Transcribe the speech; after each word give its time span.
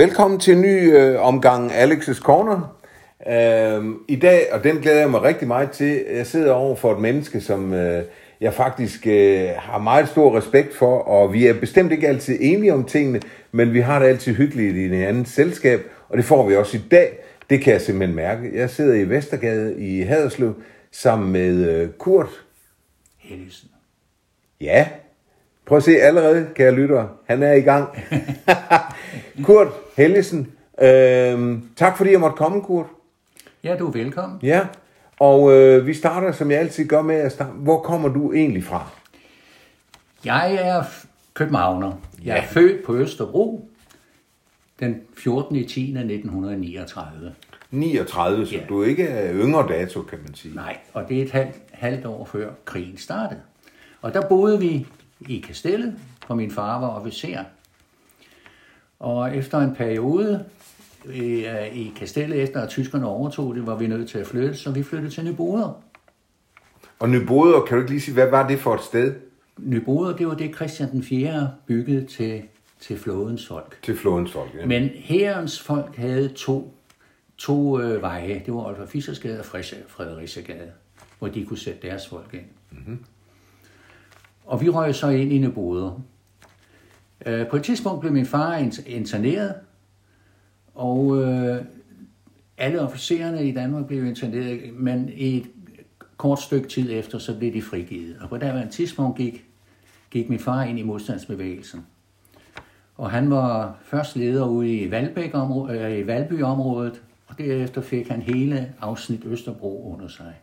Velkommen 0.00 0.40
til 0.40 0.54
en 0.54 0.60
ny 0.60 0.96
øh, 0.96 1.20
omgang 1.20 1.72
Alex's 1.72 2.20
Corner. 2.20 2.76
Øh, 3.26 3.94
I 4.08 4.16
dag, 4.16 4.52
og 4.52 4.64
den 4.64 4.76
glæder 4.76 5.00
jeg 5.00 5.10
mig 5.10 5.22
rigtig 5.22 5.48
meget 5.48 5.70
til, 5.70 6.04
jeg 6.14 6.26
sidder 6.26 6.52
over 6.52 6.76
for 6.76 6.92
et 6.92 7.00
menneske, 7.00 7.40
som 7.40 7.74
øh, 7.74 8.04
jeg 8.40 8.54
faktisk 8.54 9.06
øh, 9.06 9.48
har 9.56 9.78
meget 9.78 10.08
stor 10.08 10.36
respekt 10.38 10.76
for, 10.76 10.98
og 10.98 11.32
vi 11.32 11.46
er 11.46 11.60
bestemt 11.60 11.92
ikke 11.92 12.08
altid 12.08 12.38
enige 12.40 12.74
om 12.74 12.84
tingene, 12.84 13.20
men 13.52 13.72
vi 13.72 13.80
har 13.80 13.98
det 13.98 14.06
altid 14.06 14.34
hyggeligt 14.34 14.76
i 14.76 14.84
en 14.84 14.94
anden 14.94 15.24
selskab, 15.24 15.80
og 16.08 16.16
det 16.16 16.24
får 16.24 16.48
vi 16.48 16.56
også 16.56 16.76
i 16.76 16.80
dag. 16.90 17.18
Det 17.50 17.60
kan 17.60 17.72
jeg 17.72 17.80
simpelthen 17.80 18.16
mærke. 18.16 18.50
Jeg 18.54 18.70
sidder 18.70 18.94
i 18.94 19.08
Vestergade 19.08 19.80
i 19.80 20.02
Haderslev 20.02 20.54
sammen 20.92 21.32
med 21.32 21.68
øh, 21.68 21.88
Kurt. 21.98 22.44
Hellesen. 23.18 23.68
Ja, 24.60 24.88
prøv 25.70 25.76
at 25.76 25.84
se 25.84 26.00
allerede, 26.00 26.48
kære 26.54 26.72
lyttere. 26.74 27.08
Han 27.26 27.42
er 27.42 27.52
i 27.52 27.60
gang. 27.60 27.88
Kurt 29.44 29.68
Hellesen. 29.96 30.52
Øh, 30.82 31.58
tak 31.76 31.96
fordi 31.96 32.10
jeg 32.10 32.20
måtte 32.20 32.36
komme, 32.36 32.62
Kurt. 32.62 32.86
Ja, 33.64 33.76
du 33.78 33.86
er 33.86 33.90
velkommen. 33.92 34.38
Ja, 34.42 34.60
og 35.18 35.52
øh, 35.52 35.86
vi 35.86 35.94
starter, 35.94 36.32
som 36.32 36.50
jeg 36.50 36.58
altid 36.60 36.86
gør 36.88 37.02
med 37.02 37.14
at 37.16 37.32
starte. 37.32 37.52
Hvor 37.52 37.80
kommer 37.80 38.08
du 38.08 38.32
egentlig 38.32 38.64
fra? 38.64 38.86
Jeg 40.24 40.54
er 40.54 40.82
københavner. 41.34 41.92
Jeg 42.24 42.32
er 42.32 42.42
Ja. 42.42 42.46
født 42.50 42.84
på 42.86 42.94
Østerbro 42.96 43.68
den 44.80 45.00
14. 45.18 45.56
i 45.56 45.64
10. 45.64 45.80
1939. 45.80 47.34
39, 47.70 48.46
så 48.46 48.54
Ja. 48.54 48.60
du 48.68 48.82
ikke 48.82 49.04
er 49.08 49.34
yngre 49.34 49.66
dato, 49.68 50.02
kan 50.02 50.18
man 50.26 50.34
sige. 50.34 50.54
Nej, 50.54 50.76
og 50.92 51.08
det 51.08 51.18
er 51.18 51.22
et 51.22 51.30
halvt, 51.30 51.54
halvt 51.72 52.06
år 52.06 52.24
før 52.24 52.50
krigen 52.64 52.98
startede. 52.98 53.40
Og 54.02 54.14
der 54.14 54.28
boede 54.28 54.58
vi 54.60 54.86
i 55.28 55.38
Kastellet, 55.38 55.94
for 56.26 56.34
min 56.34 56.50
far 56.50 56.80
var 56.80 56.88
officer. 56.88 57.44
Og 58.98 59.36
efter 59.36 59.58
en 59.58 59.74
periode 59.74 60.44
øh, 61.04 61.76
i 61.76 61.92
Kastellet, 61.96 62.42
efter 62.42 62.60
at 62.60 62.68
tyskerne 62.68 63.06
overtog 63.06 63.54
det, 63.54 63.66
var 63.66 63.76
vi 63.76 63.86
nødt 63.86 64.08
til 64.08 64.18
at 64.18 64.26
flytte, 64.26 64.54
så 64.54 64.70
vi 64.70 64.82
flyttede 64.82 65.10
til 65.10 65.24
Nyboder. 65.24 65.82
Og 66.98 67.10
Nyboder, 67.10 67.60
kan 67.60 67.76
du 67.76 67.80
ikke 67.80 67.92
lige 67.92 68.00
sige, 68.00 68.14
hvad 68.14 68.30
var 68.30 68.48
det 68.48 68.58
for 68.58 68.74
et 68.74 68.82
sted 68.82 69.14
Nyboder, 69.58 70.16
det 70.16 70.26
var 70.26 70.34
det 70.34 70.54
Christian 70.54 70.90
den 70.90 71.02
4. 71.02 71.50
byggede 71.66 72.06
til, 72.06 72.42
til 72.80 72.98
flådens 72.98 73.46
folk. 73.46 73.78
til 73.82 73.96
flådens 73.96 74.32
folk? 74.32 74.50
Ja. 74.54 74.66
Men 74.66 74.88
herrens 74.94 75.60
folk 75.60 75.96
havde 75.96 76.28
to, 76.28 76.74
to 77.38 77.80
øh, 77.80 78.02
veje. 78.02 78.42
Det 78.46 78.54
var 78.54 78.60
Olfer 78.60 78.86
Fissersgade 78.86 79.38
og 79.38 79.44
Frederiksgade, 79.88 80.70
hvor 81.18 81.28
de 81.28 81.44
kunne 81.44 81.58
sætte 81.58 81.88
deres 81.88 82.08
folk 82.08 82.34
ind. 82.34 82.44
Mm-hmm. 82.70 83.04
Og 84.44 84.60
vi 84.60 84.68
røg 84.68 84.94
så 84.94 85.08
ind 85.08 85.32
i 85.32 85.38
Nyboder. 85.38 86.00
Øh, 87.26 87.48
på 87.48 87.56
et 87.56 87.62
tidspunkt 87.62 88.00
blev 88.00 88.12
min 88.12 88.26
far 88.26 88.56
interneret, 88.86 89.54
og 90.74 91.22
øh, 91.22 91.64
alle 92.58 92.80
officererne 92.80 93.48
i 93.48 93.52
Danmark 93.52 93.86
blev 93.86 94.04
interneret, 94.04 94.60
men 94.74 95.10
i 95.14 95.36
et 95.36 95.46
kort 96.16 96.40
stykke 96.40 96.68
tid 96.68 96.90
efter, 96.92 97.18
så 97.18 97.38
blev 97.38 97.52
de 97.52 97.62
frigivet. 97.62 98.16
Og 98.20 98.28
på 98.28 98.36
daværende 98.36 98.72
tidspunkt 98.72 99.16
gik, 99.16 99.44
gik 100.10 100.28
min 100.28 100.38
far 100.38 100.62
ind 100.62 100.78
i 100.78 100.82
modstandsbevægelsen. 100.82 101.86
Og 102.96 103.10
han 103.10 103.30
var 103.30 103.78
først 103.82 104.16
leder 104.16 104.46
ude 104.46 104.74
i, 104.74 104.90
Valbæk 104.90 105.34
øh, 105.70 105.98
i 105.98 106.06
Valby-området, 106.06 107.02
og 107.26 107.38
derefter 107.38 107.80
fik 107.80 108.08
han 108.08 108.22
hele 108.22 108.74
afsnit 108.80 109.24
Østerbro 109.24 109.92
under 109.94 110.08
sig. 110.08 110.34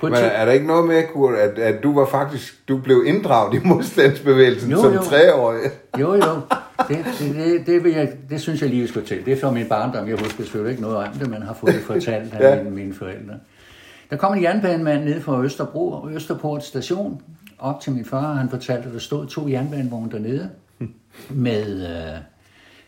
På 0.00 0.06
et 0.06 0.12
Men 0.12 0.20
er 0.24 0.44
der 0.44 0.52
ikke 0.52 0.66
noget 0.66 0.86
med, 0.86 1.02
Kurt, 1.12 1.34
at, 1.34 1.58
at 1.58 1.82
du 1.82 1.94
var 1.98 2.06
faktisk, 2.06 2.68
du 2.68 2.78
blev 2.78 3.02
inddraget 3.06 3.54
i 3.54 3.66
modstandsbevægelsen 3.68 4.70
Jo, 4.70 4.80
som 4.82 4.92
jo. 4.94 5.02
treårig? 5.02 5.60
Jo, 6.00 6.14
jo. 6.14 6.40
Det, 6.88 7.04
det, 7.18 7.34
det, 7.36 7.66
det, 7.66 7.84
vil 7.84 7.92
jeg, 7.92 8.12
det 8.30 8.40
synes 8.40 8.60
jeg 8.62 8.70
lige, 8.70 8.82
vi 8.82 8.88
skal 8.88 9.04
til. 9.04 9.24
Det 9.24 9.32
er 9.32 9.40
fra 9.40 9.50
min 9.50 9.66
barndom. 9.68 10.08
Jeg 10.08 10.16
husker 10.18 10.42
selvfølgelig 10.42 10.70
ikke 10.70 10.82
noget 10.82 10.96
om 10.96 11.12
det, 11.12 11.30
men 11.30 11.42
har 11.42 11.54
fået 11.54 11.74
det 11.74 11.82
fortalt 11.82 12.34
af 12.34 12.56
Ja. 12.56 12.62
mine, 12.62 12.76
mine 12.76 12.94
forældre. 12.94 13.34
Der 14.10 14.16
kom 14.16 14.34
en 14.34 14.42
jernbanemand 14.42 15.04
ned 15.04 15.20
fra 15.20 15.42
Østerbro, 15.42 16.08
Østerport 16.08 16.64
station, 16.64 17.22
op 17.58 17.80
til 17.80 17.92
min 17.92 18.04
far. 18.04 18.32
Han 18.34 18.50
fortalte, 18.50 18.86
at 18.88 18.92
der 18.94 18.98
stod 19.00 19.26
to 19.26 19.48
jernbanevogne 19.48 20.10
dernede 20.12 20.50
med, 21.30 21.82
øh, 21.88 22.18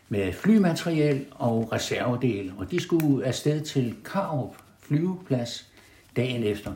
med 0.09 0.33
flymateriel 0.33 1.25
og 1.31 1.69
reservedel. 1.73 2.53
Og 2.59 2.71
de 2.71 2.81
skulle 2.83 3.27
afsted 3.27 3.61
til 3.61 3.95
Karup 4.13 4.55
flyveplads 4.89 5.67
dagen 6.17 6.43
efter. 6.45 6.71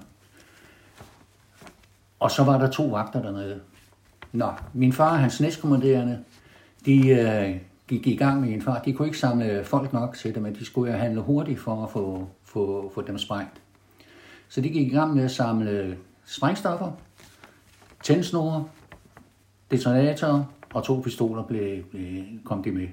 Og 2.25 2.31
så 2.31 2.45
var 2.45 2.59
der 2.59 2.71
to 2.71 2.87
vagter 2.87 3.23
dernede. 3.23 3.61
Nå, 4.33 4.53
min 4.73 4.93
far 4.93 5.11
og 5.11 5.19
hans 5.19 5.41
næstkommanderende, 5.41 6.19
de 6.87 7.09
øh, 7.09 7.61
gik 7.89 8.07
i 8.07 8.17
gang 8.17 8.41
med 8.41 8.49
en 8.49 8.63
far. 8.63 8.83
De 8.83 8.93
kunne 8.93 9.09
ikke 9.09 9.19
samle 9.19 9.65
folk 9.65 9.93
nok 9.93 10.17
til 10.17 10.35
det, 10.35 10.43
men 10.43 10.55
de 10.55 10.65
skulle 10.65 10.93
jo 10.93 10.99
handle 10.99 11.21
hurtigt 11.21 11.61
for 11.61 11.85
at 11.85 11.91
få, 11.91 12.29
få, 12.45 12.93
få 12.95 13.03
dem 13.03 13.19
sprængt. 13.19 13.61
Så 14.49 14.61
de 14.61 14.69
gik 14.69 14.93
i 14.93 14.95
gang 14.95 15.15
med 15.15 15.25
at 15.25 15.31
samle 15.31 15.97
sprængstoffer, 16.25 16.93
tændsnore, 18.03 18.65
detonatorer 19.71 20.45
og 20.75 20.85
to 20.85 21.01
pistoler 21.01 21.43
blev, 21.43 21.85
blev, 21.85 22.23
kom 22.45 22.63
de 22.63 22.73
med. 22.73 22.89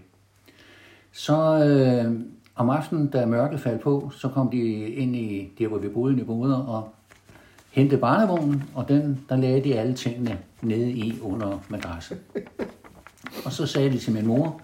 Så 1.12 1.66
øh, 1.66 2.22
om 2.56 2.70
aftenen, 2.70 3.08
da 3.08 3.26
mørket 3.26 3.60
faldt 3.60 3.82
på, 3.82 4.12
så 4.14 4.28
kom 4.28 4.50
de 4.50 4.90
ind 4.90 5.16
i 5.16 5.54
der, 5.60 5.68
hvor 5.68 5.78
vi 5.78 5.90
boede 5.90 6.22
i 6.22 6.24
Boder, 6.24 6.58
og 6.58 6.90
hentede 7.72 8.02
barnevognen, 8.02 8.64
og 8.76 8.90
den, 8.90 9.26
der 9.30 9.36
lagde 9.36 9.64
de 9.64 9.80
alle 9.80 9.94
tingene 9.94 10.38
nede 10.62 10.92
i 10.92 11.20
under 11.22 11.60
madrassen. 11.70 12.18
Og 13.46 13.52
så 13.52 13.66
sagde 13.66 13.92
de 13.92 14.00
til 14.00 14.14
min 14.14 14.28
mor, 14.28 14.62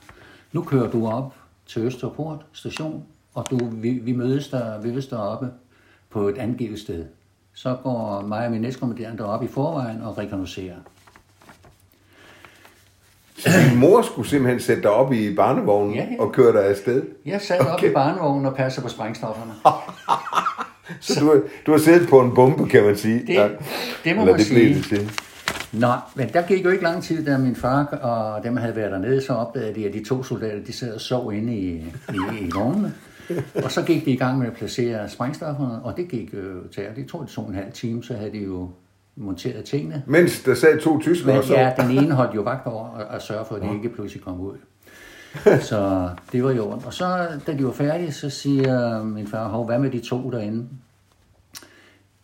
nu 0.51 0.61
kører 0.63 0.91
du 0.91 1.07
op 1.07 1.35
til 1.65 1.81
Østerport 1.81 2.45
station, 2.53 3.03
og 3.33 3.45
du, 3.49 3.57
vi, 3.71 3.89
vi 3.89 4.11
mødes 4.11 4.47
der, 4.47 4.81
vi 4.81 4.89
mødes 4.89 5.07
deroppe 5.07 5.49
på 6.09 6.27
et 6.27 6.37
angivet 6.37 6.79
sted. 6.79 7.05
Så 7.53 7.77
går 7.83 8.21
mig 8.21 8.45
og 8.45 8.51
min 8.51 8.61
næstkommanderende 8.61 9.17
derop 9.17 9.43
i 9.43 9.47
forvejen 9.47 10.01
og 10.01 10.17
rekognoserer. 10.17 10.75
Så 13.37 13.49
din 13.69 13.79
mor 13.79 14.01
skulle 14.01 14.29
simpelthen 14.29 14.59
sætte 14.59 14.81
dig 14.81 14.91
op 14.91 15.13
i 15.13 15.35
barnevognen 15.35 15.95
Ja, 15.95 16.07
ja. 16.11 16.23
og 16.23 16.31
køre 16.31 16.53
dig 16.53 16.65
afsted? 16.65 17.03
Jeg 17.25 17.41
sad 17.41 17.61
okay. 17.61 17.71
op 17.71 17.83
i 17.83 17.93
barnevognen 17.93 18.45
og 18.45 18.55
passer 18.55 18.81
på 18.81 18.89
sprængstofferne. 18.89 19.53
Så 20.99 21.19
du, 21.19 21.25
har- 21.25 21.41
du 21.65 21.71
har 21.71 21.77
siddet 21.77 22.07
på 22.09 22.19
en 22.21 22.35
bombe, 22.35 22.69
kan 22.69 22.83
man 22.83 22.95
sige? 22.97 23.19
Det- 23.27 23.57
det 24.03 24.15
må 24.15 24.21
Eller 24.21 24.25
man 24.25 24.37
det 24.39 24.45
sige. 24.45 24.73
det 24.75 24.83
til. 24.83 25.11
Nå, 25.73 25.87
men 26.15 26.29
der 26.33 26.41
gik 26.41 26.65
jo 26.65 26.69
ikke 26.69 26.83
lang 26.83 27.03
tid, 27.03 27.25
da 27.25 27.37
min 27.37 27.55
far 27.55 27.85
og 27.85 28.43
dem 28.43 28.57
havde 28.57 28.75
været 28.75 28.91
dernede, 28.91 29.21
så 29.21 29.33
opdagede 29.33 29.75
de, 29.75 29.87
at 29.87 29.93
de 29.93 30.03
to 30.03 30.23
soldater, 30.23 30.63
de 30.63 30.73
sad 30.73 30.93
og 30.93 31.01
sov 31.01 31.33
inde 31.33 31.55
i, 31.55 31.67
i, 31.69 31.83
i 32.41 32.49
vognene. 32.55 32.93
Og 33.63 33.71
så 33.71 33.81
gik 33.81 34.05
de 34.05 34.11
i 34.11 34.15
gang 34.15 34.37
med 34.39 34.47
at 34.47 34.53
placere 34.53 35.09
sprængstofferne, 35.09 35.79
og 35.83 35.97
det 35.97 36.07
gik 36.07 36.29
øh, 36.33 36.55
til, 36.75 36.83
det 36.95 37.05
tog 37.07 37.21
det 37.21 37.29
to 37.29 37.41
og 37.41 37.49
en 37.49 37.55
halv 37.55 37.71
time, 37.73 38.03
så 38.03 38.13
havde 38.13 38.31
de 38.31 38.37
jo 38.37 38.69
monteret 39.15 39.63
tingene. 39.65 40.03
Mens 40.05 40.41
der 40.43 40.55
sad 40.55 40.79
to 40.81 40.99
tyskere, 40.99 41.37
og 41.37 41.43
så... 41.43 41.53
ja, 41.53 41.71
den 41.81 41.91
ene 41.97 42.13
holdt 42.13 42.35
jo 42.35 42.41
vagt 42.41 42.67
over 42.67 42.97
at, 42.97 43.15
at 43.15 43.21
sørge 43.21 43.45
for, 43.47 43.55
at 43.55 43.61
de 43.61 43.67
ikke 43.75 43.89
pludselig 43.89 44.23
kom 44.23 44.39
ud. 44.41 44.53
Så 45.69 46.09
det 46.31 46.43
var 46.43 46.51
jo 46.51 46.71
ondt. 46.71 46.85
Og 46.85 46.93
så, 46.93 47.27
da 47.47 47.53
de 47.53 47.65
var 47.65 47.71
færdige, 47.71 48.11
så 48.11 48.29
siger 48.29 49.03
min 49.03 49.27
far, 49.27 49.47
hov, 49.47 49.65
hvad 49.65 49.79
med 49.79 49.91
de 49.91 49.99
to 49.99 50.29
derinde? 50.29 50.67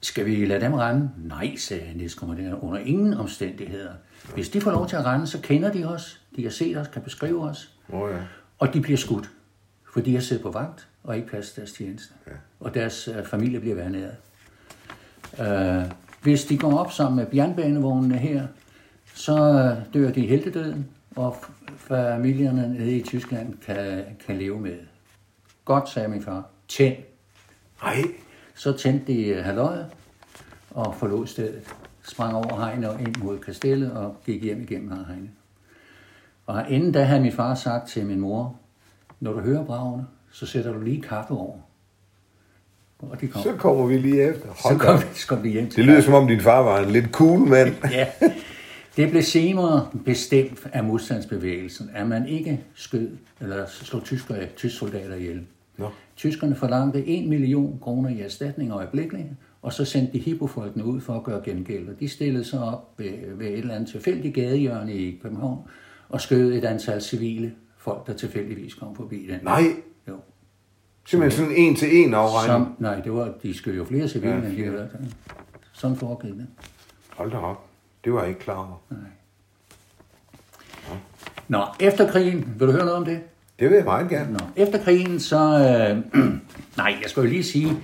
Skal 0.02 0.26
vi 0.26 0.46
lade 0.46 0.62
dem 0.62 0.74
rende? 0.74 1.10
Nej, 1.18 1.56
sagde 1.56 1.98
næstkommanderende, 1.98 2.64
under 2.64 2.80
ingen 2.80 3.14
omstændigheder. 3.14 3.92
Hvis 4.34 4.50
de 4.50 4.62
får 4.62 4.72
lov 4.72 4.88
til 4.90 4.96
at 4.96 5.06
rende, 5.06 5.28
så 5.28 5.40
kender 5.42 5.72
de 5.72 5.86
os, 5.86 6.22
de 6.36 6.44
har 6.44 6.50
set 6.52 6.78
os, 6.78 6.88
kan 6.88 7.02
beskrive 7.02 7.44
os, 7.44 7.70
Oh, 7.94 8.12
ja. 8.12 8.18
og 8.60 8.74
de 8.74 8.82
bliver 8.82 8.98
skudt, 8.98 9.30
for 9.94 10.02
de 10.02 10.14
har 10.14 10.22
siddet 10.22 10.44
på 10.44 10.52
vagt 10.52 10.88
og 11.04 11.16
ikke 11.16 11.28
passet 11.30 11.56
deres 11.56 11.72
tjeneste. 11.72 12.14
Ja. 12.28 12.32
Og 12.60 12.74
deres 12.74 13.08
øh, 13.08 13.26
familie 13.26 13.60
bliver 13.60 13.76
vandret. 13.76 14.12
Øh, 15.40 15.92
hvis 16.22 16.46
de 16.46 16.58
går 16.58 16.78
op 16.80 16.92
sammen 16.92 17.16
med 17.16 17.26
jernbanevognene 17.36 18.18
her, 18.18 18.48
så 19.16 19.34
øh, 19.38 19.94
dør 19.94 20.12
de 20.12 20.20
i 20.20 20.28
heltedøden, 20.28 20.88
og 21.16 21.38
familierne 21.78 22.74
nede 22.74 22.98
i 22.98 23.04
Tyskland 23.04 23.54
kan, 23.66 24.04
kan 24.26 24.38
leve 24.38 24.60
med. 24.60 24.78
Godt, 25.66 25.90
sagde 25.90 26.08
min 26.08 26.24
far. 26.24 26.44
Tænd. 26.68 26.96
Ej, 27.84 28.02
Så 28.56 28.72
tændte 28.78 29.14
de 29.14 29.26
øh, 29.28 29.44
halvøjet 29.46 29.86
og 30.72 30.96
forlod 30.96 31.28
stedet. 31.28 31.74
Sprang 32.04 32.36
over 32.36 32.56
hegnet 32.60 32.90
og 32.90 33.02
ind 33.02 33.16
mod 33.24 33.40
kastellet 33.40 33.92
og 33.92 34.16
gik 34.26 34.44
hjem 34.44 34.62
igennem 34.62 34.90
hegnet. 34.90 35.30
Og 36.46 36.66
inden 36.70 36.92
da 36.92 37.04
havde 37.04 37.22
min 37.22 37.32
far 37.32 37.56
sagt 37.56 37.90
til 37.90 38.06
min 38.06 38.20
mor, 38.20 38.56
når 39.20 39.34
du 39.34 39.40
hører 39.40 39.66
bragene, 39.66 40.06
så 40.32 40.46
sætter 40.46 40.74
du 40.74 40.82
lige 40.82 41.02
kaffe 41.02 41.34
over. 41.34 41.56
Og 43.00 43.22
de 43.22 43.28
kom. 43.28 43.42
så 43.42 43.54
kommer 43.58 43.86
vi 43.86 43.98
lige 43.98 44.22
efter. 44.30 44.48
Så 44.56 44.62
Hold 44.64 44.80
da 44.80 44.86
kom, 44.86 45.00
så 45.14 45.28
kom 45.28 45.42
de 45.42 45.50
hjem 45.50 45.70
til 45.70 45.78
Det 45.78 45.86
lyder 45.86 46.02
som 46.02 46.14
om 46.14 46.28
din 46.28 46.42
far 46.42 46.62
var 46.62 46.80
en 46.80 46.90
lidt 46.90 47.12
cool 47.12 47.40
mand. 47.40 47.76
Ja, 47.92 48.08
det 48.98 49.10
blev 49.10 49.22
senere 49.24 49.90
bestemt 50.06 50.68
af 50.74 50.84
modstandsbevægelsen, 50.84 51.90
at 51.94 52.08
man 52.08 52.28
ikke 52.28 52.64
skød 52.74 53.10
eller 53.42 53.66
slog 53.68 54.04
tyskere, 54.04 54.46
tysk 54.56 54.78
soldater 54.78 55.16
ihjel. 55.16 55.42
Nå. 55.78 55.90
Tyskerne 56.16 56.56
forlangte 56.56 57.06
1 57.06 57.28
million 57.30 57.80
kroner 57.82 58.10
i 58.10 58.22
erstatning 58.22 58.72
øjeblikkeligt, 58.72 59.28
og 59.62 59.74
så 59.74 59.86
sendte 59.86 60.14
de 60.14 60.20
hippofolkene 60.20 60.86
ud 60.86 61.02
for 61.02 61.14
at 61.14 61.24
gøre 61.24 61.42
gengæld. 61.46 61.90
Og 61.90 62.00
de 62.00 62.08
stillede 62.10 62.44
sig 62.44 62.60
op 62.64 62.94
ved, 62.98 63.12
ved 63.38 63.48
et 63.48 63.58
eller 63.58 63.74
andet 63.76 63.90
tilfældigt 63.90 64.36
gadehjørne 64.36 64.94
i 64.94 65.20
København 65.24 65.60
og 66.10 66.22
skød 66.22 66.54
et 66.54 66.66
antal 66.66 67.02
civile 67.02 67.54
folk, 67.78 68.08
der 68.08 68.14
tilfældigvis 68.14 68.74
kom 68.74 68.96
forbi 68.96 69.28
den. 69.32 69.40
Nej, 69.44 69.64
Jo. 70.08 70.16
simpelthen 71.06 71.46
sådan 71.46 71.58
en 71.58 71.76
til 71.76 71.98
en 71.98 72.14
afregning. 72.14 72.66
Som, 72.66 72.76
nej, 72.80 73.00
det 73.00 73.14
var, 73.14 73.34
de 73.44 73.54
skød 73.54 73.76
jo 73.76 73.86
flere 73.86 74.08
civile, 74.08 74.34
Ja, 74.34 74.40
ja, 74.40 74.46
end 74.48 74.58
de 74.58 74.64
havde. 74.64 74.90
Sådan 75.74 75.98
foregik 75.98 76.32
det. 76.34 76.48
Hold 77.10 77.32
da 77.32 77.38
op. 77.38 77.70
Det 78.04 78.14
var 78.14 78.20
jeg 78.20 78.30
ikke 78.30 78.42
klar 78.42 78.56
over. 78.56 79.00
Nå, 81.48 81.62
efter 81.80 82.12
krigen, 82.12 82.54
vil 82.60 82.68
du 82.68 82.72
høre 82.72 82.82
noget 82.86 82.98
om 82.98 83.06
det? 83.06 83.20
Det 83.60 83.70
vil 83.70 83.76
jeg 83.76 83.86
meget 83.86 84.10
gerne. 84.10 84.34
Nå, 84.34 84.40
efter 84.56 84.84
krigen, 84.84 85.20
så... 85.20 85.38
Øh, 86.16 86.24
nej, 86.78 86.96
jeg 87.02 87.10
skal 87.10 87.24
jo 87.24 87.30
lige 87.30 87.44
sige, 87.44 87.78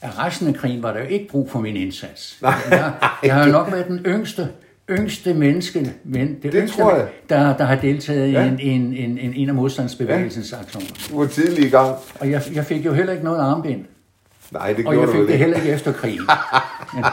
at 0.00 0.18
resten 0.18 0.48
af 0.48 0.54
krigen 0.54 0.82
var 0.82 0.92
der 0.92 1.00
jo 1.00 1.06
ikke 1.06 1.28
brug 1.30 1.50
for 1.50 1.60
min 1.60 1.76
indsats. 1.76 2.38
Jeg, 2.70 2.92
jeg 3.22 3.34
har 3.34 3.46
jo 3.46 3.52
nok 3.52 3.72
været 3.72 3.86
den 3.88 3.98
yngste, 4.06 4.48
yngste 4.90 5.34
menneske, 5.34 5.92
men 6.04 6.28
det, 6.34 6.42
Det 6.42 6.54
yngste, 6.54 6.82
tror 6.82 6.94
jeg. 6.94 7.08
Der, 7.28 7.56
der 7.56 7.64
har 7.64 7.74
deltaget 7.76 8.32
Ja. 8.32 8.42
ja. 8.44 8.52
i 8.58 8.68
en, 8.68 8.92
en, 8.92 8.94
en, 8.94 9.18
en, 9.18 9.34
en 9.34 9.48
af 9.48 9.54
modstandsbevægelsens 9.54 10.52
ja. 10.52 10.60
aktioner. 10.60 10.86
Du 11.10 11.18
var 11.18 11.26
tidlig 11.26 11.66
i 11.66 11.70
gang. 11.70 11.96
Og 12.20 12.30
jeg, 12.30 12.42
jeg 12.54 12.64
fik 12.66 12.84
jo 12.86 12.92
heller 12.92 13.12
ikke 13.12 13.24
noget 13.24 13.38
armbind. 13.40 13.84
Nej, 14.50 14.72
det 14.72 14.86
Og 14.86 14.92
gjorde 14.92 14.98
jeg 15.00 15.06
du 15.08 15.12
fik 15.12 15.20
det 15.20 15.28
ikke. 15.28 15.38
heller 15.38 15.56
ikke 15.56 15.70
efter 15.70 15.92
krigen. 15.92 16.20
Men 16.94 17.04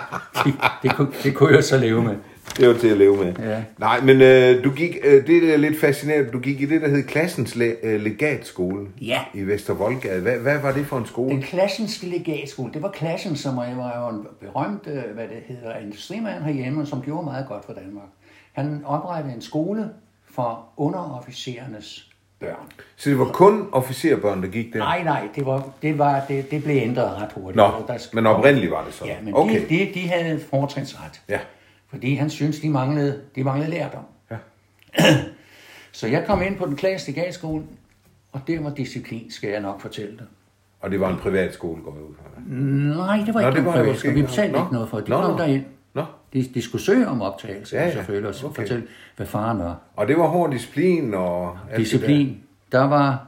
det, 0.46 0.54
det, 0.84 0.96
kunne, 0.96 1.08
det 1.24 1.36
kunne 1.36 1.56
jeg 1.56 1.64
så 1.64 1.78
leve 1.78 2.02
med. 2.04 2.16
Det 2.58 2.68
var 2.68 2.74
til 2.74 2.88
at 2.88 2.98
leve 2.98 3.18
med. 3.18 3.34
Ja. 3.40 3.64
Nej, 3.78 4.02
men 4.02 4.22
øh, 4.22 4.64
du 4.64 4.70
gik, 4.72 4.98
øh, 5.04 5.28
det 5.28 5.54
er 5.54 5.58
lidt 5.58 5.80
fascinerende, 5.80 6.32
du 6.32 6.40
gik 6.40 6.62
i 6.62 6.66
det, 6.66 6.82
der 6.82 6.88
hed 6.88 7.04
Klassens 7.04 7.56
le, 7.56 7.76
øh, 7.84 8.02
Legatskole 8.02 8.88
Ja. 9.02 9.20
i 9.34 9.42
Vestervoldgade. 9.44 10.22
Hvad, 10.22 10.38
hvad 10.38 10.58
var 10.60 10.72
det 10.72 10.86
for 10.86 10.98
en 10.98 11.06
skole? 11.06 11.30
Den 11.36 11.42
klassenske 11.42 12.06
legatskole, 12.08 12.74
det 12.74 12.82
var 12.82 12.90
klassen, 12.92 13.36
som 13.36 13.58
var, 13.58 13.76
var 13.76 14.04
jo 14.12 14.18
en 14.18 14.28
berømt, 14.42 14.88
øh, 14.88 14.94
hvad 15.14 15.24
det 15.28 15.38
hedder, 15.48 15.78
industrimand 15.78 16.44
herhjemme, 16.44 16.86
som 16.86 17.02
gjorde 17.02 17.26
meget 17.26 17.46
godt 17.48 17.66
for 17.66 17.74
Danmark. 17.74 18.08
Han 18.54 18.82
oprettede 18.86 19.36
en 19.36 19.42
skole 19.42 19.90
for 20.36 20.66
underofficerernes 20.78 22.06
børn. 22.40 22.56
Så 22.96 23.10
det 23.10 23.20
var 23.20 23.26
kun 23.26 23.68
officerbørn, 23.72 24.42
der 24.44 24.48
gik 24.48 24.74
der? 24.74 24.80
Nej, 24.80 25.04
nej, 25.04 25.28
det, 25.36 25.46
var, 25.46 25.70
det, 25.82 25.98
var, 25.98 26.22
det, 26.28 26.52
det 26.52 26.64
blev 26.64 26.78
ændret 26.82 27.22
ret 27.22 27.30
hurtigt. 27.36 27.56
Nå, 27.56 27.64
der- 27.88 28.10
men 28.14 28.26
oprindeligt 28.28 28.72
var 28.72 28.84
det 28.86 28.94
sådan. 28.94 29.14
Ja, 29.14 29.22
men 29.24 29.34
Okay. 29.36 29.62
de, 29.70 29.76
de, 29.76 29.92
de 29.94 30.08
havde 30.08 30.40
fortrinsret. 30.50 31.22
Ja. 31.30 31.40
Fordi 31.90 32.16
han 32.16 32.30
syntes, 32.30 32.60
de 32.60 32.70
manglede, 32.70 33.22
de 33.36 33.44
manglede 33.44 33.72
lærdom. 33.72 34.04
Ja. 34.32 34.38
Så 35.92 36.08
jeg 36.08 36.24
kom 36.28 36.42
ind 36.42 36.58
på 36.58 36.66
den 36.66 36.76
klassiske 36.76 37.12
legatskole, 37.20 37.64
og 38.32 38.42
det 38.48 38.64
var 38.64 38.70
disciplin, 38.70 39.32
skal 39.32 39.50
jeg 39.50 39.62
nok 39.62 39.82
fortælle 39.82 40.18
dig. 40.18 40.26
Og 40.80 40.92
det 40.92 41.00
var 41.00 41.10
en 41.10 41.18
privat 41.18 41.54
skole, 41.54 41.82
går 41.82 41.94
jeg 41.96 42.04
ud 42.04 42.16
fra. 42.16 42.24
Nej, 42.48 43.26
det 43.26 43.34
var 43.34 43.42
Nå, 43.42 43.48
ikke 43.48 43.58
det 43.58 43.66
var 43.66 43.72
privat 43.72 43.98
skole. 43.98 44.14
Vi 44.14 44.22
betalte 44.22 44.52
Nå. 44.54 44.60
ikke 44.64 44.74
noget 44.74 44.90
for 44.90 44.98
det. 44.98 45.06
De 45.06 45.12
Nå, 45.12 45.22
kom 45.22 45.38
derind. 45.38 45.64
Nå. 45.94 46.06
De, 46.34 46.44
de 46.54 46.62
skulle 46.62 46.82
søge 46.82 47.08
om 47.08 47.22
optagelse, 47.22 47.76
Ja, 47.76 47.84
ja, 47.86 47.92
selvfølgelig, 47.92 48.30
og 48.30 48.36
så 48.36 48.46
Okay. 48.48 48.62
fortælle, 48.62 48.88
hvad 49.16 49.28
faren 49.28 49.60
var. 49.60 49.78
Og 49.96 50.08
det 50.08 50.18
var 50.18 50.28
hård 50.28 50.52
disciplin 50.52 51.14
og... 51.14 51.58
Disciplin. 51.78 52.44
Der 52.72 52.84
var, 52.84 53.28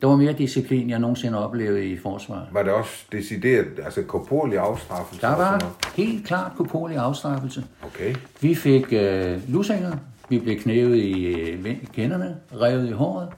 der 0.00 0.06
var 0.06 0.16
mere 0.16 0.32
disciplin, 0.32 0.90
jeg 0.90 0.98
nogensinde 0.98 1.38
har 1.38 1.44
oplevet 1.44 1.82
i 1.82 1.98
forsvaret. 1.98 2.46
Var 2.52 2.62
det 2.62 2.72
også 2.72 3.04
decideret, 3.12 3.66
altså 3.84 4.02
korporlig 4.02 4.58
afstraffelse? 4.58 5.20
Der 5.22 5.36
var 5.36 5.76
helt 5.96 6.26
klart 6.26 6.52
korporlig 6.56 6.96
afstraffelse. 6.96 7.64
Okay. 7.82 8.14
Vi 8.40 8.54
fik 8.54 8.92
øh, 8.92 9.52
lusinger, 9.52 9.96
vi 10.28 10.38
blev 10.38 10.60
knævet 10.60 10.96
i 10.96 11.24
øh, 11.26 11.76
kenderne, 11.92 12.36
revet 12.60 12.88
i 12.88 12.92
håret, 12.92 13.28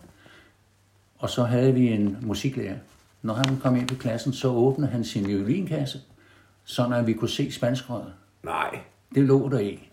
og 1.18 1.30
så 1.30 1.44
havde 1.44 1.74
vi 1.74 1.88
en 1.92 2.16
musiklærer. 2.22 2.76
Når 3.22 3.34
han 3.34 3.56
kom 3.62 3.76
ind 3.76 3.90
i 3.90 3.94
klassen, 3.94 4.32
så 4.32 4.48
åbnede 4.48 4.90
han 4.90 5.04
sin 5.04 5.26
violinkasse, 5.28 5.98
så 6.64 6.86
at 6.94 7.06
vi 7.06 7.12
kunne 7.12 7.28
se 7.28 7.52
spanskrøret. 7.52 8.12
Nej. 8.44 8.78
Det 9.14 9.22
lå 9.24 9.48
der 9.48 9.58
i. 9.58 9.88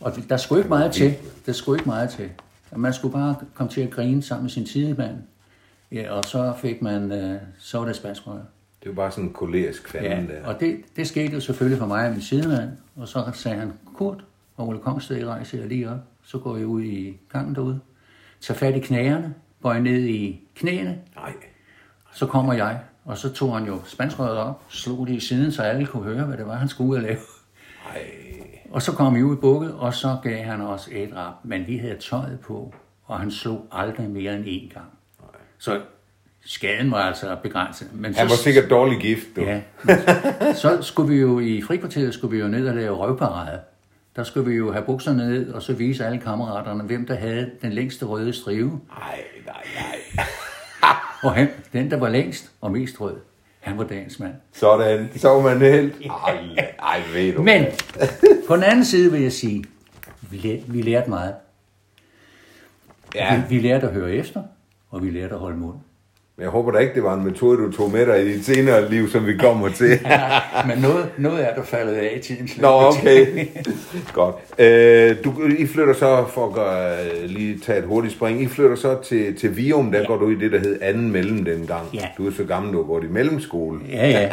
Og 0.00 0.16
det- 0.16 0.28
der 0.30 0.36
skulle 0.36 0.58
ikke 0.60 0.68
meget 0.68 0.92
til. 0.92 1.14
Der 1.46 1.52
skulle 1.52 1.78
ikke 1.78 1.88
meget 1.88 2.10
til. 2.10 2.30
Man 2.76 2.92
skulle 2.94 3.12
bare 3.12 3.34
komme 3.54 3.72
til 3.72 3.80
at 3.80 3.90
grine 3.90 4.22
sammen 4.22 4.42
med 4.44 4.50
sin 4.50 4.66
tidemand. 4.66 5.16
Ja, 6.02 6.10
og 6.12 6.24
så 6.24 6.54
fik 6.58 6.82
man, 6.82 7.12
øh, 7.12 7.40
så 7.58 7.78
var 7.78 7.86
det 7.86 7.96
spanskrøret. 7.96 8.42
Det 8.82 8.88
var 8.88 8.94
bare 8.94 9.10
sådan 9.10 9.24
en 9.24 9.32
kolerisk 9.32 9.94
Ja, 9.94 10.00
fanden 10.16 10.28
der. 10.30 10.46
og 10.46 10.60
det, 10.60 10.76
det 10.96 11.06
skete 11.06 11.32
jo 11.34 11.40
selvfølgelig 11.40 11.78
for 11.78 11.86
mig 11.86 12.06
og 12.06 12.12
min 12.12 12.22
sidemand. 12.22 12.70
Og 12.96 13.08
så 13.08 13.30
sagde 13.34 13.58
han, 13.58 13.72
Kurt 13.94 14.24
og 14.56 14.68
Ole 14.68 14.78
Kongsted, 14.78 15.16
I 15.18 15.24
rejser 15.24 15.58
jer 15.58 15.66
lige 15.66 15.90
op. 15.90 15.98
Så 16.24 16.38
går 16.38 16.56
jeg 16.56 16.66
ud 16.66 16.82
i 16.82 17.16
gangen 17.32 17.54
derude. 17.54 17.80
Tag 18.40 18.56
fat 18.56 18.76
i 18.76 18.80
knæerne, 18.80 19.34
bøj 19.62 19.80
ned 19.80 20.04
i 20.04 20.40
knæene. 20.54 20.98
Nej. 21.16 21.32
Så 22.12 22.26
kommer 22.26 22.52
jeg, 22.52 22.80
og 23.04 23.18
så 23.18 23.32
tog 23.32 23.54
han 23.58 23.66
jo 23.66 23.78
spanskrøret 23.84 24.36
op, 24.36 24.62
slog 24.68 25.06
det 25.06 25.12
i 25.14 25.20
siden, 25.20 25.52
så 25.52 25.62
alle 25.62 25.86
kunne 25.86 26.02
høre, 26.04 26.24
hvad 26.24 26.36
det 26.36 26.46
var, 26.46 26.54
han 26.54 26.68
skulle 26.68 26.90
ud 26.90 26.96
og 26.96 27.02
lave. 27.02 27.18
Nej. 27.94 28.02
Og 28.70 28.82
så 28.82 28.92
kom 28.92 29.14
vi 29.14 29.22
ud 29.22 29.36
i 29.36 29.40
bukket, 29.40 29.74
og 29.74 29.94
så 29.94 30.16
gav 30.22 30.44
han 30.44 30.60
os 30.60 30.88
et 30.92 31.16
rap. 31.16 31.34
Men 31.44 31.66
vi 31.66 31.76
havde 31.76 31.96
tøjet 31.98 32.40
på, 32.40 32.74
og 33.04 33.20
han 33.20 33.30
slog 33.30 33.66
aldrig 33.72 34.10
mere 34.10 34.34
end 34.36 34.44
én 34.44 34.74
gang. 34.74 34.86
Så 35.58 35.80
skaden 36.44 36.90
var 36.90 36.98
altså 36.98 37.36
begrænset. 37.42 37.88
Men 37.92 38.14
Han 38.14 38.28
så, 38.28 38.34
var 38.34 38.36
sikkert 38.36 38.70
dårlig 38.70 38.98
gift, 39.00 39.26
du. 39.36 39.40
Ja. 39.40 39.60
Så 40.62 40.82
skulle 40.82 41.08
vi 41.14 41.20
jo 41.20 41.40
i 41.40 41.62
frikvarteret 41.62 42.14
skulle 42.14 42.36
vi 42.36 42.42
jo 42.42 42.48
ned 42.48 42.68
og 42.68 42.74
lave 42.74 42.96
røvparade. 42.96 43.60
Der 44.16 44.24
skulle 44.24 44.50
vi 44.50 44.56
jo 44.56 44.72
have 44.72 44.84
bukserne 44.84 45.28
ned, 45.30 45.52
og 45.52 45.62
så 45.62 45.72
vise 45.72 46.06
alle 46.06 46.18
kammeraterne, 46.18 46.82
hvem 46.82 47.06
der 47.06 47.14
havde 47.14 47.50
den 47.62 47.72
længste 47.72 48.04
røde 48.04 48.32
strive. 48.32 48.80
Nej, 48.98 49.20
nej, 49.46 49.64
nej. 49.74 50.24
Og 51.22 51.34
han, 51.34 51.48
den, 51.72 51.90
der 51.90 51.96
var 51.96 52.08
længst 52.08 52.50
og 52.60 52.72
mest 52.72 53.00
rød, 53.00 53.16
han 53.60 53.78
var 53.78 53.84
dagens 53.84 54.18
mand. 54.18 54.32
Sådan. 54.52 55.10
Så 55.16 55.28
var 55.28 55.40
man 55.40 55.60
helt. 55.60 55.94
Ej, 56.26 56.72
ej, 56.82 57.02
ved 57.14 57.32
du. 57.32 57.42
Men 57.42 57.64
på 58.48 58.56
den 58.56 58.62
anden 58.64 58.84
side 58.84 59.12
vil 59.12 59.22
jeg 59.22 59.32
sige, 59.32 59.64
vi 60.30 60.36
lærte, 60.36 60.62
vi 60.66 60.82
lærte 60.82 61.10
meget. 61.10 61.34
Ja, 63.14 63.36
Vi, 63.36 63.56
vi 63.56 63.60
lærte 63.68 63.86
at 63.86 63.92
høre 63.92 64.10
efter, 64.12 64.42
og 64.96 65.02
vi 65.02 65.10
lærte 65.10 65.34
at 65.34 65.40
holde 65.40 65.56
mund. 65.56 65.74
men 66.36 66.42
jeg 66.42 66.50
håber 66.50 66.72
da 66.72 66.78
ikke, 66.78 66.94
det 66.94 67.02
var 67.02 67.14
en 67.14 67.24
metode, 67.24 67.58
du 67.58 67.72
tog 67.72 67.90
med 67.90 68.06
dig 68.06 68.26
i 68.26 68.32
dit 68.32 68.44
senere 68.46 68.90
liv, 68.90 69.08
som 69.08 69.26
vi 69.26 69.36
kommer 69.36 69.68
til. 69.68 70.00
Men 70.68 70.78
noget, 70.78 71.08
noget 71.18 71.48
er 71.48 71.54
der 71.54 71.62
faldet 71.62 71.92
af 71.92 72.16
i 72.16 72.22
tidens 72.22 72.56
løb. 72.56 72.62
Nå, 72.62 72.68
okay. 72.68 73.46
Godt. 74.12 74.36
Øh, 74.58 75.16
du, 75.24 75.34
I 75.58 75.66
flytter 75.66 75.94
så, 75.94 76.24
for 76.28 76.46
at 76.46 76.52
gøre, 76.52 76.96
lige 77.26 77.58
tage 77.58 77.78
et 77.78 77.84
hurtigt 77.84 78.14
spring, 78.14 78.42
I 78.42 78.46
flytter 78.46 78.76
så 78.76 79.02
til, 79.02 79.36
til 79.38 79.56
Vium, 79.56 79.92
der 79.92 79.98
ja. 80.00 80.06
går 80.06 80.16
du 80.16 80.30
i 80.30 80.34
det, 80.34 80.52
der 80.52 80.58
hed 80.58 80.78
anden 80.82 81.12
mellem 81.12 81.44
dengang. 81.44 81.86
Ja. 81.94 82.08
Du 82.18 82.26
er 82.26 82.32
så 82.32 82.44
gammel, 82.44 82.72
du 82.72 82.76
har 82.76 82.84
gået 82.84 83.04
i 83.04 83.08
mellemskole. 83.08 83.80
Ja, 83.92 84.08
ja. 84.10 84.28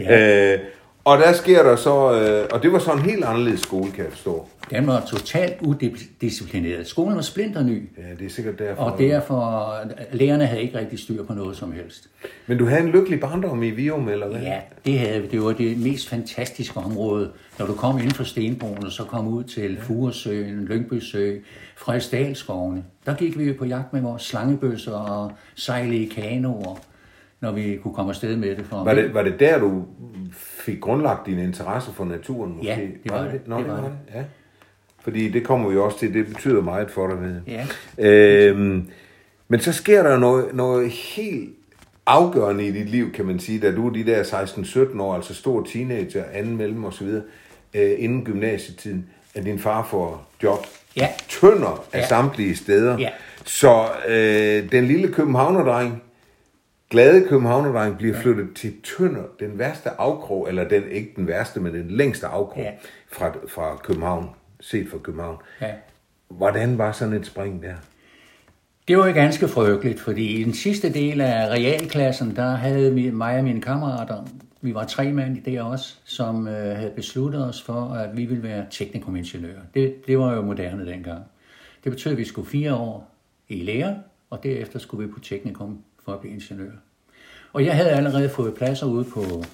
ja. 0.00 0.52
Øh, 0.52 0.58
og 1.04 1.18
der 1.18 1.32
sker 1.32 1.62
der 1.62 1.76
så, 1.76 2.12
øh, 2.12 2.48
og 2.52 2.62
det 2.62 2.72
var 2.72 2.78
så 2.78 2.92
en 2.92 2.98
helt 2.98 3.24
anderledes 3.24 3.60
skole, 3.60 3.90
kan 3.92 4.04
jeg 4.04 4.12
forstå. 4.12 4.48
Den 4.70 4.86
var 4.86 5.00
totalt 5.06 5.54
udisciplineret. 5.62 6.86
Skolen 6.86 7.14
var 7.16 7.22
splinterny, 7.22 7.88
Ja, 7.98 8.14
det 8.18 8.26
er 8.26 8.30
sikkert 8.30 8.58
derfor. 8.58 8.82
og 8.82 8.98
derfor 8.98 9.74
lærerne 10.12 10.46
havde 10.46 10.62
ikke 10.62 10.78
rigtig 10.78 10.98
styr 10.98 11.24
på 11.24 11.34
noget 11.34 11.56
som 11.56 11.72
helst. 11.72 12.08
Men 12.46 12.58
du 12.58 12.64
havde 12.66 12.82
en 12.82 12.88
lykkelig 12.88 13.20
barndom 13.20 13.62
i 13.62 13.70
Vium, 13.70 14.08
eller 14.08 14.28
hvad? 14.28 14.40
Ja, 14.40 14.60
det 14.86 14.98
havde 14.98 15.22
vi. 15.22 15.28
Det 15.28 15.42
var 15.42 15.52
det 15.52 15.78
mest 15.78 16.08
fantastiske 16.08 16.76
område. 16.80 17.30
Når 17.58 17.66
du 17.66 17.72
kom 17.74 17.98
inden 17.98 18.10
for 18.10 18.24
Stenbroen, 18.24 18.84
og 18.84 18.92
så 18.92 19.04
kom 19.04 19.28
ud 19.28 19.44
til 19.44 19.78
Furesøen, 19.80 20.64
Lyngbysø, 20.64 21.36
Frederiksdalskovene, 21.76 22.84
der 23.06 23.14
gik 23.14 23.38
vi 23.38 23.44
jo 23.44 23.54
på 23.58 23.64
jagt 23.64 23.92
med 23.92 24.00
vores 24.00 24.22
slangebøsser 24.22 24.92
og 24.92 25.32
sejle 25.54 25.96
i 25.96 26.04
kanoer, 26.06 26.80
når 27.40 27.52
vi 27.52 27.76
kunne 27.82 27.94
komme 27.94 28.10
afsted 28.10 28.36
med 28.36 28.56
det. 28.56 28.64
For 28.66 28.84
Var 28.84 28.94
det, 28.94 29.14
var 29.14 29.22
det 29.22 29.40
der, 29.40 29.58
du 29.58 29.84
fik 30.32 30.80
grundlagt 30.80 31.26
din 31.26 31.38
interesse 31.38 31.90
for 31.92 32.04
naturen? 32.04 32.52
Måske? 32.56 32.68
Ja, 32.68 32.76
det 33.04 33.12
var 33.12 33.22
det. 33.28 33.40
Nå, 33.48 33.56
Det 33.56 33.64
det 33.64 33.72
var 33.72 33.80
var 33.80 33.88
det. 33.88 33.98
det. 34.08 34.14
Ja. 34.18 34.24
Fordi 35.06 35.28
det 35.28 35.44
kommer 35.44 35.68
vi 35.70 35.76
også 35.76 35.98
til, 35.98 36.14
det 36.14 36.26
betyder 36.26 36.62
meget 36.62 36.90
for 36.90 37.06
dig. 37.06 37.42
Jeg. 37.46 37.66
Ja. 37.98 38.08
Øhm, 38.48 38.88
men 39.48 39.60
så 39.60 39.72
sker 39.72 40.02
der 40.02 40.18
noget, 40.18 40.54
noget 40.54 40.90
helt 40.90 41.50
afgørende 42.06 42.66
i 42.66 42.72
dit 42.72 42.88
liv, 42.90 43.12
kan 43.12 43.24
man 43.24 43.38
sige, 43.38 43.60
da 43.60 43.72
du 43.74 43.88
er 43.88 43.92
de 43.92 44.06
der 44.06 44.22
16-17 44.22 45.00
år, 45.02 45.14
altså 45.14 45.34
stor 45.34 45.62
teenager, 45.72 46.24
anden 46.32 46.56
mellem 46.56 46.84
videre, 47.00 47.22
øh, 47.74 47.90
inden 47.98 48.24
gymnasietiden, 48.24 49.06
at 49.34 49.44
din 49.44 49.58
far 49.58 49.86
får 49.90 50.30
job. 50.42 50.66
Ja. 50.96 51.08
Tønder 51.28 51.86
af 51.92 51.98
Ja. 52.00 52.06
samtlige 52.06 52.56
steder. 52.56 52.98
Ja. 52.98 53.08
Så 53.44 53.84
øh, 54.08 54.72
den 54.72 54.84
lille 54.84 55.08
københavnerdreng, 55.12 56.02
glade 56.90 57.28
københavnerdreng, 57.28 57.98
bliver 57.98 58.20
flyttet 58.20 58.48
til 58.56 58.72
Tønder, 58.96 59.22
den 59.40 59.58
værste 59.58 59.90
afkrog, 59.98 60.48
eller 60.48 60.68
den 60.68 60.82
ikke 60.90 61.12
den 61.16 61.26
værste, 61.28 61.60
men 61.60 61.74
den 61.74 61.90
længste 61.90 62.26
afkrog 62.26 62.62
Ja. 62.62 62.70
fra, 63.12 63.32
fra 63.48 63.76
København, 63.84 64.26
set 64.66 64.88
fra 64.90 64.98
København. 64.98 65.36
Ja. 65.60 65.72
Hvordan 66.28 66.78
var 66.78 66.92
sådan 66.92 67.14
et 67.14 67.26
spring 67.26 67.62
der? 67.62 67.74
Det 68.88 68.98
var 68.98 69.06
jo 69.06 69.14
ganske 69.14 69.48
frygteligt, 69.48 70.00
fordi 70.00 70.40
i 70.40 70.44
den 70.44 70.54
sidste 70.54 70.92
del 70.92 71.20
af 71.20 71.48
realklassen, 71.48 72.36
der 72.36 72.50
havde 72.50 72.94
vi, 72.94 73.10
mig 73.10 73.38
og 73.38 73.44
mine 73.44 73.60
kammerater, 73.60 74.24
vi 74.60 74.74
var 74.74 74.84
tre 74.84 75.12
mand 75.12 75.36
i 75.36 75.40
det 75.40 75.60
også, 75.60 75.96
som 76.04 76.48
øh, 76.48 76.76
havde 76.76 76.92
besluttet 76.96 77.48
os 77.48 77.62
for, 77.62 77.94
at 77.94 78.16
vi 78.16 78.24
ville 78.24 78.42
være 78.42 78.66
teknikumingeniører. 78.70 79.60
Det, 79.74 80.06
det 80.06 80.18
var 80.18 80.34
jo 80.34 80.42
moderne 80.42 80.86
dengang. 80.86 81.24
Det 81.84 81.92
betød, 81.92 82.12
at 82.12 82.18
vi 82.18 82.24
skulle 82.24 82.48
fire 82.48 82.74
år 82.74 83.14
i 83.48 83.62
lære, 83.62 83.98
og 84.30 84.42
derefter 84.42 84.78
skulle 84.78 85.06
vi 85.06 85.12
på 85.12 85.20
teknikum 85.20 85.78
for 86.04 86.12
at 86.12 86.20
blive 86.20 86.34
ingeniør. 86.34 86.70
Og 87.52 87.64
jeg 87.64 87.76
havde 87.76 87.90
allerede 87.90 88.28
fået 88.28 88.54
pladser 88.54 88.86
ude 88.86 89.04
på, 89.04 89.44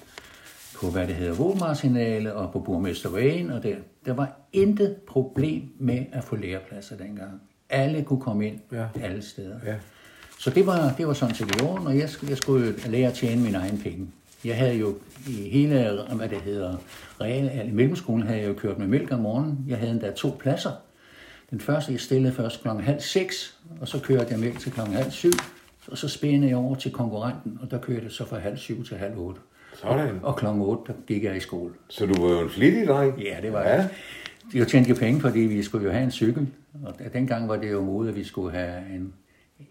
på 0.75 0.89
hvad 0.91 1.07
det 1.07 1.15
hedder, 1.15 1.33
Vågemarsinale 1.33 2.33
og 2.33 2.51
på 2.51 2.59
Burmester 2.59 3.09
Vejen, 3.09 3.51
og 3.51 3.63
der, 3.63 3.75
der 4.05 4.13
var 4.13 4.39
intet 4.53 4.95
problem 5.07 5.63
med 5.79 6.05
at 6.11 6.23
få 6.23 6.35
lærepladser 6.35 6.97
dengang. 6.97 7.41
Alle 7.69 8.03
kunne 8.03 8.21
komme 8.21 8.47
ind 8.47 8.59
Ja. 8.71 8.85
alle 9.01 9.21
steder. 9.21 9.55
Ja. 9.65 9.75
Så 10.39 10.49
det 10.49 10.65
var, 10.67 10.93
det 10.97 11.07
var 11.07 11.13
sådan 11.13 11.35
set 11.35 11.47
i 11.61 11.63
orden, 11.63 11.87
og 11.87 11.97
jeg, 11.97 12.09
jeg 12.29 12.37
skulle 12.37 12.73
lære 12.87 13.07
at 13.07 13.13
tjene 13.13 13.41
mine 13.41 13.57
egne 13.57 13.77
penge. 13.77 14.07
Jeg 14.45 14.57
havde 14.57 14.73
jo 14.75 14.95
i 15.27 15.49
hele, 15.49 15.99
hvad 16.15 16.29
det 16.29 16.41
hedder, 16.41 16.75
real, 17.21 17.43
eller 17.43 17.63
i 17.63 17.71
mellemskolen 17.71 18.27
havde 18.27 18.39
jeg 18.39 18.47
jo 18.47 18.53
kørt 18.53 18.77
med 18.77 18.87
mælk 18.87 19.11
om 19.11 19.19
morgenen. 19.19 19.65
Jeg 19.67 19.77
havde 19.77 19.91
endda 19.91 20.11
to 20.11 20.35
pladser. 20.39 20.71
Den 21.51 21.59
første, 21.59 21.91
jeg 21.91 21.99
stillede 21.99 22.33
først 22.33 22.61
klokken 22.61 22.83
halv 22.83 22.99
seks, 23.01 23.57
og 23.81 23.87
så 23.87 23.99
kørte 23.99 24.27
jeg 24.29 24.39
mælk 24.39 24.59
til 24.59 24.71
klokken 24.71 24.95
halv 24.95 25.11
syv, 25.11 25.31
og 25.87 25.97
så 25.97 26.07
spændede 26.07 26.47
jeg 26.49 26.57
over 26.57 26.75
til 26.75 26.91
konkurrenten, 26.91 27.59
og 27.61 27.71
der 27.71 27.77
kørte 27.77 28.03
jeg 28.03 28.11
så 28.11 28.25
fra 28.25 28.37
halv 28.39 28.57
syv 28.57 28.85
til 28.85 28.97
halv 28.97 29.17
otte. 29.17 29.41
Sådan. 29.83 30.19
Og 30.23 30.35
klokken 30.35 30.61
8, 30.61 30.83
der 30.87 30.93
gik 31.07 31.23
jeg 31.23 31.37
i 31.37 31.39
skole. 31.39 31.73
Så 31.89 32.05
du 32.05 32.21
var 32.27 32.33
jo 32.33 32.39
en 32.39 32.49
flittig 32.49 32.87
dreng. 32.87 33.21
Ja, 33.21 33.37
det 33.41 33.53
var 33.53 33.61
ja. 33.61 33.73
jeg. 33.73 33.89
Jeg 34.53 34.67
tjente 34.67 34.89
jo 34.89 34.95
penge, 34.95 35.21
fordi 35.21 35.39
vi 35.39 35.63
skulle 35.63 35.85
jo 35.85 35.91
have 35.91 36.03
en 36.03 36.11
cykel. 36.11 36.47
Og 36.85 36.93
dengang 37.13 37.49
var 37.49 37.55
det 37.55 37.71
jo 37.71 37.81
mode, 37.81 38.09
at 38.09 38.15
vi 38.15 38.23
skulle 38.23 38.51
have 38.57 38.77
en, 38.95 39.13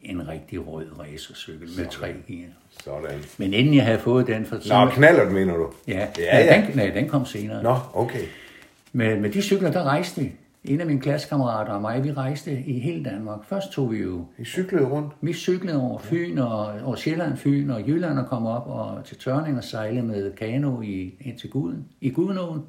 en 0.03 0.29
rigtig 0.29 0.67
rød 0.67 0.87
racercykel 1.01 1.69
med 1.79 1.87
tre 1.91 2.07
gear. 2.29 2.49
Sådan. 2.85 3.19
Men 3.39 3.55
inden 3.55 3.75
jeg 3.75 3.85
havde 3.85 3.99
fået 3.99 4.27
den, 4.27 4.47
for 4.47 4.85
Nå, 4.85 4.91
knaller 4.91 5.31
mener 5.31 5.57
du? 5.57 5.71
ja, 5.89 6.07
Ja, 6.19 6.39
ja. 6.39 6.67
Den, 6.67 6.77
nej, 6.77 6.91
den 6.91 7.09
kom 7.09 7.27
senere. 7.27 7.63
Nå, 7.63 7.77
okay. 7.95 8.25
Men 8.93 9.23
med 9.23 9.31
de 9.31 9.43
cykler, 9.43 9.73
der 9.73 9.83
rejste 9.83 10.21
vi. 10.21 10.33
En 10.65 10.81
af 10.81 10.87
mine 10.87 11.01
klassekammerater 11.01 11.73
og 11.73 11.81
mig, 11.81 12.05
vi 12.05 12.13
rejste 12.13 12.63
i 12.67 12.79
hele 12.79 13.05
Danmark. 13.05 13.45
Først 13.45 13.73
tog 13.73 13.93
vi 13.93 13.99
jo 13.99 14.25
I 14.39 14.45
cyklede 14.45 14.85
rundt. 14.85 15.13
vi 15.21 15.33
cyklede 15.33 15.81
over 15.83 15.99
Fyn 15.99 16.39
og 16.39 16.67
over 16.85 16.97
Sjælland, 16.97 17.37
Fyn 17.37 17.71
og 17.71 17.89
Jylland 17.89 18.19
og 18.19 18.27
kom 18.27 18.47
op 18.47 18.67
og 18.67 19.05
til 19.05 19.19
Tørning 19.19 19.57
og 19.59 19.65
sejlede 19.65 20.07
med 20.07 20.33
kano 20.33 20.81
i, 20.81 21.15
ind 21.21 21.39
til 21.39 21.51
Guden, 21.51 21.85
i 22.01 22.11
Gudenåen. 22.11 22.63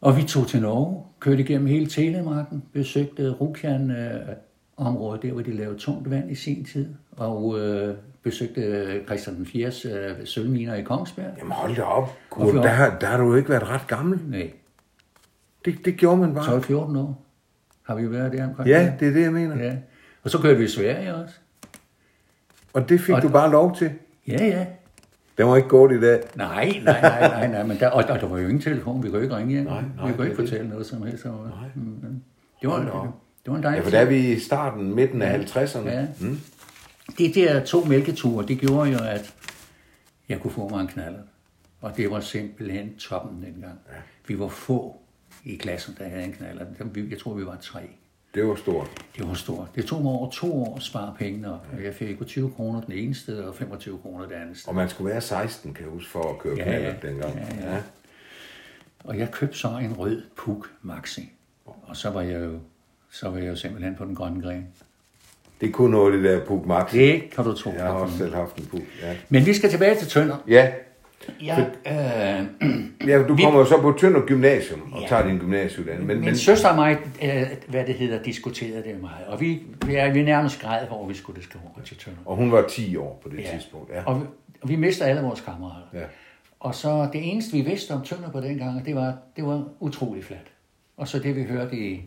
Og 0.00 0.16
vi 0.16 0.22
tog 0.22 0.46
til 0.46 0.62
Norge, 0.62 1.02
kørte 1.20 1.40
igennem 1.42 1.66
hele 1.66 1.86
Telemarken, 1.86 2.62
besøgte 2.72 3.30
Rukjan 3.30 3.90
øh, 3.90 4.20
området, 4.76 5.22
der 5.22 5.32
hvor 5.32 5.42
de 5.42 5.56
lavede 5.56 5.78
tungt 5.78 6.10
vand 6.10 6.30
i 6.30 6.34
sin 6.34 6.64
tid, 6.64 6.88
og 7.16 7.58
øh, 7.60 7.94
besøgte 8.22 9.00
Christian 9.06 9.36
den 9.36 9.46
4. 9.46 9.66
Øh, 9.66 10.26
sølvminer 10.26 10.74
i 10.74 10.82
Kongsberg. 10.82 11.26
Jamen 11.38 11.52
hold 11.52 11.76
da 11.76 11.82
op. 11.82 12.18
Kurt, 12.30 12.54
der, 12.54 12.66
har- 12.68 12.98
der 13.00 13.06
har 13.06 13.18
du 13.18 13.34
ikke 13.34 13.48
været 13.48 13.68
ret 13.68 13.86
gammel. 13.86 14.18
Nej, 14.28 14.50
Det, 15.64 15.84
det 15.84 15.96
gjorde 15.96 16.16
man 16.20 16.34
bare. 16.34 16.58
12-14 16.60 16.72
år 16.98 17.24
har 17.82 17.94
vi 17.94 18.10
været 18.10 18.32
der 18.32 18.48
omkring. 18.48 18.68
Ja, 18.68 18.92
det 19.00 19.08
er 19.08 19.12
det, 19.12 19.22
jeg 19.22 19.32
mener. 19.32 19.64
ja. 19.64 19.76
Og 20.22 20.30
så 20.30 20.38
kørte 20.38 20.58
vi 20.58 20.64
i 20.64 20.68
Sverige 20.68 21.14
også. 21.14 21.34
Og 22.72 22.88
det 22.88 23.00
fik 23.00 23.14
Og- 23.14 23.22
du 23.22 23.28
bare 23.28 23.50
lov 23.50 23.76
til. 23.76 23.90
Ja, 24.28 24.44
ja. 24.44 24.66
Den 25.38 25.46
var 25.46 25.56
ikke 25.56 25.68
godt 25.68 25.92
i 25.92 26.00
dag. 26.00 26.20
Nej, 26.34 26.80
nej, 26.84 27.00
nej, 27.00 27.28
nej, 27.28 27.46
nej, 27.46 27.62
men 27.66 27.78
der, 27.78 27.88
og, 27.88 28.04
og 28.08 28.20
der 28.20 28.26
var 28.28 28.38
jo 28.38 28.44
ingen 28.48 28.60
telefon, 28.62 29.02
vi 29.02 29.10
kunne 29.10 29.22
ikke 29.22 29.36
ringe 29.36 29.52
hjem. 29.52 29.64
Nej, 29.64 29.82
nej, 29.96 30.06
vi 30.10 30.12
kunne 30.12 30.12
ikke 30.12 30.18
det 30.18 30.24
er 30.24 30.28
det. 30.28 30.36
fortælle 30.36 30.68
noget 30.68 30.86
som 30.86 31.02
helst. 31.02 31.24
Nej. 31.24 31.34
Mm, 31.74 32.22
det, 32.60 32.68
var, 32.70 32.78
det, 32.78 32.86
det 33.44 33.52
var 33.52 33.56
en 33.56 33.62
Ja, 33.62 33.68
dejlig 33.68 33.84
for 33.84 33.90
der 33.90 33.98
er 33.98 34.04
vi 34.04 34.32
i 34.32 34.38
starten, 34.38 34.94
midten 34.94 35.22
af 35.22 35.38
50'erne. 35.38 35.88
Ja. 35.88 36.06
Mm. 36.20 36.40
De 37.18 37.32
der 37.34 37.64
to 37.64 37.84
mælketure, 37.84 38.46
det 38.46 38.58
gjorde 38.58 38.90
jo, 38.90 38.98
at 39.04 39.34
jeg 40.28 40.40
kunne 40.40 40.50
få 40.50 40.68
mig 40.68 40.80
en 40.80 40.86
knaller. 40.88 41.18
Og 41.80 41.96
det 41.96 42.10
var 42.10 42.20
simpelthen 42.20 42.96
toppen 42.96 43.42
dengang. 43.42 43.78
Ja. 43.88 43.96
Vi 44.26 44.38
var 44.38 44.48
få 44.48 44.96
i 45.44 45.56
klassen, 45.56 45.96
der 45.98 46.08
havde 46.08 46.24
en 46.24 46.32
knaller. 46.32 46.66
Jeg 47.10 47.18
tror, 47.18 47.34
vi 47.34 47.46
var 47.46 47.58
tre. 47.60 47.80
Det 48.34 48.46
var 48.46 48.54
stort. 48.54 49.04
Det 49.16 49.28
var 49.28 49.34
stort. 49.34 49.68
Det 49.74 49.84
tog 49.84 50.02
mig 50.02 50.12
over 50.12 50.30
to 50.30 50.52
år 50.62 50.76
at 50.76 50.82
spare 50.82 51.14
pengene 51.18 51.54
op. 51.54 51.66
Og 51.78 51.84
jeg 51.84 51.94
fik 51.94 52.20
jo 52.20 52.24
20 52.24 52.50
kroner 52.56 52.80
den 52.80 52.92
ene 52.92 53.14
sted, 53.14 53.38
og 53.40 53.54
25 53.54 53.98
kroner 53.98 54.26
det 54.26 54.34
andet 54.34 54.58
sted. 54.58 54.68
Og 54.68 54.74
man 54.74 54.88
skulle 54.88 55.10
være 55.12 55.20
16, 55.20 55.74
kan 55.74 55.84
jeg 55.84 55.92
huske, 55.92 56.10
for 56.10 56.30
at 56.30 56.38
køre 56.38 56.56
Ja, 56.56 56.62
knaller 56.62 56.88
ja. 56.88 57.08
dengang. 57.08 57.34
Ja, 57.60 57.72
ja. 57.72 57.82
Og 59.04 59.18
jeg 59.18 59.30
købte 59.30 59.58
så 59.58 59.68
en 59.68 59.92
rød 59.98 60.22
Puk 60.36 60.70
Maxi. 60.82 61.32
Og 61.64 61.96
så 61.96 62.10
var 62.10 62.20
jeg 62.20 62.40
jo, 62.40 62.58
så 63.10 63.28
var 63.28 63.38
jeg 63.38 63.48
jo 63.48 63.56
simpelthen 63.56 63.94
på 63.94 64.04
den 64.04 64.14
grønne 64.14 64.42
gren. 64.42 64.66
Det 65.60 65.72
kunne 65.72 65.90
noget, 65.90 66.12
det 66.14 66.24
der 66.24 66.44
Puk 66.44 66.66
Max. 66.66 66.92
Det 66.92 67.30
kan 67.30 67.44
du 67.44 67.52
tro. 67.52 67.70
Jeg 67.72 67.82
har 67.84 67.90
også 67.92 68.18
selv 68.18 68.34
haft 68.34 68.56
en 68.56 68.66
Puk. 68.66 68.80
Ja. 69.02 69.16
Men 69.28 69.46
vi 69.46 69.54
skal 69.54 69.70
tilbage 69.70 69.94
til 69.98 70.08
Tønder. 70.08 70.36
ja. 70.48 70.72
Jeg, 71.42 71.70
øh, 71.86 72.68
ja, 73.10 73.22
du 73.22 73.34
Vi- 73.34 73.42
kommer 73.42 73.60
jo 73.60 73.66
så 73.66 73.80
på 73.80 73.92
Tønder 73.98 74.26
Gymnasium 74.26 74.92
og 74.92 75.00
Ja. 75.02 75.06
tager 75.08 75.26
din 75.28 75.38
gymnasieuddannelse. 75.38 76.06
Men, 76.06 76.16
min 76.16 76.24
men, 76.24 76.36
søster 76.36 76.68
og 76.68 76.76
mig, 76.76 76.98
øh, 77.22 77.42
hvad 77.68 77.86
det 77.86 77.94
hedder, 77.94 78.22
diskuterede 78.22 78.82
det 78.82 79.00
meget. 79.00 79.26
Og 79.26 79.40
vi, 79.40 79.62
vi 79.86 79.94
er, 79.94 80.12
vi 80.12 80.20
er 80.20 80.24
nærmest 80.24 80.60
græd, 80.62 80.86
hvor 80.86 81.06
vi 81.08 81.14
skulle 81.14 81.36
det 81.36 81.44
skal 81.44 81.60
over 81.64 81.84
til 81.84 81.96
Tønder. 81.96 82.18
og 82.24 82.36
hun 82.36 82.52
var 82.52 82.62
10 82.68 82.96
år 82.96 83.20
på 83.22 83.28
det 83.28 83.44
tidspunkt. 83.52 83.90
Ja. 83.90 84.02
Og 84.06 84.20
vi, 84.20 84.26
og 84.62 84.68
vi 84.68 84.76
mister 84.76 85.04
alle 85.04 85.22
vores 85.22 85.40
kammerater. 85.40 85.86
Ja. 85.94 86.04
Og 86.60 86.74
så 86.74 87.08
det 87.12 87.32
eneste, 87.32 87.52
vi 87.52 87.60
vidste 87.60 87.90
om 87.92 88.02
Tønder 88.04 88.30
på 88.30 88.40
den 88.40 88.58
gang, 88.58 88.86
det 88.86 88.94
var, 88.94 89.14
det 89.36 89.44
var 89.44 89.64
utrolig 89.80 90.24
fladt. 90.24 90.46
Og 90.96 91.08
så 91.08 91.18
det, 91.18 91.36
vi 91.36 91.42
hørte 91.42 91.76
i 91.76 92.02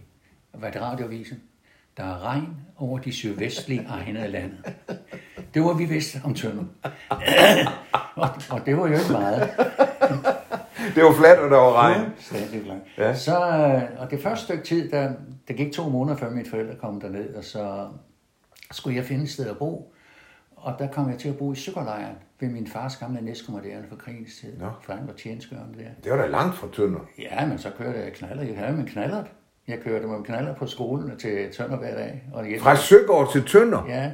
hvad 0.54 0.72
det 0.72 0.82
radiovisen. 0.82 1.38
Der 1.98 2.04
er 2.04 2.24
regn 2.26 2.58
over 2.78 3.00
de 3.00 3.12
sydvestlige 3.12 3.86
egne 3.90 4.20
af 4.20 4.32
landet. 4.32 4.76
Det 5.54 5.64
var, 5.64 5.74
vi 5.74 5.86
vidste 5.86 6.22
om 6.24 6.34
Tønder. 6.34 6.64
og, 8.16 8.30
og 8.50 8.66
det 8.66 8.78
var 8.78 8.88
jo 8.88 8.94
ikke 8.94 9.12
meget. 9.12 9.50
Det 10.96 11.04
var 11.04 11.14
fladt, 11.14 11.40
og 11.40 11.50
der 11.50 11.58
var 11.58 11.74
regn. 11.74 12.14
Langt. 12.66 12.84
Ja. 12.98 13.16
Så, 13.16 13.40
øh, 13.40 14.02
og 14.02 14.12
det 14.12 14.24
første 14.24 14.46
stykke 14.46 14.64
tid, 14.64 14.92
der, 14.92 15.14
der 15.48 15.54
gik 15.54 15.72
to 15.72 15.90
måneder, 15.90 16.18
før 16.18 16.30
mine 16.30 16.50
forældre 16.50 16.76
kom 16.76 17.02
derned, 17.02 17.36
og 17.36 17.44
så 17.44 17.88
skulle 18.72 18.98
jeg 18.98 19.06
finde 19.06 19.24
et 19.24 19.30
sted 19.30 19.50
at 19.50 19.58
bo. 19.58 19.94
Og 20.56 20.76
der 20.80 20.88
kom 20.88 21.10
jeg 21.10 21.18
til 21.18 21.30
at 21.30 21.38
bo 21.38 21.54
i 21.54 21.56
Søkkerlejren 21.56 22.16
ved 22.40 22.50
min 22.50 22.68
fars 22.68 22.98
gamle 22.98 23.22
næstkommanderende 23.22 23.88
for 23.90 23.96
krigens 23.96 24.36
tid. 24.40 24.58
Nå. 24.58 24.70
For 24.82 24.94
han 24.94 25.08
var 25.08 25.14
tjenestgørende 25.14 25.80
der. 25.80 25.90
Det 26.04 26.12
var 26.12 26.18
da 26.18 26.28
langt 26.28 26.56
fra 26.56 26.68
Tønder. 26.74 27.00
Ja, 27.18 27.46
men 27.46 27.58
så 27.58 27.70
kørte 27.78 28.00
jeg 28.00 28.14
knaller. 28.14 28.44
Jeg 28.44 28.58
havde 28.58 28.74
min 28.74 28.86
knaller. 28.86 29.24
Jeg 29.68 29.80
kørte 29.80 30.08
med 30.08 30.24
knaller 30.24 30.56
på 30.56 30.68
skolen 30.68 31.18
til 31.18 31.52
Tønder 31.58 31.78
hver 31.78 31.96
dag. 31.96 32.24
Og 32.34 32.46
hjem. 32.46 32.60
Fra 32.62 32.76
Søgaard 32.76 33.32
til 33.32 33.44
Tønder. 33.44 33.86
Ja, 33.90 34.12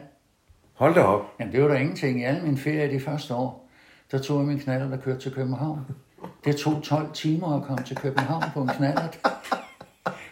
Hold 0.74 0.96
da 0.96 1.02
op. 1.02 1.22
Jamen, 1.40 1.54
det 1.54 1.62
var 1.62 1.68
der 1.68 1.76
ingenting. 1.76 2.20
I 2.22 2.24
alle 2.24 2.42
mine 2.42 2.58
ferier 2.58 2.90
de 2.90 3.00
første 3.00 3.34
år, 3.34 3.70
der 4.12 4.18
tog 4.20 4.38
jeg 4.40 4.48
min 4.48 4.60
knaller, 4.60 4.90
der 4.90 4.98
kørte 4.98 5.20
til 5.20 5.32
København. 5.34 5.80
Det 6.46 6.56
tog 6.56 6.82
12 6.84 7.08
timer 7.14 7.58
at 7.62 7.64
komme 7.68 7.84
til 7.84 7.98
København 7.98 8.44
på 8.54 8.62
en 8.62 8.68
knaller. 8.78 9.02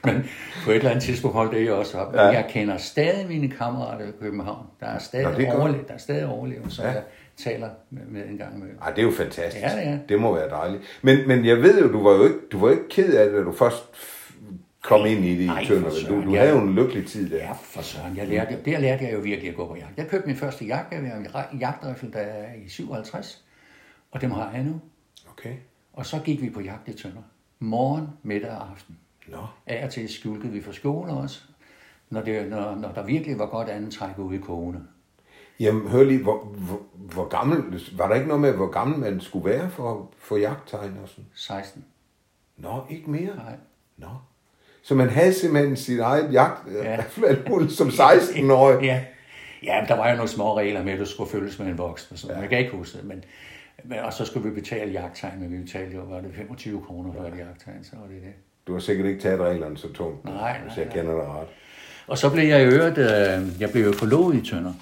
Men 0.06 0.30
på 0.66 0.72
et 0.72 0.76
eller 0.76 0.90
andet 0.90 1.04
tidspunkt 1.04 1.36
holdt 1.38 1.52
det 1.52 1.72
også 1.72 1.98
op. 1.98 2.14
Ja. 2.16 2.22
Jeg 2.26 2.46
kender 2.50 2.78
stadig 2.78 3.28
mine 3.28 3.50
kammerater 3.50 4.06
i 4.08 4.12
København. 4.22 4.66
Der 4.80 4.86
er 4.86 5.00
stadig, 5.00 5.26
Nå, 5.26 5.32
det 5.38 5.48
er 5.48 5.54
overle- 5.54 5.88
der 5.88 5.94
er 5.94 5.98
stadig 5.98 6.26
overlevelse, 6.26 6.76
som 6.76 6.86
Ja. 6.86 6.92
jeg 6.92 7.02
taler 7.38 7.70
med, 7.90 8.02
med 8.08 8.30
en 8.30 8.38
gang 8.38 8.60
med. 8.60 8.68
Ej, 8.82 8.90
det 8.92 9.00
er 9.00 9.06
jo 9.06 9.12
fantastisk. 9.12 9.64
Ja, 9.66 9.90
ja. 9.90 9.98
Det 10.10 10.20
må 10.20 10.34
være 10.36 10.50
dejligt. 10.50 10.82
Men, 11.02 11.28
men 11.28 11.46
jeg 11.46 11.58
ved 11.58 11.82
jo, 11.82 11.92
du 11.94 12.04
var 12.04 12.12
jo 12.16 12.24
ikke, 12.24 12.36
du 12.52 12.60
var 12.60 12.72
ikke 12.72 12.90
ked 12.90 13.14
af 13.14 13.26
det, 13.30 13.34
da 13.38 13.44
du 13.44 13.52
først 13.52 13.84
kom 14.82 15.06
ind 15.06 15.26
i 15.26 15.36
det 15.36 15.44
i 15.44 15.48
for 15.48 15.64
Tønder. 15.68 15.90
Du, 16.10 16.26
du 16.26 16.32
jeg- 16.34 16.42
havde 16.42 16.54
jo 16.56 16.62
en 16.64 16.76
lykkelig 16.76 17.08
tid 17.08 17.30
der. 17.30 17.38
Ja, 17.38 17.52
for 17.52 17.82
søren. 17.82 18.18
Jeg 18.18 18.28
lærte, 18.28 18.58
der 18.66 18.80
lærte 18.80 19.04
jeg 19.04 19.14
jo 19.14 19.20
virkelig 19.20 19.50
at 19.50 19.56
gå 19.56 19.68
på 19.68 19.76
jagt. 19.76 19.98
Jeg 19.98 20.08
købte 20.08 20.28
min 20.28 20.36
første 20.36 20.66
jagt, 20.66 20.94
jeg 20.94 21.28
en 21.54 21.60
jagtrifle, 21.60 22.12
der 22.12 22.20
er 22.20 22.54
i 22.66 22.70
57, 22.70 23.46
og 24.12 24.22
dem 24.22 24.32
har 24.32 24.52
jeg 24.52 24.64
nu. 24.64 24.82
Okay. 25.32 25.56
Og 25.94 26.06
så 26.06 26.20
gik 26.20 26.42
vi 26.42 26.50
på 26.50 26.62
jagt 26.62 26.88
i 26.88 26.94
Tønder. 26.94 27.22
Morgen, 27.60 28.08
middag 28.24 28.52
og 28.52 28.70
aften. 28.72 28.98
Nå. 29.28 29.38
Af 29.68 29.86
og 29.86 29.92
til 29.92 30.10
skulkede 30.10 30.52
vi 30.54 30.62
fra 30.62 30.74
skole 30.74 31.12
også, 31.12 31.42
når, 32.10 32.22
det, 32.22 32.50
når, 32.50 32.76
når 32.76 32.92
der 32.92 33.04
virkelig 33.06 33.40
var 33.40 33.46
godt 33.46 33.70
andet 33.70 33.94
træk 33.94 34.18
ude 34.20 34.36
i 34.36 34.40
kogene. 34.40 34.82
Jamen, 35.60 35.88
hør 35.88 36.04
lige, 36.04 36.24
hvor, 36.24 36.44
hvor, 36.46 36.82
hvor 36.94 37.28
gammel, 37.28 37.82
var 37.98 38.08
der 38.08 38.16
ikke 38.16 38.28
noget 38.28 38.42
med, 38.42 38.54
hvor 38.54 38.68
gammel 38.72 39.00
man 39.00 39.22
skulle 39.22 39.46
være 39.50 39.70
for, 39.70 40.12
for 40.18 40.38
jagttegn 40.38 40.98
og 41.04 41.10
sådan? 41.10 41.26
16. 41.34 41.86
Nå, 42.58 42.84
ikke 42.90 43.12
mere? 43.12 43.36
Nej. 43.36 43.56
Nå. 43.98 44.08
Så 44.84 44.96
man 44.96 45.10
havde 45.10 45.34
simpelthen 45.34 45.76
sit 45.78 46.00
eget 46.00 46.34
jagt 46.34 46.68
Ja. 46.74 46.92
ja. 47.28 47.68
som 47.70 47.88
16-årig. 47.88 48.84
Ja. 48.86 49.02
ja, 49.64 49.80
men 49.82 49.88
der 49.90 49.96
var 49.98 50.10
jo 50.10 50.16
nogle 50.16 50.30
små 50.30 50.58
regler 50.58 50.84
med, 50.84 50.94
at 50.94 51.00
du 51.00 51.06
skulle 51.06 51.32
følges 51.32 51.60
med 51.60 51.68
en 51.68 51.78
voksen. 51.78 52.08
Og 52.14 52.20
sådan. 52.20 52.36
Ja. 52.36 52.42
Jeg 52.42 52.50
kan 52.50 52.60
ikke 52.60 52.72
huske 52.72 52.98
det, 52.98 53.06
men, 53.08 53.24
men, 53.84 54.00
og 54.00 54.14
så 54.14 54.26
skulle 54.26 54.50
vi 54.50 54.62
betale 54.62 54.92
jagttegn, 54.92 55.40
men 55.40 55.52
vi 55.52 55.58
betalte 55.58 55.96
jo, 55.96 56.02
var 56.02 56.22
det 56.22 56.32
25 56.36 56.82
kroner 56.88 57.14
for 57.14 57.20
et 57.24 57.38
jagttegn, 57.38 57.84
så 57.84 57.92
var 58.02 58.08
det 58.08 58.22
det. 58.22 58.34
Du 58.68 58.74
har 58.74 58.80
sikkert 58.80 59.08
ikke 59.08 59.22
taget 59.22 59.40
reglerne 59.40 59.78
så 59.78 59.94
tungt, 59.94 60.26
Nej, 60.26 60.58
hvis 60.64 60.68
nej, 60.68 60.78
jeg 60.78 60.86
nej. 60.86 60.96
kender 60.96 61.12
dig 61.16 61.28
ret. 61.34 61.48
Og 62.08 62.18
så 62.18 62.30
blev 62.30 62.44
jeg 62.48 62.62
i 62.62 62.66
øvrigt, 62.66 62.98
øh, 62.98 63.62
jeg 63.62 63.70
blev 63.72 63.86
jo 63.86 63.92
forlovet 63.94 64.36
i 64.36 64.50
Tønder. 64.50 64.74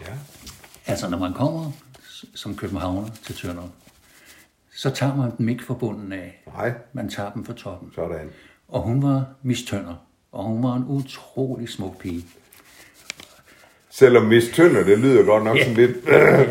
Ja. 0.00 0.12
Altså, 0.86 1.10
når 1.10 1.18
man 1.18 1.32
kommer 1.32 1.72
som 2.34 2.56
københavner 2.56 3.06
til 3.22 3.34
Tønder, 3.34 3.62
så 4.76 4.90
tager 4.90 5.16
man 5.16 5.30
dem 5.38 5.48
ikke 5.48 5.64
fra 5.64 5.74
bunden 5.74 6.12
af. 6.12 6.42
Nej, 6.56 6.72
Man 6.92 7.08
tager 7.08 7.30
dem 7.32 7.44
fra 7.44 7.52
toppen. 7.52 7.92
sådan. 7.94 8.30
Og 8.68 8.80
hun 8.82 9.02
var 9.02 9.26
Miss 9.42 9.62
Tønder. 9.62 10.04
Og 10.32 10.44
hun 10.44 10.62
var 10.62 10.76
en 10.76 10.84
utrolig 10.88 11.68
smuk 11.68 11.98
pige. 11.98 12.24
Selvom 13.90 14.24
Miss 14.24 14.48
Tønder, 14.54 14.84
det 14.84 14.98
lyder 14.98 15.24
godt 15.24 15.44
nok 15.44 15.56
Ja. 15.56 15.62
sådan 15.64 15.76
lidt, 15.76 16.04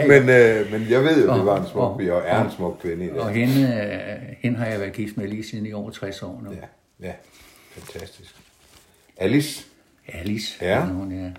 men, 0.08 0.30
øh, 0.30 0.72
men 0.72 0.90
jeg 0.90 1.04
ved 1.04 1.26
jo, 1.28 1.34
det 1.34 1.46
var 1.46 1.62
en 1.62 1.68
smuk 1.72 1.84
og- 1.84 1.98
pige, 2.00 2.14
og 2.14 2.22
er 2.26 2.44
en 2.46 2.52
smuk 2.52 2.78
kvinde 2.82 3.06
i 3.06 3.10
Og 3.10 3.30
hende, 3.30 3.54
øh, 3.64 4.36
hende 4.40 4.58
har 4.58 4.66
jeg 4.66 4.80
været 4.80 4.94
gift 4.94 5.18
med 5.18 5.28
lige 5.28 5.44
siden 5.44 5.66
i 5.66 5.74
over 5.74 5.92
60 5.92 6.24
år 6.24 6.42
nu. 6.46 6.52
Ja, 6.52 7.08
ja, 7.08 7.14
fantastisk. 7.72 8.36
Alice? 9.18 9.66
Alice. 10.08 10.66
Ja. 10.66 10.86
Hun, 10.86 11.12
ja. 11.12 11.30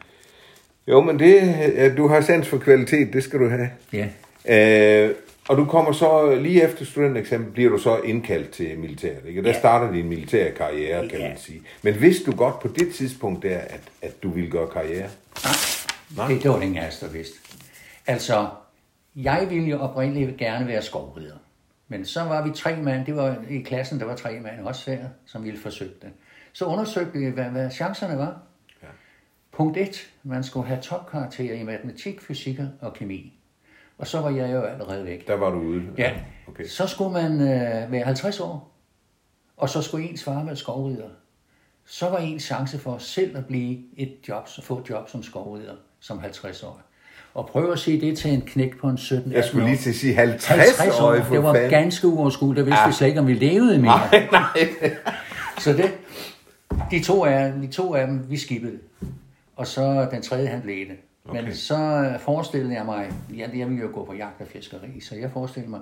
Jo, 0.92 1.00
men 1.00 1.18
det, 1.18 1.54
øh, 1.74 1.96
du 1.96 2.08
har 2.08 2.20
sans 2.20 2.48
for 2.48 2.58
kvalitet, 2.58 3.12
det 3.12 3.24
skal 3.24 3.38
du 3.40 3.48
have. 3.48 3.70
ja. 3.92 4.08
Øh, 5.08 5.14
Og 5.48 5.56
du 5.56 5.64
kommer 5.64 5.92
så 5.92 6.34
lige 6.40 6.62
efter 6.62 6.84
studentereksamen, 6.84 7.52
bliver 7.52 7.70
du 7.70 7.78
så 7.78 7.98
indkaldt 7.98 8.50
til 8.50 8.78
militæret, 8.78 9.24
ikke? 9.26 9.40
Og 9.40 9.44
der 9.44 9.50
Ja. 9.52 9.58
starter 9.58 9.92
din 9.92 10.08
militære 10.08 10.50
karriere, 10.54 11.08
kan 11.08 11.18
Ja. 11.20 11.28
man 11.28 11.38
sige. 11.38 11.62
Men 11.82 12.00
vidste 12.00 12.30
du 12.30 12.36
godt 12.36 12.60
på 12.60 12.68
det 12.68 12.94
tidspunkt 12.94 13.42
der, 13.42 13.58
at, 13.58 13.80
at 14.02 14.22
du 14.22 14.30
ville 14.30 14.50
gøre 14.50 14.68
karriere? 14.70 15.08
Nej. 16.16 16.28
Det, 16.28 16.42
det 16.42 16.50
var 16.50 16.56
det 16.56 16.62
ingen 16.64 16.78
af 16.78 16.88
os, 16.88 16.98
der 16.98 17.08
vidste. 17.08 17.34
Altså, 18.06 18.48
jeg 19.16 19.46
ville 19.50 19.68
jo 19.68 19.78
oprindeligt 19.78 20.36
gerne 20.36 20.66
være 20.66 20.82
skovrider. 20.82 21.36
Men 21.88 22.04
så 22.04 22.22
var 22.22 22.46
vi 22.46 22.50
tre 22.54 22.76
mand, 22.76 23.06
det 23.06 23.16
var 23.16 23.36
i 23.50 23.58
klassen, 23.58 24.00
der 24.00 24.06
var 24.06 24.16
tre 24.16 24.40
mand 24.40 24.60
også 24.60 24.90
der, 24.90 24.98
som 25.26 25.44
ville 25.44 25.60
forsøge 25.60 25.90
det. 26.02 26.10
Så 26.52 26.64
undersøgte 26.64 27.18
vi, 27.18 27.26
hvad, 27.26 27.44
hvad 27.44 27.70
chancerne 27.70 28.18
var. 28.18 28.40
Ja. 28.82 28.88
Punkt 29.52 29.76
1. 29.76 30.10
Man 30.22 30.44
skulle 30.44 30.66
have 30.66 30.80
topkarakterer 30.80 31.54
i 31.54 31.62
matematik, 31.62 32.20
fysik 32.20 32.58
og 32.80 32.94
kemi. 32.94 33.37
Og 33.98 34.06
så 34.06 34.20
var 34.20 34.30
jeg 34.30 34.52
jo 34.52 34.60
allerede 34.62 35.04
væk. 35.04 35.26
Der 35.28 35.34
var 35.36 35.50
du 35.50 35.58
ude. 35.58 35.82
Ja. 35.98 36.12
Okay. 36.48 36.64
Så 36.64 36.86
skulle 36.86 37.12
man 37.12 37.32
øh, 37.40 37.92
være 37.92 38.02
50 38.04 38.40
år, 38.40 38.74
og 39.56 39.68
så 39.68 39.82
skulle 39.82 40.08
ens 40.08 40.24
far 40.24 40.44
være 40.44 40.56
skovrider. 40.56 41.08
Så 41.86 42.08
var 42.10 42.18
en 42.18 42.40
chance 42.40 42.78
for 42.78 42.98
selv 42.98 43.36
at 43.36 43.46
blive 43.46 43.78
et 43.96 44.14
job, 44.28 44.48
få 44.62 44.78
et 44.78 44.90
job 44.90 45.08
som 45.10 45.22
skovrider 45.22 45.74
som 46.00 46.18
50 46.18 46.62
år. 46.62 46.80
Og 47.34 47.46
prøv 47.46 47.72
at 47.72 47.78
se 47.78 48.00
det 48.00 48.18
til 48.18 48.32
en 48.32 48.40
knæk 48.40 48.78
på 48.80 48.88
en 48.88 48.98
17 48.98 49.32
Jeg 49.32 49.44
skulle 49.44 49.64
lige 49.66 49.76
til 49.76 49.90
at 49.90 49.96
sige 49.96 50.14
50, 50.14 50.46
50 50.46 51.00
år. 51.00 51.12
Det 51.12 51.42
var 51.42 51.54
fanden. 51.54 51.70
ganske 51.70 52.06
uoverskueligt. 52.08 52.56
Der 52.58 52.64
vidste 52.64 52.80
Ja. 52.80 52.86
vi 52.86 52.92
slet 52.92 53.08
ikke, 53.08 53.20
om 53.20 53.26
vi 53.26 53.34
levede 53.34 53.78
mere. 53.78 53.98
Nej, 54.12 54.28
nej. 54.32 54.66
Så 55.58 55.72
det, 55.72 55.90
de 56.90 57.02
to 57.02 57.24
af, 57.24 57.52
de 57.52 57.66
to 57.66 57.94
af 57.94 58.06
dem, 58.06 58.30
vi 58.30 58.36
skippede. 58.36 58.78
Og 59.56 59.66
så 59.66 60.08
den 60.10 60.22
tredje, 60.22 60.46
han 60.46 60.62
blev 60.62 60.86
det. 60.88 60.96
Men 61.28 61.44
Okay. 61.44 61.52
så 61.52 62.14
forestillede 62.20 62.74
jeg 62.74 62.84
mig, 62.84 63.12
jeg, 63.34 63.50
jeg 63.56 63.68
ville 63.68 63.82
jo 63.82 63.90
gå 63.94 64.04
på 64.04 64.14
jagt 64.14 64.40
og 64.40 64.46
fiskeri, 64.46 65.00
så 65.00 65.16
jeg 65.16 65.30
forestillede 65.30 65.70
mig, 65.70 65.80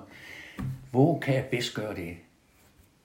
hvor 0.91 1.19
kan 1.19 1.35
jeg 1.35 1.45
bedst 1.51 1.73
gøre 1.75 1.95
det? 1.95 2.17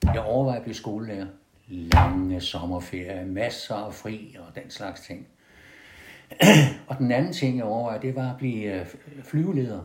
Jeg 0.03 0.21
overvejede 0.21 0.57
at 0.57 0.63
blive 0.63 0.75
skolelærer. 0.75 1.25
Lange 1.67 2.41
sommerferie, 2.41 3.25
masser 3.25 3.75
af 3.75 3.93
fri 3.93 4.35
og 4.39 4.55
den 4.55 4.69
slags 4.69 5.01
ting. 5.01 5.27
og 6.87 6.97
den 6.97 7.11
anden 7.11 7.33
ting, 7.33 7.57
jeg 7.57 7.65
overvejede, 7.65 8.07
det 8.07 8.15
var 8.15 8.29
at 8.29 8.37
blive 8.37 8.79
øh, 8.79 8.85
flyveleder. 9.23 9.81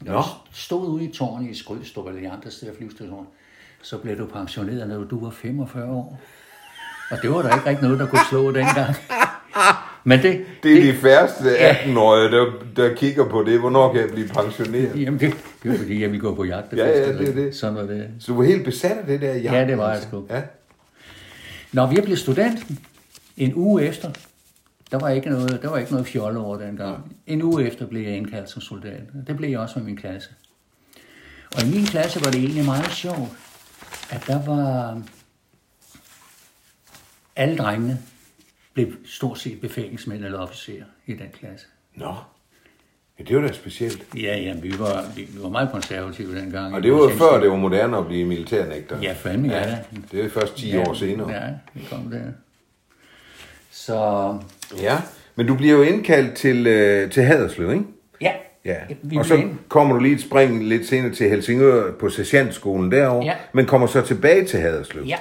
Når 0.00 0.12
Nå. 0.12 0.18
du 0.18 0.52
stod 0.52 0.88
ude 0.88 1.04
i 1.04 1.12
tårnet 1.12 1.50
i 1.50 1.54
Skrydstrup 1.54 2.06
eller 2.06 2.20
i 2.20 2.24
andre 2.24 2.50
steder 2.50 2.74
flyvestationer, 2.76 3.24
så 3.82 3.98
blev 3.98 4.18
du 4.18 4.26
pensioneret, 4.26 4.88
når 4.88 5.04
du 5.04 5.24
var 5.24 5.30
45 5.30 5.90
år. 5.92 6.20
Og 7.10 7.18
det 7.22 7.30
var 7.30 7.42
der 7.42 7.54
ikke 7.54 7.66
rigtig 7.66 7.82
noget, 7.84 7.98
der 7.98 8.06
kunne 8.06 8.24
slå 8.30 8.52
dengang. 8.52 8.94
Men 10.04 10.22
det, 10.22 10.44
Det 10.62 10.72
er 10.72 10.92
de 10.92 10.98
færreste 10.98 11.70
18-årige, 11.70 12.30
der, 12.30 12.46
der 12.76 12.94
kigger 12.94 13.28
på 13.28 13.42
det. 13.42 13.60
Hvornår 13.60 13.92
kan 13.92 14.00
jeg 14.00 14.10
blive 14.10 14.28
pensioneret? 14.28 15.00
jamen 15.00 15.20
det, 15.20 15.34
det 15.62 15.70
var 15.70 15.76
fordi, 15.76 16.02
jeg 16.02 16.10
ville 16.10 16.20
gå 16.20 16.34
på 16.34 16.44
jagt. 16.44 16.72
Ja, 16.72 16.88
ja, 16.88 17.12
det 17.12 17.28
er 17.28 17.34
det. 17.34 17.54
Sådan 17.56 17.74
var 17.74 17.82
det. 17.82 18.08
Så 18.18 18.32
du 18.32 18.38
var 18.38 18.44
helt 18.44 18.64
besat 18.64 18.96
af 18.96 19.06
det 19.06 19.20
der 19.20 19.34
jagt? 19.34 19.54
Ja, 19.54 19.66
det 19.66 19.78
var 19.78 19.84
jeg 19.86 19.94
altså? 19.94 20.08
sgu. 20.08 20.24
Ja. 20.30 20.42
Når 21.72 21.86
vi 21.86 22.00
blev 22.04 22.16
student, 22.16 22.66
en 23.36 23.54
uge 23.54 23.82
efter, 23.82 24.10
der 24.90 24.98
var 24.98 25.08
ikke 25.08 25.30
noget, 25.30 25.58
der 25.62 25.70
var 25.70 25.78
ikke 25.78 25.92
noget 25.92 26.06
fjolle 26.06 26.38
over 26.38 26.58
dengang. 26.58 27.16
En 27.26 27.42
uge 27.42 27.66
efter 27.66 27.86
blev 27.86 28.02
jeg 28.02 28.16
indkaldt 28.16 28.50
som 28.50 28.62
soldat. 28.62 29.00
Det 29.26 29.36
blev 29.36 29.50
jeg 29.50 29.58
også 29.58 29.78
med 29.78 29.86
min 29.86 29.96
klasse. 29.96 30.30
Og 31.56 31.62
i 31.62 31.70
min 31.70 31.84
klasse 31.86 32.24
var 32.24 32.30
det 32.30 32.40
egentlig 32.40 32.64
meget 32.64 32.92
sjovt, 32.92 33.30
at 34.10 34.24
der 34.26 34.44
var 34.46 35.02
alle 37.36 37.56
drengene 37.56 37.98
blev 38.74 38.86
stort 39.06 39.38
set 39.38 39.60
befalingsmænd 39.60 40.24
eller 40.24 40.38
officerer 40.38 40.84
i 41.06 41.12
den 41.12 41.26
klasse. 41.40 41.66
Nå. 41.94 42.14
Ja, 43.18 43.24
det 43.24 43.36
var 43.36 43.42
da 43.48 43.52
specielt. 43.52 44.02
Ja, 44.16 44.36
ja, 44.38 44.54
vi 44.62 44.74
var, 44.78 45.04
vi, 45.16 45.22
vi 45.22 45.42
var 45.42 45.48
meget 45.48 45.68
konservative 45.72 46.40
dengang. 46.40 46.74
Og 46.74 46.82
det 46.82 46.92
var 46.92 47.08
før, 47.18 47.40
det 47.40 47.50
var 47.50 47.56
moderne 47.56 47.96
at 47.96 48.06
blive 48.06 48.24
militærnægter. 48.24 48.98
Ja, 49.02 49.12
fandme, 49.12 49.48
ja. 49.48 49.78
Det 50.12 50.24
er 50.24 50.28
først 50.28 50.56
10 50.56 50.76
år 50.76 50.94
senere. 50.94 51.30
Ja, 51.32 51.48
vi 51.74 51.80
kom 51.90 52.10
der. 52.10 52.20
Så 53.70 54.38
Ja, 54.80 54.98
men 55.36 55.46
du 55.46 55.54
bliver 55.54 55.72
jo 55.76 55.82
indkaldt 55.82 56.34
til, 56.34 56.66
øh, 56.66 57.10
til 57.10 57.22
Haderslev, 57.22 57.70
ikke? 57.72 57.84
ja, 58.20 58.32
Ja, 58.64 58.76
vi 59.02 59.16
og 59.16 59.24
så 59.26 59.34
ind- 59.34 59.58
kommer 59.68 59.94
du 59.94 60.00
lige 60.02 60.14
et 60.14 60.20
spring 60.20 60.64
lidt 60.64 60.86
senere 60.88 61.14
til 61.14 61.30
Helsingør 61.30 61.92
på 61.92 62.08
sergeantskolen 62.10 62.92
derovre, 62.92 63.24
Ja. 63.26 63.34
men 63.52 63.66
kommer 63.66 63.86
så 63.86 64.00
tilbage 64.02 64.44
til 64.44 64.60
Haderslev. 64.60 65.04
Ja. 65.04 65.16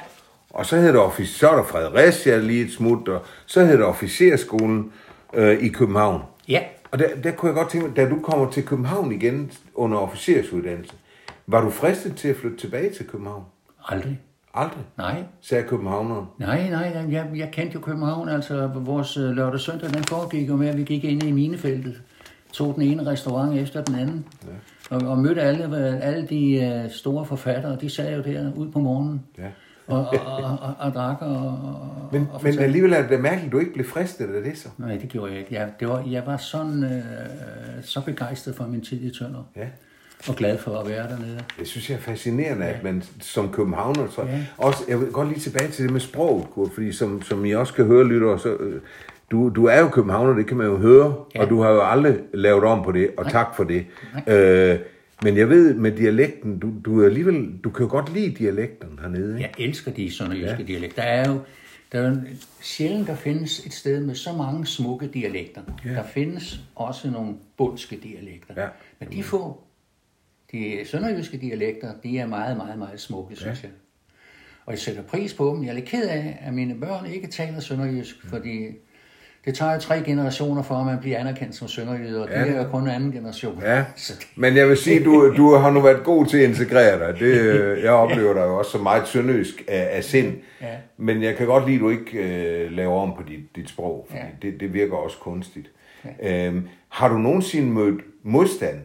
Og 0.50 0.66
så 0.66 0.76
hedder 0.76 1.24
så 1.26 1.50
er 1.50 1.56
der 1.56 1.64
Fredericia 1.64 2.38
lige 2.38 2.66
et 2.66 2.72
smut, 2.72 3.08
og 3.08 3.22
så 3.46 3.66
hedder 3.66 3.86
officerskolen 3.86 4.92
øh, 5.34 5.58
i 5.64 5.68
København. 5.70 6.22
Ja, 6.48 6.60
Og 6.92 7.00
der, 7.00 7.06
der 7.24 7.32
kunne 7.32 7.50
jeg 7.50 7.56
godt 7.56 7.70
tænke 7.70 7.88
mig, 7.88 7.96
da 7.96 8.10
du 8.10 8.20
kommer 8.20 8.52
til 8.52 8.66
København 8.66 9.12
igen 9.12 9.52
under 9.76 9.98
officersuddannelse, 9.98 10.94
var 11.48 11.62
du 11.62 11.70
fristet 11.70 12.16
til 12.16 12.28
at 12.28 12.36
flytte 12.36 12.58
tilbage 12.58 12.90
til 12.94 13.08
København? 13.08 13.44
aldrig. 13.88 14.20
Aldrig, 14.54 14.84
Nej, 14.98 15.24
sagde 15.42 15.64
københavneren. 15.64 16.26
nej, 16.38 16.70
nej, 16.70 16.94
nej, 16.94 17.14
jeg, 17.14 17.28
jeg 17.36 17.50
kendte 17.52 17.74
jo 17.76 17.80
København, 17.80 18.30
altså 18.30 18.68
vores 18.76 19.18
øh, 19.18 19.24
lørdag 19.32 19.60
søndag, 19.60 19.90
den 19.90 20.04
foregik 20.04 20.50
jo 20.50 20.56
med, 20.56 20.68
at 20.68 20.78
vi 20.78 20.84
gik 20.84 21.04
ind 21.04 21.24
i 21.24 21.32
minefeltet, 21.32 22.02
tog 22.54 22.76
den 22.76 22.82
ene 22.84 23.06
restaurant 23.06 23.58
efter 23.58 23.84
den 23.84 23.96
anden, 23.96 24.26
ja. 24.92 24.96
og, 24.96 25.02
og 25.12 25.18
mødte 25.18 25.42
alle, 25.42 25.78
alle 26.04 26.28
de 26.28 26.56
øh, 26.56 26.92
store 26.92 27.26
forfattere, 27.26 27.78
de 27.82 27.90
sad 27.90 28.16
jo 28.16 28.22
der 28.34 28.54
ud 28.56 28.72
på 28.72 28.80
morgenen, 28.80 29.22
Ja. 29.38 29.44
Og, 29.90 30.00
og, 30.00 30.20
og, 30.44 30.58
og, 30.62 30.74
og 30.80 30.94
drak 30.94 31.18
og, 31.22 31.38
og, 31.38 32.10
Men, 32.12 32.28
og 32.34 32.42
men 32.44 32.60
alligevel 32.60 32.94
er 32.94 33.08
det 33.08 33.20
mærkeligt, 33.20 33.46
at 33.46 33.52
du 33.52 33.60
ikke 33.60 33.74
blev 33.74 33.86
fristet 33.86 34.36
af 34.36 34.44
det 34.44 34.58
så. 34.58 34.68
Nej, 34.78 34.96
det 34.98 35.10
gjorde 35.10 35.32
jeg 35.32 35.40
ikke. 35.40 35.54
Jeg, 35.56 35.70
det 35.80 35.88
var, 35.90 36.04
jeg 36.12 36.24
var 36.26 36.38
sådan, 36.38 36.84
øh, 36.84 36.92
så 37.82 38.02
begejstret 38.06 38.56
for 38.56 38.64
min 38.68 38.82
tid 38.82 39.02
i 39.02 39.18
Tønder, 39.20 39.44
Ja. 39.56 39.66
og 40.28 40.36
glad 40.36 40.58
for 40.58 40.78
at 40.80 40.90
være 40.90 41.04
dernede. 41.10 41.40
Det 41.60 41.68
synes 41.68 41.90
jeg 41.90 41.96
er 41.96 42.00
fascinerende, 42.02 42.66
ja. 42.66 42.72
at 42.72 42.84
man 42.84 43.04
som 43.22 43.52
københavner, 43.52 44.08
så 44.10 44.22
Ja. 44.22 44.40
også, 44.58 44.84
jeg 44.90 45.00
vil 45.00 45.12
godt 45.12 45.28
lige 45.28 45.40
tilbage 45.40 45.72
til 45.72 45.84
det 45.84 45.94
med 45.94 46.02
sproget, 46.02 46.46
Kurt, 46.54 46.72
fordi 46.74 46.92
som, 46.92 47.22
som 47.22 47.46
I 47.46 47.52
også 47.52 47.74
kan 47.74 47.86
høre, 47.86 48.04
lytter, 48.08 48.38
så, 48.38 48.50
øh, 48.60 48.82
du, 49.32 49.50
du 49.50 49.66
er 49.66 49.80
jo 49.80 49.88
københavner, 49.90 50.34
det 50.34 50.48
kan 50.48 50.58
man 50.58 50.68
jo 50.68 50.78
høre, 50.78 51.16
ja. 51.36 51.42
Og 51.44 51.50
du 51.50 51.62
har 51.62 51.70
jo 51.70 51.82
aldrig 51.82 52.18
lavet 52.34 52.64
om 52.64 52.84
på 52.84 52.92
det, 52.92 53.10
og 53.18 53.24
Nej. 53.24 53.32
tak 53.32 53.56
for 53.56 53.64
det. 53.64 53.86
Øh, 54.28 54.80
men 55.24 55.38
jeg 55.38 55.50
ved 55.50 55.74
med 55.74 55.92
dialekten, 55.92 56.60
du, 56.60 56.74
du, 56.86 57.02
er 57.02 57.06
alligevel, 57.06 57.58
du 57.64 57.70
kan 57.70 57.86
jo 57.86 57.92
godt 57.92 58.14
lide 58.14 58.36
dialekten 58.36 59.00
hernede, 59.02 59.38
ikke? 59.38 59.50
Jeg 59.58 59.66
elsker 59.66 59.92
de 59.92 60.12
sønderjyske 60.12 60.56
ja. 60.60 60.64
dialekter. 60.64 61.02
Der 61.02 61.10
er 61.10 61.30
jo 61.30 61.40
der 61.92 62.00
er 62.00 62.16
sjældent, 62.62 63.08
der 63.08 63.16
findes 63.16 63.66
et 63.66 63.74
sted 63.74 64.00
med 64.00 64.16
så 64.16 64.34
mange 64.34 64.66
smukke 64.66 65.08
dialekter. 65.08 65.62
Ja. 65.86 65.90
Der 65.90 66.04
findes 66.04 66.62
også 66.76 67.12
nogle 67.12 67.36
bundske 67.58 68.00
dialekter. 68.04 68.62
Ja. 68.62 68.68
Men 69.00 69.12
de 69.12 69.24
få, 69.24 69.64
de 70.52 70.82
sønderjyske 70.86 71.38
dialekter, 71.38 71.94
de 72.04 72.20
er 72.20 72.28
meget, 72.28 72.58
meget, 72.58 72.80
meget 72.80 73.00
smukke, 73.00 73.36
synes 73.36 73.64
jeg. 73.64 73.72
Og 74.66 74.74
jeg 74.74 74.80
sætter 74.80 75.02
pris 75.02 75.34
på 75.34 75.54
dem. 75.56 75.64
Jeg 75.64 75.70
er 75.70 75.74
lidt 75.74 75.86
ked 75.86 76.08
af, 76.08 76.40
at 76.42 76.54
mine 76.54 76.80
børn 76.80 77.06
ikke 77.06 77.28
taler 77.28 77.60
sønderjysk, 77.60 78.26
fordi 78.26 78.68
det 79.50 79.58
tager 79.58 79.74
jo 79.74 79.80
tre 79.80 80.04
generationer 80.04 80.62
for, 80.64 80.76
at 80.76 80.86
man 80.86 81.00
bliver 81.00 81.20
anerkendt 81.20 81.56
som 81.56 81.68
sønderjyde, 81.68 82.24
og 82.24 82.30
ja. 82.30 82.46
det 82.46 82.56
er 82.56 82.64
jo 82.64 82.70
kun 82.70 82.88
anden 82.88 83.12
generation. 83.12 83.62
Ja, 83.62 83.86
men 84.36 84.56
jeg 84.58 84.70
vil 84.70 84.78
sige, 84.78 85.04
du, 85.04 85.34
du 85.38 85.54
har 85.56 85.72
nu 85.72 85.82
været 85.82 86.04
god 86.04 86.26
til 86.26 86.38
at 86.38 86.50
integrere 86.50 87.00
dig. 87.08 87.20
Det, 87.20 87.34
jeg 87.84 87.92
oplever 87.92 88.34
dig 88.34 88.42
jo 88.42 88.58
også 88.58 88.72
som 88.72 88.82
meget 88.82 89.08
sønderjysk 89.08 89.64
af, 89.68 89.88
af 89.92 90.04
sind. 90.04 90.34
Ja. 90.62 90.76
Men 90.98 91.24
jeg 91.24 91.36
kan 91.38 91.48
godt 91.48 91.66
lide, 91.66 91.76
at 91.76 91.82
du 91.82 91.90
ikke 91.90 92.18
øh, 92.18 92.72
laver 92.72 93.02
om 93.02 93.14
på 93.16 93.24
dit, 93.28 93.56
dit 93.56 93.70
sprog, 93.70 94.06
fordi 94.10 94.22
Ja. 94.22 94.28
det, 94.42 94.60
det 94.60 94.74
virker 94.74 94.96
også 94.98 95.18
kunstigt. 95.18 95.72
Ja. 96.22 96.48
Øhm, 96.48 96.68
har 96.90 97.08
du 97.08 97.18
nogensinde 97.18 97.68
mødt 97.72 98.02
modstand, 98.24 98.80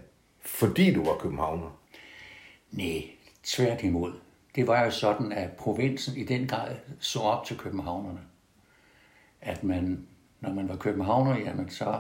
fordi 0.45 0.95
du 0.95 1.05
var 1.05 1.15
københavner? 1.21 1.79
Nej, 2.71 3.03
tværtimod. 3.43 4.13
Det 4.57 4.67
var 4.67 4.85
jo 4.85 4.91
sådan, 4.91 5.33
at 5.33 5.51
provinsen 5.59 6.17
i 6.17 6.25
den 6.25 6.47
grad 6.47 6.71
så 6.99 7.19
op 7.19 7.45
til 7.47 7.57
københavnerne. 7.59 8.19
At 9.43 9.65
man, 9.65 9.99
når 10.47 10.55
man 10.55 10.69
var 10.69 10.77
københavner, 10.77 11.37
jamen 11.39 11.71
så, 11.71 11.95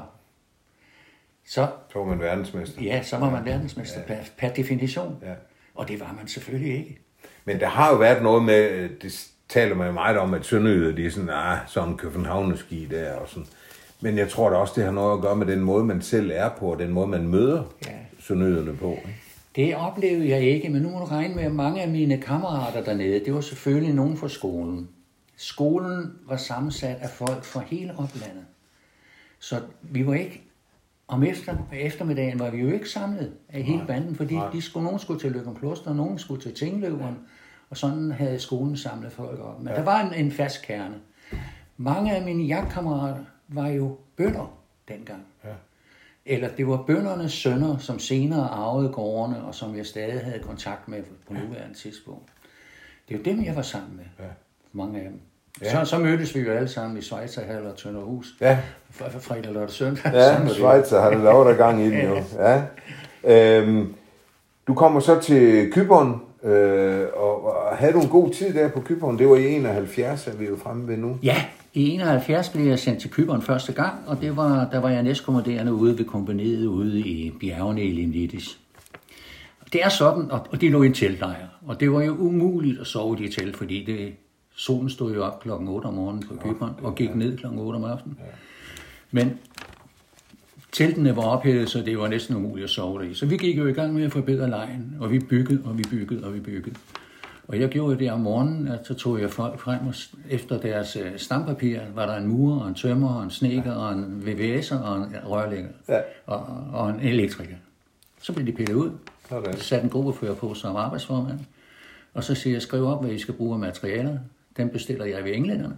så, 1.46 1.66
Så 1.92 1.98
var 1.98 2.04
man 2.04 2.18
verdensmester. 2.20 2.82
ja, 2.82 3.02
så 3.02 3.16
var 3.18 3.30
man 3.30 3.44
verdensmester 3.44 4.00
ja. 4.00 4.06
per, 4.06 4.16
per 4.38 4.48
definition. 4.48 5.16
Ja. 5.22 5.32
Og 5.74 5.88
det 5.88 6.00
var 6.00 6.14
man 6.18 6.28
selvfølgelig 6.28 6.72
ikke. 6.78 6.98
Men 7.44 7.60
der 7.60 7.68
har 7.68 7.90
jo 7.92 7.96
været 7.96 8.22
noget 8.22 8.42
med, 8.44 8.88
det 8.88 9.28
taler 9.48 9.74
man 9.74 9.94
meget 9.94 10.18
om, 10.18 10.34
at 10.34 10.44
sønderjyder, 10.44 10.94
de 10.96 11.06
er 11.06 11.10
sådan, 11.10 11.30
ah, 11.32 11.58
sådan 11.66 11.96
københavnerski 11.96 12.86
der 12.90 13.12
og 13.14 13.28
sådan. 13.28 13.46
Men 14.00 14.18
jeg 14.18 14.28
tror 14.28 14.50
da 14.50 14.56
også, 14.56 14.72
det 14.76 14.84
har 14.84 14.92
noget 14.92 15.16
at 15.16 15.22
gøre 15.22 15.36
med 15.36 15.46
den 15.46 15.60
måde, 15.60 15.84
man 15.84 16.02
selv 16.02 16.30
er 16.34 16.48
på, 16.58 16.72
og 16.72 16.78
den 16.78 16.90
måde, 16.90 17.06
man 17.06 17.28
møder 17.28 17.62
Ja. 17.86 17.92
sønderjyderne 18.20 18.76
på. 18.76 18.90
Ikke? 18.90 19.20
Det 19.56 19.76
oplevede 19.76 20.28
jeg 20.28 20.40
ikke, 20.42 20.68
men 20.68 20.82
nu 20.82 20.90
må 20.90 20.98
du 20.98 21.04
regne 21.04 21.34
med, 21.34 21.42
at 21.44 21.52
mange 21.52 21.82
af 21.82 21.88
mine 21.88 22.20
kammerater 22.20 22.84
dernede, 22.84 23.24
det 23.24 23.34
var 23.34 23.40
selvfølgelig 23.40 23.94
nogen 23.94 24.16
fra 24.16 24.28
skolen. 24.28 24.88
Skolen 25.36 26.18
var 26.26 26.36
sammensat 26.36 26.96
af 26.96 27.10
folk 27.10 27.44
fra 27.44 27.60
hele 27.60 27.92
oplandet. 27.98 28.44
Så 29.38 29.60
vi 29.82 30.06
var 30.06 30.14
ikke, 30.14 30.42
om 31.08 31.22
efter, 31.22 31.56
eftermiddagen 31.72 32.38
var 32.38 32.50
vi 32.50 32.58
jo 32.58 32.70
ikke 32.70 32.90
samlet 32.90 33.32
af 33.48 33.62
hele 33.62 33.84
banden, 33.86 34.16
fordi 34.16 34.38
de 34.52 34.62
skulle, 34.62 34.84
nogen 34.84 34.98
skulle 34.98 35.20
til 35.20 35.32
Løkken 35.32 35.54
Kloster, 35.54 35.94
nogen 35.94 36.18
skulle 36.18 36.42
til 36.42 36.54
Tingløveren, 36.54 37.18
og 37.70 37.76
sådan 37.76 38.12
havde 38.12 38.38
skolen 38.38 38.76
samlet 38.76 39.12
folk 39.12 39.40
op. 39.40 39.58
Men 39.58 39.68
ja. 39.68 39.74
der 39.74 39.82
var 39.82 40.00
en, 40.00 40.14
en 40.24 40.32
fast 40.32 40.62
kerne. 40.62 40.94
Mange 41.76 42.16
af 42.16 42.22
mine 42.22 42.44
jagtkammerater 42.44 43.24
var 43.48 43.68
jo 43.68 43.98
bønder 44.16 44.58
dengang. 44.88 45.22
Ja. 45.44 45.50
Eller 46.26 46.48
det 46.48 46.68
var 46.68 46.82
bøndernes 46.82 47.32
sønner, 47.32 47.78
som 47.78 47.98
senere 47.98 48.48
arvede 48.48 48.88
gårdene, 48.88 49.44
og 49.44 49.54
som 49.54 49.76
jeg 49.76 49.86
stadig 49.86 50.24
havde 50.24 50.38
kontakt 50.38 50.88
med 50.88 51.02
på 51.26 51.34
nuværende 51.34 51.74
tidspunkt. 51.74 52.32
Det 53.08 53.14
er 53.14 53.18
jo 53.18 53.24
dem, 53.24 53.44
jeg 53.44 53.56
var 53.56 53.62
sammen 53.62 53.96
med. 53.96 54.04
Ja. 54.18 54.30
Mange 54.74 54.98
af 54.98 55.04
dem. 55.10 55.20
Ja. 55.62 55.84
Så, 55.84 55.90
så 55.90 55.98
mødtes 55.98 56.34
vi 56.34 56.40
jo 56.40 56.52
alle 56.52 56.68
sammen 56.68 56.98
i 56.98 57.02
Schweizerhal 57.02 57.66
og 57.66 57.76
Tønderhus. 57.76 58.26
Ja. 58.40 58.58
Fr- 59.00 59.18
Fredag, 59.18 59.52
lørdag, 59.52 59.70
søndag. 59.70 60.12
Ja, 60.12 60.32
var 60.38 60.44
det. 60.44 60.50
Schweizer 60.50 61.00
har 61.00 61.10
det 61.10 61.20
lavet 61.20 61.46
der 61.46 61.54
gang 61.54 61.80
i 61.82 61.90
den 61.90 62.00
jo. 62.08 62.16
Ja. 62.38 62.62
Øhm, 63.24 63.94
du 64.66 64.74
kommer 64.74 65.00
så 65.00 65.20
til 65.20 65.72
Kyberen, 65.72 66.14
øh, 66.44 67.06
og, 67.16 67.44
og 67.46 67.76
havde 67.76 67.92
du 67.92 68.00
en 68.00 68.08
god 68.08 68.30
tid 68.30 68.54
der 68.54 68.68
på 68.68 68.80
Kyberen? 68.80 69.18
Det 69.18 69.28
var 69.28 69.36
i 69.36 69.54
71, 69.54 70.26
er 70.26 70.32
vi 70.36 70.46
jo 70.46 70.56
fremme 70.62 70.88
ved 70.88 70.96
nu. 70.96 71.18
Ja, 71.22 71.36
i 71.74 71.88
71 71.90 72.48
blev 72.48 72.66
jeg 72.66 72.78
sendt 72.78 73.00
til 73.00 73.10
Kyberen 73.10 73.42
første 73.42 73.72
gang, 73.72 73.94
og 74.06 74.20
det 74.20 74.36
var, 74.36 74.68
der 74.72 74.78
var 74.80 74.88
jeg 74.90 75.02
næstkommanderende 75.02 75.72
ude 75.74 75.98
ved 75.98 76.04
kompaniet 76.04 76.66
ude 76.66 77.00
i 77.00 77.32
bjergene 77.40 77.82
i 77.84 77.92
Limnitis. 77.92 78.58
Det 79.72 79.84
er 79.84 79.88
sådan, 79.88 80.30
og 80.30 80.46
og 80.50 80.60
de 80.60 80.68
lå 80.68 80.82
i 80.82 80.86
en 80.86 80.94
teltlejr, 80.94 81.46
og 81.66 81.80
det 81.80 81.92
var 81.92 82.02
jo 82.02 82.12
umuligt 82.12 82.80
at 82.80 82.86
sove 82.86 83.18
i 83.18 83.26
de 83.26 83.32
telt, 83.32 83.56
fordi 83.56 83.84
det, 83.84 84.12
solen 84.56 84.90
stod 84.90 85.14
jo 85.14 85.24
op 85.24 85.40
klokken 85.42 85.68
8 85.68 85.86
om 85.86 85.94
morgenen 85.94 86.22
på 86.28 86.34
Kyberen 86.34 86.72
og 86.82 86.94
gik 86.94 87.14
ned 87.14 87.36
klokken 87.38 87.60
8 87.60 87.76
om 87.76 87.84
aftenen. 87.84 88.18
Men 89.10 89.38
teltene 90.72 91.16
var 91.16 91.22
ophævet, 91.22 91.70
så 91.70 91.78
det 91.80 91.98
var 91.98 92.08
næsten 92.08 92.36
umuligt 92.36 92.64
at 92.64 92.70
sove 92.70 92.98
der 93.02 93.10
i. 93.10 93.14
Så 93.14 93.26
vi 93.26 93.36
gik 93.36 93.58
jo 93.58 93.66
i 93.66 93.72
gang 93.72 93.94
med 93.94 94.04
at 94.04 94.12
forbedre 94.12 94.50
lejen, 94.50 94.96
og 95.00 95.10
vi 95.10 95.18
byggede, 95.18 95.62
og 95.64 95.78
vi 95.78 95.82
byggede, 95.90 96.24
og 96.26 96.34
vi 96.34 96.40
byggede. 96.40 96.76
Og 97.48 97.60
jeg 97.60 97.68
gjorde 97.68 97.98
det 97.98 98.12
om 98.12 98.20
morgenen, 98.20 98.68
at 98.68 98.86
så 98.86 98.94
tog 98.94 99.20
jeg 99.20 99.30
folk 99.30 99.58
frem, 99.60 99.86
og 99.86 99.94
efter 100.30 100.60
deres 100.60 100.96
øh, 100.96 101.12
stampapir 101.16 101.78
var 101.94 102.06
der 102.06 102.16
en 102.16 102.26
murer, 102.28 102.60
og 102.60 102.68
en 102.68 102.74
tømmer, 102.74 103.14
og 103.14 103.24
en 103.24 103.30
snedker, 103.30 103.72
og 103.72 103.92
en 103.92 104.22
VVS'er, 104.26 104.76
og 104.76 104.96
en 104.96 105.06
rørlægger, 105.26 105.68
Ja. 105.88 106.00
og, 106.26 106.46
og 106.72 106.90
en 106.90 107.00
elektriker. 107.00 107.56
Så 108.22 108.32
blev 108.32 108.46
de 108.46 108.52
pillet 108.52 108.74
ud, 108.74 108.90
Sådan. 109.28 109.56
satte 109.56 109.84
en 109.84 109.90
gruppefører 109.90 110.34
på 110.34 110.54
som 110.54 110.76
arbejdsformand, 110.76 111.38
og 112.14 112.24
så 112.24 112.34
siger 112.34 112.54
jeg, 112.54 112.62
skriv 112.62 112.86
op, 112.86 113.04
hvad 113.04 113.14
I 113.14 113.18
skal 113.18 113.34
bruge 113.34 113.54
af 113.54 113.58
materialer. 113.60 114.18
Dem 114.56 114.70
bestiller 114.70 115.04
jeg 115.04 115.24
ved 115.24 115.34
englænderne. 115.34 115.76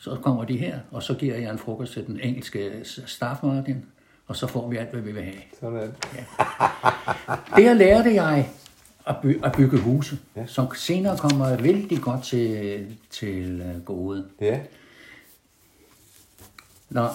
Så 0.00 0.16
kommer 0.22 0.44
de 0.44 0.56
her, 0.56 0.78
og 0.90 1.02
så 1.02 1.14
giver 1.14 1.36
jeg 1.36 1.50
en 1.50 1.58
frokost 1.58 1.92
til 1.92 2.06
den 2.06 2.20
engelske 2.20 2.72
staff 3.06 3.42
Martin, 3.42 3.84
og 4.26 4.36
så 4.36 4.46
får 4.46 4.68
vi 4.68 4.76
alt, 4.76 4.90
hvad 4.90 5.00
vi 5.00 5.12
vil 5.12 5.22
have. 5.22 5.42
Sådan. 5.60 5.92
Der 7.56 7.74
lærte 7.74 8.14
jeg 8.14 8.50
at, 9.06 9.16
by- 9.22 9.44
at 9.44 9.52
bygge 9.56 9.78
huse, 9.78 10.18
ja. 10.36 10.46
som 10.46 10.74
senere 10.74 11.16
kommer 11.18 11.56
vældig 11.56 12.00
godt 12.00 12.24
til, 12.24 12.96
til 13.10 13.62
uh, 13.76 13.84
gode. 13.84 14.26
Ja. 14.40 14.60
Nå, 16.90 17.06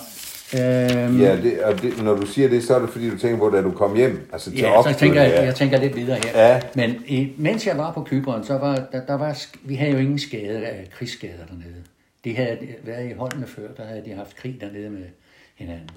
øhm, 0.55 1.19
Ja, 1.21 1.35
det, 1.41 1.63
og 1.63 1.81
det, 1.81 2.03
når 2.03 2.15
du 2.15 2.25
siger 2.25 2.49
det, 2.49 2.63
så 2.63 2.75
er 2.75 2.79
det 2.79 2.89
fordi, 2.89 3.09
du 3.09 3.17
tænker 3.17 3.37
på, 3.37 3.49
da 3.49 3.61
du 3.61 3.71
kom 3.71 3.95
hjem. 3.95 4.29
Altså 4.33 4.49
til 4.51 4.59
Ja, 4.59 4.65
så 4.67 4.73
Oksbøl, 4.73 4.95
tænker 4.95 5.21
jeg, 5.21 5.31
ja. 5.31 5.43
jeg 5.43 5.55
tænker 5.55 5.77
lidt 5.81 5.95
videre 5.95 6.17
her. 6.25 6.47
Ja. 6.47 6.61
Men 6.75 7.03
i, 7.07 7.31
mens 7.37 7.67
jeg 7.67 7.77
var 7.77 7.93
på 7.93 8.03
Kyberen, 8.03 8.43
så 8.43 8.57
var 8.57 8.75
der, 8.91 9.05
der 9.05 9.13
var, 9.13 9.37
vi 9.63 9.75
havde 9.75 9.91
jo 9.91 9.97
ingen 9.97 10.19
skade 10.19 10.65
af 10.65 10.87
krigsskader 10.91 11.45
dernede. 11.49 11.83
De 12.23 12.35
havde 12.35 12.57
været 12.83 13.09
i 13.09 13.13
holdene 13.13 13.47
før, 13.47 13.67
der 13.77 13.85
havde 13.85 14.01
de 14.05 14.11
haft 14.13 14.35
krig 14.35 14.57
dernede 14.61 14.89
med 14.89 15.05
hinanden. 15.55 15.89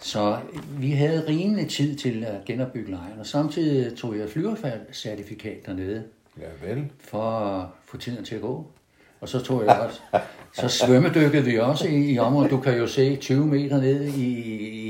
Så 0.00 0.36
vi 0.78 0.90
havde 0.90 1.24
rimelig 1.28 1.68
tid 1.68 1.96
til 1.96 2.24
at 2.28 2.44
genopbygge 2.46 2.90
lejren, 2.90 3.20
og 3.20 3.26
samtidig 3.26 3.96
tog 3.96 4.18
jeg 4.18 4.28
flyvercertifikat 4.30 5.66
dernede 5.66 6.02
Ja, 6.40 6.68
vel. 6.68 6.84
for 7.00 7.22
at 7.22 7.66
få 7.84 7.96
tiden 7.96 8.24
til 8.24 8.34
at 8.34 8.40
gå. 8.40 8.66
Og 9.22 9.28
så 9.28 9.42
tog 9.42 9.64
jeg 9.64 9.80
også, 9.80 10.00
så 10.52 10.68
svømmedykkede 10.68 11.44
vi 11.44 11.58
også 11.58 11.88
i, 11.88 12.12
i 12.12 12.18
området. 12.18 12.50
Du 12.50 12.60
kan 12.60 12.78
jo 12.78 12.86
se 12.86 13.16
20 13.16 13.46
meter 13.46 13.80
ned 13.80 14.04
i, 14.04 14.28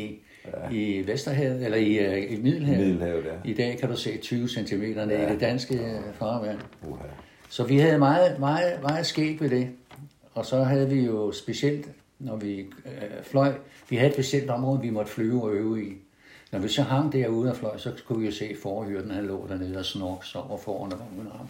i, 0.01 0.21
i 0.71 1.07
Vesterhavet, 1.07 1.65
eller 1.65 1.79
i, 1.79 1.95
øh, 1.95 2.33
i 2.33 2.37
Middelhavet. 2.37 2.87
Middelhavet, 2.87 3.25
ja. 3.25 3.51
I 3.51 3.55
dag 3.55 3.79
kan 3.79 3.89
du 3.89 3.97
se 3.97 4.19
20 4.19 4.49
cm 4.49 4.83
ned 4.83 5.09
ja. 5.09 5.27
i 5.27 5.33
det 5.33 5.41
danske 5.41 5.75
øh, 5.75 6.15
farvand. 6.15 6.59
Uha. 6.89 7.05
Så 7.49 7.65
vi 7.65 7.79
havde 7.79 7.99
meget, 7.99 8.39
meget, 8.39 8.83
meget 8.83 9.07
skæg 9.07 9.41
ved 9.41 9.51
det. 9.51 9.69
Og 10.35 10.47
så 10.47 10.63
havde 10.63 10.89
vi 10.89 11.01
jo 11.01 11.33
specielt, 11.33 11.89
når 12.19 12.37
vi 12.37 12.59
øh, 12.61 13.23
fløj, 13.23 13.53
vi 13.89 13.97
havde 13.97 14.09
et 14.09 14.15
specielt 14.15 14.51
område, 14.51 14.81
vi 14.81 14.91
måtte 14.91 15.11
flyve 15.11 15.43
og 15.43 15.53
øve 15.53 15.85
i. 15.85 15.93
Når 16.53 16.59
vi 16.59 16.69
så 16.69 16.83
hang 16.83 17.13
derude 17.13 17.51
og 17.51 17.57
fløj, 17.57 17.79
så 17.79 17.93
kunne 18.07 18.21
vi 18.21 18.27
jo 18.27 18.33
se 18.33 18.57
forhyrten, 18.63 19.11
han 19.11 19.27
lå 19.27 19.47
dernede 19.49 19.79
og 19.79 19.85
snork, 19.85 20.25
sov 20.25 20.47
og 20.51 20.61
foran 20.61 20.93
og 20.93 20.99
uden 21.19 21.31
ham. 21.33 21.49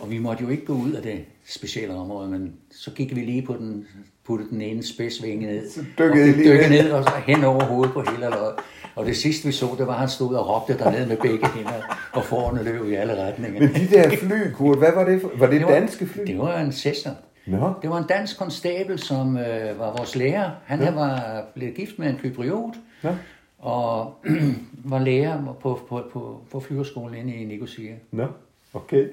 Og 0.00 0.10
vi 0.10 0.18
måtte 0.18 0.44
jo 0.44 0.48
ikke 0.50 0.64
gå 0.64 0.72
ud 0.72 0.92
af 0.92 1.02
det 1.02 1.24
specielle 1.46 1.94
område, 1.94 2.30
men 2.30 2.52
så 2.70 2.90
gik 2.90 3.16
vi 3.16 3.20
lige 3.20 3.42
på 3.42 3.54
den, 3.58 3.86
puttede 4.26 4.50
den 4.50 4.60
ene 4.62 4.82
spidsvinge 4.82 5.46
ned. 5.46 5.70
Så 5.70 5.80
dykkede 5.98 6.30
og 6.30 6.36
dykkede 6.38 6.68
ned. 6.70 6.82
ned 6.82 6.90
og 6.92 7.04
så 7.04 7.10
hen 7.26 7.44
over 7.44 7.64
hovedet 7.64 7.92
på 7.94 8.00
hele 8.10 8.20
løjet. 8.20 8.54
Og 8.94 9.06
det 9.06 9.16
sidste 9.16 9.46
vi 9.46 9.52
så, 9.52 9.66
det 9.78 9.86
var, 9.86 9.92
at 9.92 9.98
han 9.98 10.08
stod 10.08 10.34
og 10.34 10.48
råbte 10.48 10.78
dernede 10.84 11.06
med 11.06 11.16
begge 11.16 11.46
hænder, 11.48 11.96
og 12.12 12.24
forerne 12.24 12.62
løb 12.64 12.88
i 12.88 12.94
alle 12.94 13.26
retninger. 13.26 13.60
Men 13.60 13.68
de 13.74 13.86
der 13.90 14.10
fly, 14.16 14.52
Kurt, 14.54 14.78
hvad 14.78 14.92
var 14.94 15.04
det 15.04 15.20
for? 15.20 15.30
Var 15.38 15.46
det, 15.46 15.60
Det 15.60 15.66
var- 15.66 15.72
danske 15.74 16.06
fly? 16.06 16.22
Det 16.26 16.38
var 16.38 16.58
en 16.60 16.72
Cessna. 16.72 17.12
Nå. 17.46 17.72
Det 17.82 17.90
var 17.90 17.98
en 17.98 18.06
dansk 18.08 18.38
konstabel, 18.38 18.98
som 18.98 19.36
øh, 19.36 19.78
var 19.78 19.96
vores 19.96 20.16
lærer. 20.16 20.50
Han 20.64 20.80
ja. 20.80 20.90
var 20.90 21.42
blevet 21.54 21.74
gift 21.74 21.98
med 21.98 22.10
en 22.10 22.16
kypriot, 22.22 22.74
Ja. 23.04 23.14
og 23.58 24.14
var 24.84 24.98
lærer 24.98 25.56
på, 25.60 25.80
på, 25.88 26.02
på, 26.12 26.40
på 26.52 26.60
flyverskolen 26.60 27.14
inde 27.18 27.34
i 27.34 27.44
Nicosia. 27.44 27.92
Nå, 28.10 28.26
okay. 28.74 29.08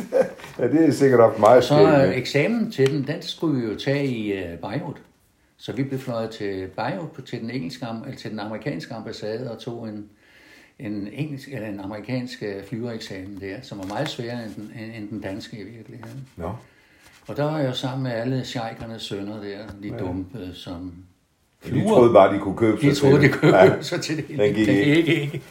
ja, 0.58 0.68
det 0.68 0.86
er 0.88 0.90
sikkert 0.92 1.20
haft 1.20 1.38
meget 1.38 1.64
Så 1.64 1.68
skægt, 1.68 1.80
øh, 1.88 1.92
ja. 1.94 2.18
eksamen 2.18 2.70
til 2.72 2.90
den, 2.92 3.06
den 3.06 3.22
skulle 3.22 3.60
vi 3.60 3.66
jo 3.72 3.78
tage 3.78 4.06
i 4.06 4.32
øh, 4.32 4.58
Beirut. 4.58 4.96
Så 5.58 5.72
vi 5.72 5.82
blev 5.82 5.98
fløjet 6.00 6.30
til 6.30 6.66
Beirut 6.76 7.10
på- 7.12 7.22
til 7.22 7.40
den, 7.40 7.50
engelske, 7.50 7.86
eller 8.04 8.16
til 8.18 8.30
den 8.30 8.38
amerikanske 8.40 8.94
ambassade 8.94 9.50
og 9.50 9.58
tog 9.58 9.88
en, 9.88 10.04
en, 10.78 11.08
engelsk, 11.12 11.48
eller 11.52 11.68
en 11.68 11.80
amerikansk 11.80 12.42
øh, 12.42 12.64
flyvereksamen 12.68 13.38
der, 13.40 13.56
som 13.62 13.78
var 13.78 13.84
meget 13.84 14.08
sværere 14.08 14.44
end 14.44 14.54
den, 14.54 14.72
end, 14.96 15.08
den 15.08 15.20
danske 15.20 15.56
i 15.58 15.64
virkeligheden. 15.64 16.28
Nå. 16.36 16.52
Og 17.28 17.36
der 17.36 17.44
var 17.44 17.58
jeg 17.58 17.68
jo 17.68 17.72
sammen 17.74 18.02
med 18.02 18.12
alle 18.12 18.44
sheikernes 18.44 19.02
sønner 19.02 19.42
der, 19.42 19.58
de 19.82 19.88
ja. 19.88 19.98
dumpe 19.98 20.38
som 20.54 20.92
De 21.66 21.88
troede 21.88 22.12
bare, 22.12 22.34
de 22.34 22.38
kunne 22.40 22.56
købe 22.56 22.76
De 22.80 22.94
sig 22.94 22.96
troede, 22.96 23.20
til 23.20 23.32
de 23.32 23.38
kunne 23.38 23.56
Ja. 23.56 23.82
sig 23.82 24.00
til 24.00 24.16
det. 24.16 24.28
Den 24.28 24.54
gik 24.54 24.66
det 24.66 24.72
ikke. 24.72 25.20
ikke. 25.22 25.42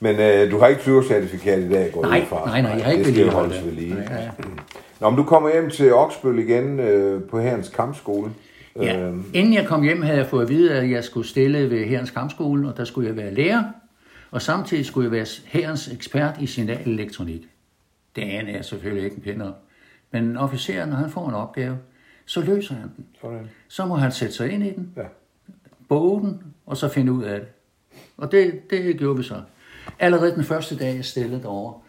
Men 0.00 0.16
øh, 0.20 0.50
du 0.50 0.58
har 0.58 0.66
ikke 0.66 0.82
flyvercertifikat 0.82 1.58
i 1.58 1.68
dag, 1.68 1.92
går 1.92 2.02
Nej, 2.02 2.24
fra. 2.24 2.46
nej, 2.46 2.60
nej, 2.62 2.70
jeg 2.70 2.84
har 2.84 2.92
ikke 2.92 3.04
det 3.04 3.14
skal 3.14 3.28
holdes 3.28 3.56
det. 3.56 3.66
ved 3.66 3.72
lige. 3.72 3.94
Nej, 3.94 4.04
ja. 4.10 4.30
Nå, 5.00 5.10
men 5.10 5.16
du 5.16 5.24
kommer 5.24 5.52
hjem 5.52 5.70
til 5.70 5.94
Oksbøl 5.94 6.38
igen 6.38 6.80
øh, 6.80 7.22
på 7.24 7.40
herrens 7.40 7.68
kampskole. 7.68 8.30
Ja. 8.76 8.98
Øhm, 9.00 9.24
Inden 9.34 9.54
jeg 9.54 9.66
kom 9.66 9.82
hjem, 9.82 10.02
havde 10.02 10.18
jeg 10.18 10.26
fået 10.26 10.42
at 10.42 10.48
vide, 10.48 10.72
at 10.74 10.90
jeg 10.90 11.04
skulle 11.04 11.28
stille 11.28 11.70
ved 11.70 11.84
Herrens 11.84 12.10
Kampskole, 12.10 12.68
og 12.68 12.76
der 12.76 12.84
skulle 12.84 13.08
jeg 13.08 13.16
være 13.16 13.34
lærer, 13.34 13.62
og 14.30 14.42
samtidig 14.42 14.86
skulle 14.86 15.04
jeg 15.04 15.12
være 15.12 15.26
Herrens 15.46 15.88
ekspert 15.92 16.34
i 16.40 16.46
signalelektronik. 16.46 17.42
Det 18.16 18.22
aner 18.22 18.52
jeg 18.52 18.64
selvfølgelig 18.64 19.04
ikke 19.04 19.16
en 19.16 19.22
pind 19.22 19.42
om. 19.42 19.52
Men 20.12 20.36
officeren, 20.36 20.88
når 20.88 20.96
han 20.96 21.10
får 21.10 21.28
en 21.28 21.34
opgave, 21.34 21.76
så 22.26 22.40
løser 22.40 22.74
han 22.74 22.90
den. 22.96 23.06
sådan. 23.22 23.48
Så 23.68 23.86
må 23.86 23.94
han 23.94 24.12
sætte 24.12 24.34
sig 24.34 24.50
ind 24.52 24.62
i 24.64 24.70
den, 24.70 24.92
Ja. 24.96 25.02
boge 25.88 26.20
den, 26.20 26.42
og 26.66 26.76
så 26.76 26.88
finde 26.88 27.12
ud 27.12 27.24
af 27.24 27.40
det. 27.40 27.48
Og 28.16 28.32
det, 28.32 28.70
det 28.70 28.96
gjorde 28.98 29.16
vi 29.16 29.22
så. 29.22 29.34
Allerede 29.98 30.34
den 30.34 30.44
første 30.44 30.76
dag, 30.76 30.96
jeg 30.96 31.04
stillede 31.04 31.42
derovre 31.42 31.80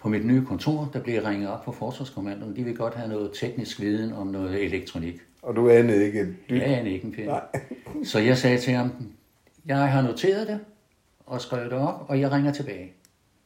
på 0.00 0.08
mit 0.08 0.26
nye 0.26 0.44
kontor, 0.44 0.90
der 0.92 1.00
blev 1.00 1.14
jeg 1.14 1.24
ringet 1.24 1.48
op 1.48 1.64
på 1.64 1.72
Forsvarskommandoen. 1.72 2.56
De 2.56 2.64
vil 2.64 2.76
godt 2.76 2.94
have 2.94 3.08
noget 3.08 3.30
teknisk 3.34 3.80
viden 3.80 4.12
om 4.12 4.26
noget 4.26 4.64
elektronik. 4.64 5.20
Og 5.42 5.56
du 5.56 5.70
anede 5.70 6.06
ikke 6.06 6.20
en 6.20 6.36
jeg 6.48 6.86
ikke 6.86 7.06
en 7.06 7.12
pind. 7.12 7.26
Nej. 7.26 7.42
Så 8.04 8.18
jeg 8.18 8.38
sagde 8.38 8.58
til 8.58 8.72
ham, 8.72 8.92
jeg 9.66 9.92
har 9.92 10.02
noteret 10.02 10.48
det 10.48 10.60
og 11.26 11.40
skrevet 11.40 11.70
det 11.70 11.78
op, 11.78 12.04
og 12.08 12.20
jeg 12.20 12.32
ringer 12.32 12.52
tilbage. 12.52 12.92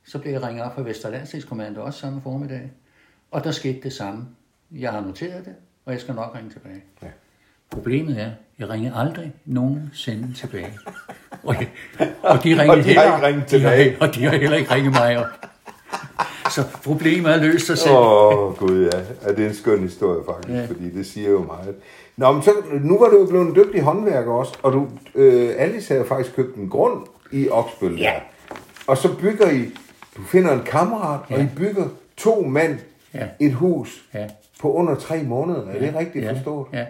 Så 0.05 0.19
blev 0.19 0.33
jeg 0.33 0.43
ringet 0.43 0.65
op 0.65 0.75
på 0.75 0.83
Vesterlandstidskommando 0.83 1.81
også 1.81 2.01
samme 2.01 2.21
formiddag. 2.21 2.71
Og 3.31 3.45
der 3.45 3.51
skete 3.51 3.81
det 3.83 3.93
samme. 3.93 4.27
Jeg 4.71 4.93
har 4.93 5.01
noteret 5.01 5.45
det, 5.45 5.55
og 5.85 5.93
jeg 5.93 6.01
skal 6.01 6.15
nok 6.15 6.35
ringe 6.35 6.51
tilbage. 6.51 6.85
Ja. 7.03 7.09
Problemet 7.71 8.21
er, 8.21 8.31
jeg 8.59 8.71
ringer 8.71 8.95
aldrig 8.95 9.33
nogensinde 9.47 10.35
tilbage. 10.35 10.79
Og, 11.43 11.55
jeg, 11.61 11.69
og 12.23 12.45
de 12.45 12.49
ringede 12.49 12.71
Og 12.71 12.77
de 12.77 12.83
har 12.95 13.03
heller- 13.03 13.03
ikke 13.17 13.27
ringet 13.27 13.51
de 13.51 13.61
har- 13.61 13.71
tilbage. 13.71 13.97
Og 14.01 14.15
de 14.15 14.25
har 14.25 14.31
heller 14.37 14.57
ikke 14.57 14.75
ringet 14.75 14.93
mig 14.93 15.19
op. 15.19 15.27
Så 16.51 16.65
problemet 16.85 17.33
er 17.33 17.37
løst 17.37 17.67
sig 17.67 17.79
selv. 17.79 17.95
Åh, 17.95 18.39
oh, 18.39 18.57
gud 18.57 18.91
ja. 18.93 18.99
ja. 19.27 19.33
Det 19.33 19.45
er 19.45 19.49
en 19.49 19.55
skøn 19.55 19.81
historie 19.83 20.21
faktisk, 20.27 20.49
ja. 20.55 20.61
Ja. 20.61 20.67
fordi 20.67 20.91
det 20.91 21.07
siger 21.07 21.31
jo 21.31 21.43
meget. 21.45 21.75
Nå, 22.17 22.33
men 22.33 22.43
så, 22.43 22.51
nu 22.81 22.99
var 22.99 23.09
du 23.09 23.19
jo 23.21 23.27
blevet 23.27 23.47
en 23.49 23.55
dygtig 23.55 23.83
håndværker 23.83 24.33
også, 24.33 24.53
og 24.63 24.73
du, 24.73 24.89
øh, 25.15 25.51
Alice 25.59 25.95
havde 25.95 26.07
faktisk 26.07 26.37
købt 26.37 26.57
en 26.57 26.69
grund 26.69 27.07
i 27.33 27.49
Oksbøl. 27.49 27.97
Ja. 27.99 28.05
der. 28.05 28.57
Og 28.87 28.97
så 28.99 29.17
bygger 29.21 29.51
I, 29.51 29.65
du 30.17 30.23
finder 30.23 30.53
en 30.53 30.63
kammerat, 30.67 31.21
ja. 31.31 31.35
og 31.35 31.41
Ja. 31.41 31.47
I 31.47 31.49
bygger 31.57 31.85
to 32.17 32.43
mand 32.43 32.79
Ja. 33.15 33.27
et 33.41 33.53
hus 33.55 34.05
Ja. 34.15 34.27
på 34.61 34.73
under 34.73 34.95
tre 34.95 35.23
måneder. 35.23 35.67
Er 35.69 35.79
det 35.81 35.95
rigtigt 35.99 36.25
ja, 36.25 36.33
forstået? 36.33 36.67
Ja. 36.73 36.85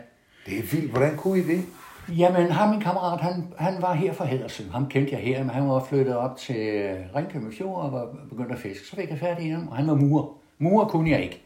Det 0.47 0.59
er 0.59 0.63
vildt. 0.63 0.91
Hvordan 0.91 1.17
kunne 1.17 1.39
I 1.39 1.43
det? 1.43 1.65
Jamen, 2.09 2.51
ham 2.51 2.69
min 2.69 2.81
kammerat, 2.81 3.21
han, 3.21 3.45
han 3.59 3.83
var 3.83 3.95
her 3.95 4.13
fra 4.13 4.25
Hedersø. 4.25 4.63
Ham 4.73 4.89
kendte 4.89 5.13
jeg 5.13 5.21
her, 5.21 5.43
men 5.43 5.51
han 5.51 5.69
var 5.69 5.85
flyttet 5.85 6.17
op 6.17 6.37
til 6.37 6.95
Ringkøbing 7.17 7.55
Fjord 7.55 7.85
og 7.85 7.93
var 7.93 8.09
begyndt 8.31 8.53
at 8.53 8.59
fiske. 8.59 8.87
Så 8.87 8.97
fik 8.97 9.11
jeg 9.11 9.19
fat 9.19 9.43
i 9.43 9.49
ham, 9.49 9.69
og 9.69 9.77
han 9.77 9.87
var 9.87 9.95
murer. 9.95 10.39
Murer 10.59 10.89
kunne 10.89 11.11
jeg 11.11 11.23
ikke. 11.23 11.43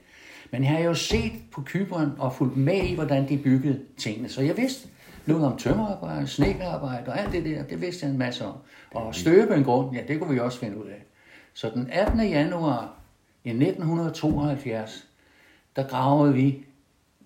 Men 0.51 0.65
jeg 0.65 0.71
har 0.71 0.79
jo 0.79 0.95
set 0.95 1.33
på 1.53 1.63
Kyberen 1.67 2.13
og 2.19 2.33
fulgt 2.33 2.57
med 2.57 2.83
i, 2.83 2.95
hvordan 2.95 3.29
de 3.29 3.39
byggede 3.39 3.81
tingene. 3.99 4.29
Så 4.29 4.43
jeg 4.43 4.57
vidste, 4.57 4.89
noget 5.27 5.45
om 5.45 5.57
tømmerarbejde, 5.57 6.27
snekkerarbejde 6.27 7.13
og 7.13 7.21
alt 7.21 7.33
det 7.33 7.45
der, 7.45 7.63
det 7.63 7.81
vidste 7.81 8.07
jeg 8.07 8.13
en 8.13 8.19
masse 8.19 8.47
om. 8.47 8.55
Og 8.95 9.15
støbe 9.15 9.55
en 9.55 9.65
grund, 9.65 9.97
ja, 9.97 10.03
det 10.09 10.21
kunne 10.21 10.35
vi 10.35 10.41
også 10.41 10.59
finde 10.59 10.79
ud 10.79 10.87
af. 10.87 11.05
Så 11.55 11.71
den 11.75 11.89
18. 11.93 12.21
januar 12.21 12.93
i 13.45 13.49
1972, 13.49 15.07
der 15.77 15.89
gravede 15.89 16.35
vi, 16.35 16.65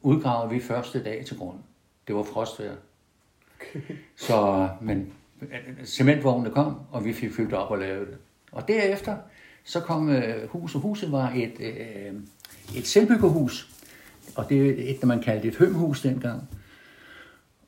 udgravede 0.05 0.55
vi 0.55 0.61
første 0.61 1.05
dag 1.05 1.25
til 1.27 1.39
grunden. 1.39 1.63
Det 2.07 2.15
var 2.15 2.23
frostvejr. 2.23 2.75
Så, 4.17 4.69
men 4.81 5.13
cementvognene 5.85 6.51
kom, 6.51 6.77
og 6.91 7.05
vi 7.05 7.13
fik 7.13 7.35
fyldt 7.35 7.55
op 7.55 7.71
og 7.71 7.79
lavet 7.79 8.09
det. 8.09 8.17
Og 8.53 8.69
derefter, 8.69 9.17
så 9.65 9.81
kom 9.81 10.09
øh, 10.09 10.49
huset. 10.49 10.81
Huset 10.81 11.13
var 11.13 11.33
et, 11.37 11.53
øh, 11.61 12.13
et 12.77 12.87
selvbyggerhus, 12.87 13.69
og 14.37 14.49
det 14.49 14.71
er 14.71 14.91
et, 14.91 15.07
man 15.07 15.23
kaldte 15.23 15.49
et 15.49 15.57
hømhus 15.57 16.03
dengang. 16.03 16.49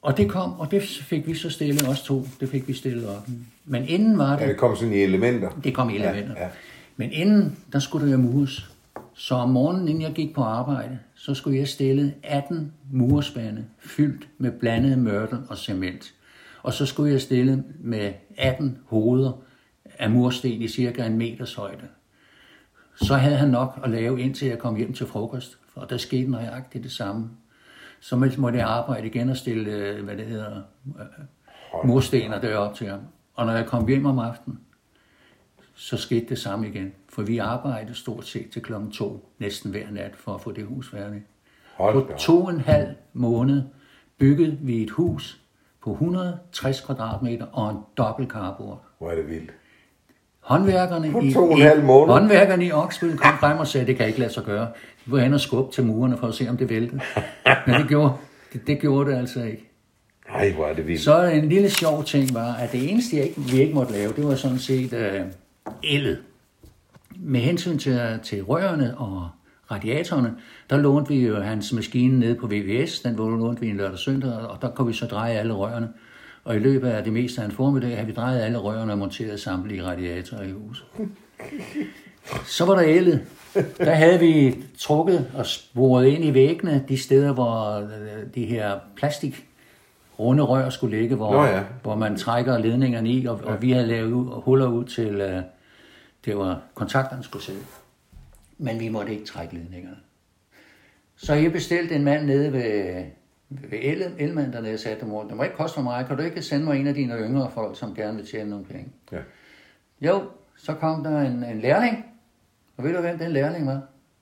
Og 0.03 0.17
det 0.17 0.31
kom, 0.31 0.61
og 0.61 0.71
det 0.71 0.83
fik 0.83 1.27
vi 1.27 1.35
så 1.35 1.51
stillet, 1.51 1.89
os 1.89 2.03
to, 2.03 2.27
det 2.41 2.49
fik 2.49 2.69
vi 2.69 2.73
stillet 2.73 3.09
op. 3.09 3.29
Men 3.65 3.89
inden 3.89 4.19
var 4.19 4.37
det... 4.37 4.43
Ja, 4.43 4.49
det 4.49 4.57
kom 4.57 4.77
sådan 4.77 4.95
i 4.95 4.97
elementer. 4.97 5.51
Det 5.65 5.75
kom 5.75 5.91
i 5.91 5.95
elementer. 5.97 6.35
Ja, 6.37 6.43
ja. 6.43 6.51
Men 6.97 7.13
inden, 7.13 7.59
der 7.73 7.79
skulle 7.79 8.11
der 8.11 8.17
mures. 8.17 8.76
Så 9.19 9.35
om 9.35 9.51
morgenen, 9.51 9.89
inden 9.89 10.03
jeg 10.03 10.13
gik 10.13 10.35
på 10.35 10.43
arbejde, 10.43 10.99
så 11.15 11.35
skulle 11.35 11.59
jeg 11.59 11.69
stille 11.69 12.15
18 12.23 12.73
murspande 12.93 13.65
fyldt 13.79 14.29
med 14.39 14.51
blandet 14.53 14.99
mørtel 14.99 15.39
og 15.49 15.59
cement. 15.59 16.15
Og 16.63 16.73
så 16.73 16.87
skulle 16.87 17.13
jeg 17.13 17.21
stille 17.21 17.65
med 17.79 18.13
18 18.37 18.79
hoveder 18.87 19.33
af 19.99 20.11
mursten 20.11 20.51
i 20.51 20.69
cirka 20.69 21.07
en 21.07 21.19
meters 21.19 21.55
højde. 21.55 21.89
Så 22.97 23.15
havde 23.15 23.37
han 23.37 23.49
nok 23.49 23.81
at 23.85 23.91
lave, 23.91 24.21
indtil 24.21 24.49
jeg 24.49 24.59
kom 24.59 24.77
hjem 24.77 24.93
til 24.93 25.07
frokost. 25.07 25.59
Og 25.75 25.91
der 25.91 25.97
skete 25.97 26.31
nøjagtigt 26.31 26.85
det 26.85 26.93
samme. 26.93 27.31
Så 28.01 28.17
måtte 28.17 28.59
jeg 28.59 28.69
arbejde 28.69 29.07
igen 29.07 29.29
og 29.29 29.37
stille, 29.37 29.71
øh, 29.71 30.05
hvad 30.05 30.17
det 30.17 30.27
hedder, 30.27 30.63
mursten 30.85 31.89
murstener 31.89 32.41
derop 32.41 32.75
til 32.75 32.87
ham. 32.87 33.01
Og 33.35 33.47
når 33.47 33.53
jeg 33.53 33.67
kom 33.67 33.87
hjem 33.89 34.07
om 34.07 34.19
aftenen, 34.19 34.61
så 35.75 35.97
skete 35.97 36.27
det 36.29 36.39
samme 36.39 36.69
igen. 36.69 36.93
For 37.17 37.23
vi 37.23 37.39
arbejdede 37.39 37.95
stort 37.95 38.27
set 38.27 38.51
til 38.51 38.63
klokken 38.63 38.91
to, 38.91 39.29
næsten 39.39 39.71
hver 39.71 39.91
nat, 39.91 40.11
for 40.17 40.35
at 40.35 40.41
få 40.41 40.53
det 40.53 40.65
hus 40.65 40.91
færdigt. 40.91 41.23
På 41.77 42.09
to 42.19 42.45
og 42.45 42.51
en 42.51 42.61
halv 42.61 42.89
måned 43.13 43.63
byggede 44.19 44.59
vi 44.63 44.83
et 44.83 44.91
hus 44.91 45.41
på 45.85 45.93
160 45.93 46.81
kvadratmeter 46.81 47.47
og 47.47 47.71
en 47.71 47.77
dobbelt 47.97 48.31
carport. 48.31 48.79
Hvor 48.99 49.11
er 49.11 49.15
det 49.15 49.29
vildt. 49.29 49.51
Håndværkerne, 50.41 51.13
På 51.13 51.21
i, 51.21 51.33
to 51.33 51.45
og 51.45 51.53
en 51.53 51.63
halv 51.63 51.85
måned. 51.85 52.15
håndværkerne 52.15 52.67
i 52.67 52.73
Oksville 52.73 53.17
kom 53.17 53.39
frem 53.41 53.59
og 53.59 53.67
sagde, 53.67 53.87
det 53.87 53.97
kan 53.97 54.07
ikke 54.07 54.19
lade 54.19 54.33
sig 54.33 54.45
gøre. 54.45 54.69
Vi 55.07 55.13
var 55.13 55.19
hen 55.19 55.35
og 55.35 55.41
skubbe 55.41 55.73
til 55.73 55.85
murene 55.85 56.17
for 56.17 56.27
at 56.27 56.35
se, 56.35 56.49
om 56.49 56.57
det 56.57 56.71
væltede. 56.71 57.01
Men 57.67 57.81
det 57.81 57.89
gjorde 57.89 58.13
det, 58.53 58.67
det, 58.67 58.81
gjorde 58.81 59.11
det 59.11 59.17
altså 59.19 59.43
ikke. 59.43 59.71
Nej, 60.29 60.53
hvor 60.53 60.67
er 60.67 60.75
det 60.75 60.87
vildt. 60.87 61.01
Så 61.01 61.23
en 61.25 61.49
lille 61.49 61.71
sjov 61.71 62.05
ting 62.05 62.35
var, 62.35 62.55
at 62.55 62.73
det 62.73 62.91
eneste, 62.91 63.17
jeg 63.17 63.25
ikke, 63.25 63.41
vi 63.41 63.61
ikke 63.61 63.75
måtte 63.75 63.93
lave, 63.93 64.13
det 64.13 64.27
var 64.27 64.35
sådan 64.35 64.59
set 64.59 64.93
øh, 64.93 65.21
ellet. 65.85 66.19
Med 67.19 67.41
hensyn 67.41 67.79
til, 67.79 68.01
til 68.23 68.43
rørene 68.43 68.99
og 68.99 69.29
radiatorerne, 69.71 70.35
der 70.71 70.77
lånte 70.77 71.09
vi 71.09 71.27
jo 71.27 71.41
hans 71.41 71.73
maskine 71.73 72.19
nede 72.19 72.35
på 72.35 72.47
VVS, 72.47 73.01
den 73.01 73.17
lånte 73.17 73.61
vi 73.61 73.69
en 73.69 73.77
lørdag 73.77 73.93
og 73.93 73.99
søndag, 73.99 74.33
og 74.33 74.63
der 74.63 74.71
kunne 74.71 74.87
vi 74.87 74.93
så 74.93 75.07
dreje 75.07 75.35
alle 75.35 75.55
rørene. 75.55 75.89
Og 76.45 76.57
i 76.57 76.59
løbet 76.59 76.89
af 76.89 77.05
det 77.05 77.13
meste 77.13 77.41
af 77.41 77.45
en 77.45 77.51
formiddag 77.53 77.97
har 77.97 78.05
vi 78.05 78.13
drejet 78.13 78.41
alle 78.41 78.59
rørene 78.59 78.93
og 78.93 78.99
monteret 78.99 79.41
samtlige 79.41 79.85
radiatorer 79.85 80.43
i 80.43 80.53
huset. 80.53 80.85
Så 82.47 82.65
var 82.65 82.75
der 82.75 82.83
ellet. 82.83 83.21
Der 83.79 83.95
havde 83.95 84.21
vi 84.21 84.57
trukket 84.79 85.27
og 85.35 85.47
sporet 85.47 86.07
ind 86.07 86.25
i 86.25 86.35
væggene 86.35 86.85
de 86.89 86.99
steder, 86.99 87.33
hvor 87.33 87.77
øh, 87.77 88.35
de 88.35 88.45
her 88.45 88.79
plastik 88.97 89.47
runde 90.19 90.43
rør 90.43 90.71
skulle 90.71 90.99
ligge, 90.99 91.17
hvor, 91.17 91.33
Nå 91.33 91.45
ja. 91.45 91.63
hvor 91.83 91.95
man 91.95 92.17
trækker 92.17 92.59
ledningerne 92.59 93.11
i, 93.11 93.27
og, 93.27 93.41
og 93.45 93.63
vi 93.63 93.71
havde 93.71 93.87
lavet 93.87 94.13
huller 94.45 94.67
ud 94.67 94.85
til, 94.85 95.21
uh, 95.21 95.43
det 96.27 96.37
var 96.37 96.63
kontakterne 96.75 97.23
skulle 97.23 97.45
sidde. 97.45 97.61
Men 98.59 98.81
vi 98.81 98.89
måtte 98.89 99.13
ikke 99.13 99.25
trække 99.25 99.55
ledningerne. 99.55 99.97
Så 101.17 101.35
jeg 101.35 101.53
bestilte 101.53 101.95
en 101.95 102.05
mand 102.05 102.27
nede 102.27 102.53
ved, 102.53 103.05
ved 103.49 103.79
el, 103.83 104.03
elmand 104.19 104.53
dernede 104.53 104.75
og 104.75 104.81
sagde 104.81 104.99
til 104.99 105.07
mor, 105.07 105.25
det 105.25 105.37
må 105.37 105.43
ikke 105.43 105.57
koste 105.57 105.75
for 105.75 105.83
mig, 105.83 106.07
kan 106.07 106.17
du 106.17 106.23
ikke 106.23 106.43
sende 106.43 106.65
mig 106.65 106.81
en 106.81 106.87
af 106.87 106.95
dine 106.95 107.15
yngre 107.15 107.51
folk, 107.55 107.79
som 107.79 107.95
gerne 107.95 108.17
vil 108.17 108.27
tjene 108.27 108.51
nogle 108.51 108.65
penge? 108.65 108.89
Ja. 109.13 109.19
Jo, 110.01 110.23
så 110.57 110.75
kom 110.75 111.05
der 111.05 111.21
en, 111.21 111.45
en 111.45 111.61
lærling, 111.61 112.05
og 112.77 112.85
ved 112.85 112.95
du, 112.95 113.01
hvem 113.01 113.19
den 113.19 113.31
lærling 113.31 113.67
var? 113.67 113.81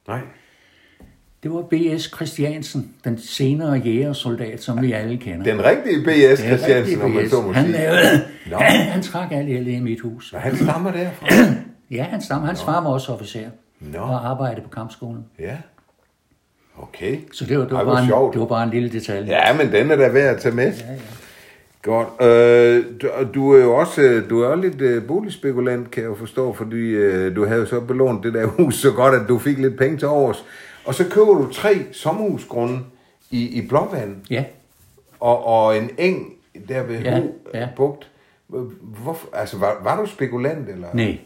Nej. 0.08 0.20
Det 1.42 1.52
var 1.52 1.62
B.S. 1.62 2.02
Christiansen, 2.14 2.94
den 3.04 3.18
senere 3.18 3.72
jægersoldat, 3.72 4.62
som 4.62 4.82
vi 4.82 4.92
alle 4.92 5.16
kender. 5.16 5.44
Den 5.44 5.64
rigtige 5.64 6.04
B.S. 6.04 6.40
Christiansen, 6.40 7.02
om 7.02 7.10
man 7.10 7.28
så 7.28 7.42
må 7.42 7.52
han, 7.52 7.64
sige. 7.64 7.78
lavede, 7.78 8.24
Nå. 8.50 8.56
han, 8.56 8.80
han 8.80 9.02
trak 9.02 9.32
alt 9.32 9.48
el 9.48 9.66
i 9.66 9.80
mit 9.80 10.00
hus. 10.00 10.32
Nå, 10.32 10.38
han 10.38 10.56
stammer 10.56 10.92
derfra. 10.92 11.26
Ja, 11.94 12.02
han 12.02 12.22
stammer. 12.22 12.46
Hans 12.46 12.62
far 12.62 12.80
var 12.82 12.90
også 12.90 13.12
officer 13.12 13.48
Nå. 13.80 13.98
og 13.98 14.30
arbejdede 14.30 14.60
på 14.60 14.68
kampskolen. 14.68 15.24
Ja. 15.38 15.56
Okay. 16.78 17.18
Så 17.32 17.44
det 17.44 17.58
var, 17.58 17.64
det 17.64 17.72
var, 17.72 17.78
Ej, 17.78 17.84
bare, 17.84 18.00
en, 18.02 18.08
sjovt. 18.08 18.32
det 18.32 18.40
var 18.40 18.46
bare 18.46 18.62
en 18.64 18.70
lille 18.70 18.88
detalje. 18.92 19.30
Ja, 19.32 19.56
men 19.56 19.72
den 19.72 19.90
er 19.90 19.96
da 19.96 20.08
værd 20.08 20.34
at 20.34 20.40
tage 20.42 20.54
med. 20.54 20.72
Ja, 20.72 20.92
ja. 20.92 20.98
Godt. 21.82 22.08
Øh, 22.22 22.84
du, 23.02 23.08
du 23.34 23.52
er 23.52 23.62
jo 23.62 23.74
også 23.76 24.02
øh, 24.02 24.30
du 24.30 24.40
er 24.42 24.56
lidt 24.56 24.80
øh, 24.80 25.06
boligspekulant, 25.06 25.90
kan 25.90 26.02
jeg 26.02 26.08
jo 26.08 26.14
forstå, 26.14 26.52
fordi 26.52 26.76
øh, 26.76 27.36
du 27.36 27.46
havde 27.46 27.60
jo 27.60 27.66
så 27.66 27.80
belånt 27.80 28.24
det 28.24 28.34
der 28.34 28.46
hus 28.58 28.74
så 28.74 28.92
godt, 28.92 29.14
at 29.14 29.28
du 29.28 29.38
fik 29.38 29.58
lidt 29.58 29.78
penge 29.78 29.98
til 29.98 30.08
overs. 30.08 30.44
Og 30.84 30.94
så 30.94 31.04
køber 31.10 31.34
du 31.34 31.52
tre 31.52 31.74
sommerhusgrunde 31.92 32.78
i, 33.30 33.58
i 33.62 33.68
Blåvand 33.68 34.16
Ja, 34.30 34.44
og, 35.20 35.46
og 35.46 35.76
en 35.78 35.90
eng 35.98 36.32
der 36.68 36.82
ved 36.82 36.98
Ja, 37.00 37.20
ja. 37.54 37.68
Bugt. 37.76 38.10
Hvorfor, 38.82 39.28
altså, 39.32 39.58
var, 39.58 39.80
var 39.82 40.00
du 40.00 40.06
spekulant, 40.06 40.68
eller? 40.68 40.88
nej. 40.94 41.18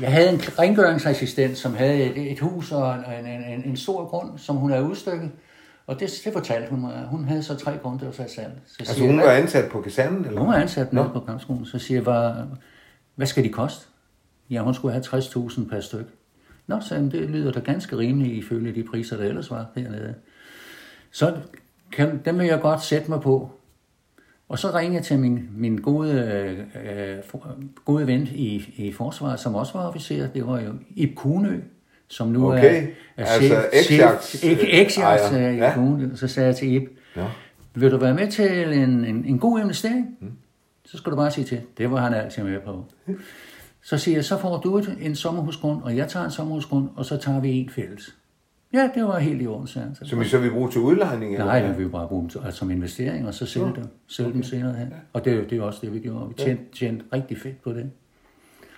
Jeg 0.00 0.12
havde 0.12 0.30
en 0.30 0.40
rengøringsassistent, 0.58 1.58
som 1.58 1.74
havde 1.74 2.02
et, 2.02 2.32
et 2.32 2.40
hus 2.40 2.72
og 2.72 2.94
en, 2.94 3.26
en, 3.26 3.44
en, 3.44 3.64
en 3.64 3.76
stor 3.76 4.08
grund, 4.08 4.38
som 4.38 4.56
hun 4.56 4.70
havde 4.70 4.84
udstykket. 4.84 5.30
Og 5.86 6.00
det, 6.00 6.20
det 6.24 6.32
fortalte 6.32 6.70
hun 6.70 6.80
mig. 6.80 7.06
Hun 7.10 7.24
havde 7.24 7.42
så 7.42 7.56
tre 7.56 7.78
grunde, 7.82 7.98
der 7.98 8.04
var 8.04 8.12
sat 8.12 8.30
salg. 8.30 8.52
Så 8.66 8.76
Altså, 8.78 9.00
hun 9.00 9.18
jeg, 9.18 9.26
var 9.26 9.32
ansat 9.32 9.70
på 9.70 9.80
kasernen, 9.80 10.24
eller? 10.24 10.40
Hun 10.40 10.48
var 10.48 10.54
ansat 10.54 10.92
nede 10.92 11.10
på 11.12 11.20
kampskolen. 11.20 11.66
Så 11.66 11.78
siger 11.78 11.98
jeg 11.98 12.04
bare, 12.04 12.48
hvad 13.14 13.26
skal 13.26 13.44
de 13.44 13.48
koste? 13.48 13.86
Ja, 14.50 14.62
hun 14.62 14.74
skulle 14.74 14.92
have 14.92 15.04
60.000 15.04 15.68
per 15.70 15.80
styk. 15.80 16.06
Nå, 16.66 16.80
så 16.80 16.94
det 16.94 17.30
lyder 17.30 17.52
da 17.52 17.60
ganske 17.60 17.98
rimeligt 17.98 18.44
ifølge 18.44 18.74
de 18.74 18.84
priser, 18.90 19.16
der 19.16 19.24
ellers 19.24 19.50
var 19.50 19.66
hernede. 19.76 20.14
Så 21.10 21.36
kan, 21.92 22.20
dem 22.24 22.38
vil 22.38 22.46
jeg 22.46 22.60
godt 22.60 22.82
sætte 22.82 23.10
mig 23.10 23.20
på. 23.20 23.50
Og 24.48 24.58
så 24.58 24.70
ringede 24.74 24.96
jeg 24.96 25.04
til 25.04 25.18
min, 25.18 25.48
min 25.56 25.76
gode, 25.78 26.12
øh, 26.84 27.24
for, 27.24 27.56
gode 27.84 28.06
ven 28.06 28.28
i, 28.34 28.74
i 28.76 28.92
forsvaret, 28.92 29.40
som 29.40 29.54
også 29.54 29.72
var 29.78 29.88
officer. 29.88 30.26
Det 30.28 30.46
var 30.46 30.60
jo 30.60 30.72
Ib 30.90 31.14
Kuhnø, 31.16 31.60
som 32.08 32.28
nu 32.28 32.52
Okay, 32.52 32.82
er, 32.82 32.90
er 33.16 33.24
altså 33.24 33.54
X-Jagts, 33.72 34.46
øh, 34.50 34.58
X-Jagts 34.86 35.00
ejer. 35.34 35.48
øh, 35.50 35.54
i 35.54 35.58
Ja. 35.58 35.74
Kuhnø. 35.74 36.08
Så 36.16 36.28
sagde 36.28 36.46
jeg 36.46 36.56
til 36.56 36.72
Ib, 36.72 36.82
Ja. 37.16 37.24
vil 37.74 37.90
du 37.90 37.96
være 37.96 38.14
med 38.14 38.30
til 38.30 38.72
en, 38.78 39.04
en, 39.04 39.24
en 39.24 39.38
god 39.38 39.60
investering? 39.60 40.06
Mm. 40.20 40.32
Så 40.84 40.96
skal 40.96 41.12
du 41.12 41.16
bare 41.16 41.30
sige 41.30 41.44
til. 41.44 41.60
Det 41.78 41.90
var 41.90 42.00
han 42.00 42.14
altid 42.14 42.42
med 42.42 42.60
på. 42.60 42.84
Så 43.82 43.98
siger 43.98 44.16
jeg, 44.16 44.24
så 44.24 44.38
får 44.38 44.60
du 44.60 44.78
et, 44.78 44.96
en 45.00 45.14
sommerhusgrund, 45.14 45.82
og 45.82 45.96
jeg 45.96 46.08
tager 46.08 46.24
en 46.24 46.30
sommerhusgrund, 46.30 46.88
og 46.96 47.04
så 47.04 47.16
tager 47.16 47.40
vi 47.40 47.50
en 47.50 47.70
fælles. 47.70 48.14
Ja, 48.72 48.90
det 48.94 49.04
var 49.04 49.18
helt 49.18 49.42
i 49.42 49.46
orden, 49.46 49.66
sagde 49.66 49.86
han. 49.86 49.94
Så, 49.94 50.04
Som 50.04 50.20
vi 50.20 50.24
så 50.24 50.38
vil 50.38 50.50
bruge 50.50 50.70
til 50.70 50.80
udlejning, 50.80 51.32
eller? 51.32 51.46
Nej, 51.46 51.60
det 51.62 51.76
vil 51.78 51.84
vi 51.84 51.90
bare 51.90 52.08
bruge 52.08 52.20
dem 52.22 52.28
til- 52.30 52.40
altså 52.44 52.58
som 52.58 52.70
investering, 52.70 53.26
og 53.26 53.34
så 53.34 53.46
sælge 53.46 53.66
dem, 53.76 53.84
sælge 54.06 54.32
dem 54.32 54.42
senere 54.42 54.74
hen. 54.74 54.94
Og 55.12 55.24
det, 55.24 55.32
er 55.32 55.44
det 55.48 55.58
er 55.58 55.62
også 55.62 55.78
det, 55.82 55.94
vi 55.94 55.98
gjorde. 55.98 56.28
Vi 56.28 56.34
tjente, 56.34 56.62
tjente 56.74 57.04
rigtig 57.12 57.38
fedt 57.38 57.62
på 57.62 57.72
det. 57.72 57.90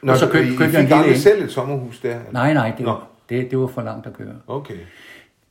Nå, 0.02 0.12
Og 0.12 0.18
så 0.18 0.26
køb- 0.26 0.32
køb, 0.44 0.52
I, 0.52 0.56
købte 0.56 0.78
I 0.78 0.82
fik 0.82 0.90
aldrig 0.90 1.16
selv 1.18 1.44
et 1.44 1.50
sommerhus 1.52 2.00
der? 2.00 2.08
eller? 2.18 2.32
Nej, 2.32 2.54
nej, 2.54 2.72
det, 2.78 2.86
Nå. 2.86 2.90
var, 2.92 3.08
det, 3.28 3.50
det 3.50 3.58
var 3.58 3.66
for 3.66 3.82
langt 3.82 4.06
at 4.06 4.12
køre. 4.12 4.34
Okay. 4.46 4.74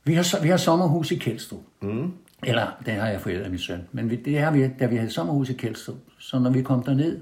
Vi 0.04 0.14
har, 0.14 0.42
vi 0.42 0.48
har 0.48 0.56
sommerhus 0.56 1.10
i 1.12 1.14
Kjeldstrup. 1.16 1.60
Mm. 1.82 2.12
Eller, 2.46 2.66
det 2.86 2.94
har 2.94 3.08
jeg 3.08 3.20
forældre 3.20 3.44
af 3.44 3.50
min 3.50 3.58
søn. 3.58 3.78
Men 3.92 4.10
vi, 4.10 4.16
det 4.16 4.38
har 4.38 4.50
vi, 4.50 4.68
da 4.80 4.86
vi 4.86 4.96
havde 4.96 5.10
sommerhus 5.10 5.50
i 5.50 5.52
Kjeldstrup, 5.52 5.96
så 6.18 6.38
når 6.38 6.50
vi 6.50 6.62
kom 6.62 6.82
derned 6.82 7.20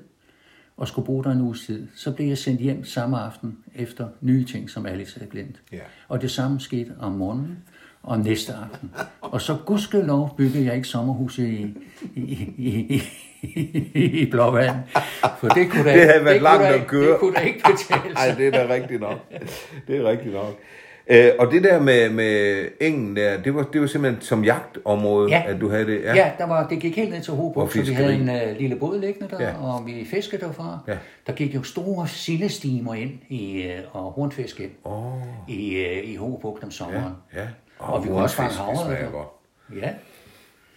og 0.79 0.89
skulle 0.89 1.07
bo 1.07 1.23
der 1.23 1.31
en 1.31 1.41
uges 1.41 1.67
tid, 1.67 1.87
så 1.97 2.13
blev 2.13 2.27
jeg 2.29 2.39
sendt 2.39 2.61
hjem 2.61 2.85
samme 2.85 3.19
aften 3.21 3.57
efter 3.75 4.09
nye 4.21 4.45
ting, 4.45 4.71
som 4.71 4.87
Alice 4.87 5.19
havde 5.19 5.31
glemt. 5.31 5.57
Ja. 5.73 5.79
Og 6.09 6.23
det 6.23 6.31
samme 6.31 6.61
skete 6.61 6.93
om 7.01 7.13
morgenen 7.13 7.59
og 8.03 8.21
næste 8.21 8.53
aften. 8.53 8.91
Og 9.21 9.41
så 9.41 9.57
gudskelov 9.67 10.35
byggede 10.37 10.65
jeg 10.65 10.75
ikke 10.77 10.89
sommerhus 10.89 11.39
i, 11.39 11.75
i, 12.15 12.21
i, 12.59 13.03
i, 13.43 14.03
i 14.23 14.31
Blåvand. 14.31 14.77
For 15.39 15.49
det 15.49 15.71
kunne 15.71 15.85
da, 15.85 15.93
Det 15.99 16.07
havde 16.13 16.25
været 16.25 16.43
langt 16.43 16.67
at 16.67 16.87
køre. 16.87 17.11
Det 17.13 17.21
kunne 17.21 17.35
da 17.35 17.41
ikke 17.41 17.63
betale 17.65 18.15
Nej, 18.15 18.29
sig. 18.29 18.39
det 18.39 18.55
er 18.55 18.67
da 18.67 18.75
rigtigt 18.75 19.01
nok. 19.01 19.33
Det 19.87 19.97
er 19.97 20.05
rigtigt 20.11 20.35
nok. 20.35 20.59
Øh, 21.11 21.31
og 21.39 21.51
det 21.53 21.65
der 21.65 21.81
med, 21.81 22.11
med 22.11 22.65
engen 22.81 23.17
der, 23.17 23.43
det 23.43 23.55
var, 23.55 23.63
det 23.63 23.81
var 23.81 23.87
simpelthen 23.87 24.23
som 24.23 24.45
jagtområde, 24.45 25.29
Ja. 25.31 25.43
at 25.47 25.61
du 25.61 25.69
havde 25.71 25.87
det? 25.87 26.01
Ja, 26.03 26.15
ja 26.17 26.31
der 26.39 26.47
var, 26.47 26.69
det 26.69 26.81
gik 26.81 26.97
helt 26.97 27.11
ned 27.11 27.21
til 27.21 27.31
Og 27.33 27.37
Hobo, 27.37 27.69
så 27.69 27.83
vi 27.83 27.93
havde 27.93 28.15
en 28.15 28.29
uh, 28.29 28.59
lille 28.61 28.77
båd 28.77 29.01
liggende 29.01 29.29
der, 29.31 29.43
Ja. 29.43 29.49
ja. 29.49 29.55
og 29.65 29.87
vi 29.87 30.07
fiskede 30.11 30.41
derfra. 30.47 30.79
Ja. 30.89 30.97
Der 31.27 31.33
gik 31.33 31.55
jo 31.55 31.63
store 31.63 32.09
sildestimer 32.09 32.95
ind 32.95 33.11
i, 33.29 33.67
uh, 33.95 33.97
og 34.05 34.13
hornfisk 34.13 34.61
ind 34.61 34.71
Åh, 34.85 35.03
i, 35.49 35.85
uh, 36.05 36.11
i 36.11 36.17
Hobo 36.17 36.59
om 36.63 36.71
sommeren. 36.71 37.13
ja. 37.37 37.41
Og 37.79 38.03
vi 38.05 38.09
kunne 38.09 38.23
også 38.23 38.37
fange 38.37 38.55
havre. 38.55 38.91
der. 38.93 39.11
godt. 39.11 39.29
Ja. 39.83 39.89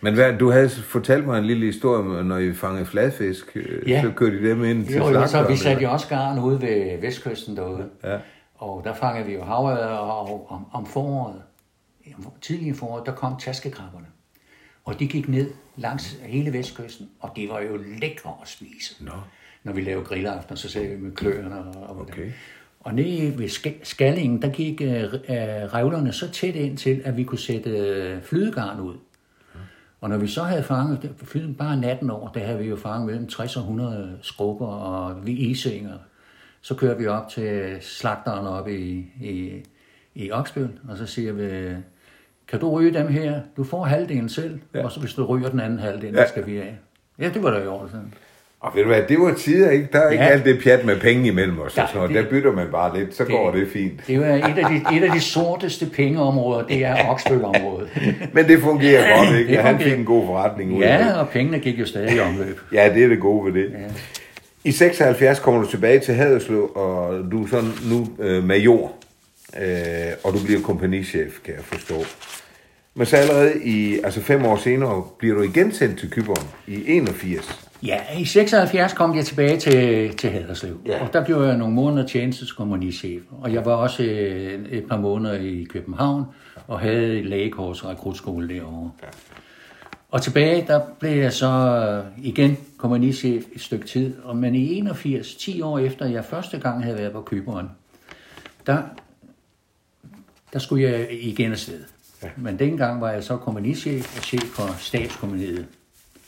Men 0.03 0.13
hvad, 0.13 0.33
du 0.37 0.49
havde 0.51 0.69
fortalt 0.69 1.25
mig 1.25 1.37
en 1.39 1.45
lille 1.45 1.65
historie, 1.65 1.99
om, 1.99 2.25
når 2.25 2.37
I 2.37 2.53
fangede 2.53 2.85
fladfisk, 2.85 3.57
Ja. 3.87 4.01
så 4.01 4.11
kørte 4.15 4.39
I 4.39 4.43
dem 4.49 4.63
ind 4.63 4.85
til 4.85 4.95
Jo, 4.95 4.99
jo, 5.01 5.05
så 5.13 5.27
slagteren, 5.27 5.51
vi 5.53 5.57
satte 5.57 5.83
jo 5.83 5.91
også 5.91 6.07
garn 6.07 6.39
ude 6.39 6.61
ved 6.61 7.01
vestkysten 7.01 7.55
derude. 7.57 7.85
Ja. 8.03 8.17
Og 8.61 8.83
der 8.83 8.93
fangede 8.93 9.25
vi 9.25 9.33
jo 9.33 9.43
havørred, 9.43 9.97
og 9.97 10.51
om, 10.51 10.65
om 10.71 10.85
foråret, 10.85 11.41
om 12.17 12.31
tidligere 12.41 12.75
foråret, 12.75 13.05
der 13.05 13.11
kom 13.11 13.37
taskekrabberne. 13.39 14.05
Og 14.85 14.99
de 14.99 15.07
gik 15.07 15.29
ned 15.29 15.51
langs 15.75 16.19
hele 16.23 16.53
vestkysten, 16.53 17.09
og 17.19 17.31
det 17.35 17.49
var 17.49 17.59
jo 17.59 17.77
lækre 18.01 18.33
at 18.41 18.47
spise. 18.47 19.03
Nå. 19.03 19.11
Når 19.63 19.73
vi 19.73 19.81
lavede 19.81 20.05
grillaften, 20.05 20.57
så 20.57 20.69
sagde 20.69 20.89
vi 20.89 21.01
med 21.01 21.11
kløerne 21.11 21.57
og, 21.59 21.89
og 21.89 22.01
Okay. 22.01 22.31
Og 22.79 22.93
nede 22.93 23.37
ved 23.37 23.47
Sk- 23.47 23.83
Skallingen, 23.83 24.41
der 24.41 24.49
gik 24.49 24.81
øh, 24.81 25.03
øh, 25.03 25.13
revlerne 25.73 26.13
så 26.13 26.31
tæt 26.31 26.55
ind 26.55 26.77
til, 26.77 27.01
at 27.05 27.17
vi 27.17 27.23
kunne 27.23 27.39
sætte 27.39 27.69
øh, 27.69 28.21
flydegarn 28.21 28.79
ud. 28.79 28.95
Og 30.01 30.09
når 30.09 30.17
vi 30.17 30.27
så 30.27 30.43
havde 30.43 30.63
fanget, 30.63 31.15
flyet 31.23 31.57
bare 31.57 31.77
natten 31.77 32.09
over, 32.09 32.29
der 32.29 32.39
havde 32.45 32.59
vi 32.59 32.65
jo 32.65 32.75
fanget 32.75 33.05
mellem 33.05 33.27
60 33.27 33.57
og 33.57 33.61
100 33.61 34.19
skrubber 34.21 34.67
og 34.67 35.25
vi 35.25 35.31
isinger. 35.31 35.97
Så 36.61 36.75
kørte 36.75 36.99
vi 36.99 37.07
op 37.07 37.29
til 37.29 37.77
slagteren 37.81 38.47
oppe 38.47 38.77
i, 38.77 39.05
i, 39.21 39.51
i 40.15 40.31
Oksbøl, 40.31 40.69
og 40.89 40.97
så 40.97 41.05
siger 41.05 41.33
vi, 41.33 41.47
kan 42.47 42.59
du 42.59 42.69
ryge 42.79 42.93
dem 42.93 43.07
her? 43.07 43.39
Du 43.57 43.63
får 43.63 43.83
halvdelen 43.85 44.29
selv, 44.29 44.59
ja. 44.75 44.83
og 44.85 44.91
så 44.91 44.99
hvis 44.99 45.13
du 45.13 45.25
ryger 45.25 45.49
den 45.49 45.59
anden 45.59 45.79
halvdel, 45.79 46.13
ja. 46.13 46.19
Ja. 46.21 46.27
skal 46.27 46.45
vi 46.45 46.57
af. 46.57 46.75
Ja, 47.19 47.29
det 47.33 47.43
var 47.43 47.49
der 47.51 47.63
i 47.63 47.67
år. 47.67 47.87
Sådan. 47.91 48.13
Og 48.59 48.71
ved 48.75 48.81
du 48.83 48.87
hvad, 48.87 49.01
det 49.09 49.19
var 49.19 49.33
tider, 49.33 49.69
ikke? 49.69 49.87
Der 49.93 49.99
er 49.99 50.09
ikke 50.09 50.23
Ja. 50.23 50.29
alt 50.29 50.45
det 50.45 50.59
pjat 50.63 50.85
med 50.85 50.99
penge 50.99 51.27
imellem 51.27 51.59
os. 51.59 51.75
Nej, 51.77 51.83
og 51.83 51.89
sådan 51.89 51.99
noget. 51.99 52.15
det- 52.15 52.23
Der 52.23 52.29
bytter 52.29 52.51
man 52.51 52.67
bare 52.71 52.99
lidt, 52.99 53.15
så 53.15 53.25
går 53.25 53.51
det 53.51 53.67
fint. 53.73 54.07
Det 54.07 54.15
er 54.15 54.33
et 54.35 54.41
af 54.57 54.65
de, 54.69 54.97
et 54.97 55.03
af 55.03 55.11
de 55.11 55.19
sorteste 55.21 55.85
pengeområder, 55.95 56.67
det 56.67 56.85
er 56.85 57.09
Oksbøl-området. 57.09 57.89
Men 58.33 58.47
det 58.47 58.59
fungerer 58.59 59.17
godt, 59.17 59.37
ikke? 59.39 59.51
Det 59.51 59.57
Han 59.61 59.73
fungerer. 59.73 59.89
fik 59.89 59.99
en 59.99 60.05
god 60.05 60.25
forretning 60.25 60.73
ud 60.77 60.83
af 60.83 60.99
det. 60.99 61.05
Ja, 61.05 61.19
og 61.19 61.29
pengene 61.29 61.59
gik 61.59 61.79
jo 61.79 61.85
stadig 61.85 62.15
i 62.15 62.19
omløb. 62.19 62.59
Ja, 62.73 62.91
det 62.93 63.03
er 63.03 63.07
det 63.07 63.19
gode 63.19 63.53
ved 63.53 63.63
det. 63.63 63.71
Ja. 63.71 63.77
I 64.63 64.71
76 64.71 65.39
kommer 65.39 65.61
du 65.61 65.69
tilbage 65.69 65.99
til 65.99 66.13
Haderslev, 66.13 66.71
og 66.75 67.31
du 67.31 67.43
er 67.43 67.47
sådan 67.47 67.69
nu 67.89 68.07
øh, 68.19 68.43
major, 68.43 68.91
øh, 69.61 70.11
og 70.23 70.33
du 70.33 70.37
bliver 70.45 70.61
kompagnichef, 70.61 71.39
kan 71.45 71.53
jeg 71.53 71.63
forstå. 71.63 71.95
Men 72.95 73.05
så 73.05 73.17
allerede 73.17 73.63
i, 73.63 73.99
altså 74.03 74.21
fem 74.21 74.45
år 74.45 74.55
senere, 74.57 75.03
bliver 75.19 75.35
du 75.35 75.41
igen 75.41 75.71
sendt 75.71 75.99
til 75.99 76.09
Kyberen 76.09 76.47
i 76.67 76.83
81. 76.87 77.59
Ja, 77.83 77.97
i 78.19 78.25
76 78.25 78.93
kom 78.93 79.15
jeg 79.15 79.25
tilbage 79.25 79.57
til, 79.59 80.09
til 80.17 80.29
Haderslev, 80.29 80.79
Ja. 80.85 81.01
og 81.03 81.13
der 81.13 81.25
blev 81.25 81.43
jeg 81.43 81.57
nogle 81.57 81.73
måneder 81.73 82.07
tjeneste 82.07 82.45
som 82.45 82.55
kompagnichef. 82.57 83.21
Og 83.41 83.53
jeg 83.53 83.65
var 83.65 83.73
også 83.73 84.03
øh, 84.03 84.65
et 84.71 84.83
par 84.89 84.97
måneder 84.97 85.35
i 85.39 85.67
København, 85.69 86.23
og 86.67 86.79
havde 86.79 87.23
lægekors 87.23 87.83
og 87.83 87.89
rekrutskole 87.89 88.49
derovre. 88.55 88.91
Ja. 89.03 89.07
Og 90.11 90.21
tilbage, 90.21 90.67
der 90.67 90.81
blev 90.99 91.11
jeg 91.11 91.33
så 91.33 91.47
øh, 91.47 92.25
igen 92.25 92.57
kompagnichef 92.77 93.45
et 93.53 93.61
stykke 93.61 93.87
tid. 93.87 94.21
Og 94.23 94.37
men 94.37 94.55
i 94.55 94.73
81, 94.73 95.35
10 95.35 95.61
år 95.61 95.79
efter 95.79 96.05
jeg 96.05 96.25
første 96.25 96.59
gang 96.59 96.83
havde 96.83 96.97
været 96.97 97.11
på 97.11 97.21
Kyberen, 97.21 97.69
der, 98.65 98.83
der 100.53 100.59
skulle 100.59 100.83
jeg 100.83 101.07
igen 101.11 101.51
afsted. 101.51 101.83
Ja. 102.23 102.29
Men 102.37 102.59
dengang 102.59 103.01
var 103.01 103.11
jeg 103.11 103.23
så 103.23 103.37
kompagnichef 103.37 104.17
og 104.17 104.23
chef 104.23 104.43
for 104.43 104.75
statskompaniet 104.79 105.67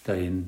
derinde. 0.08 0.46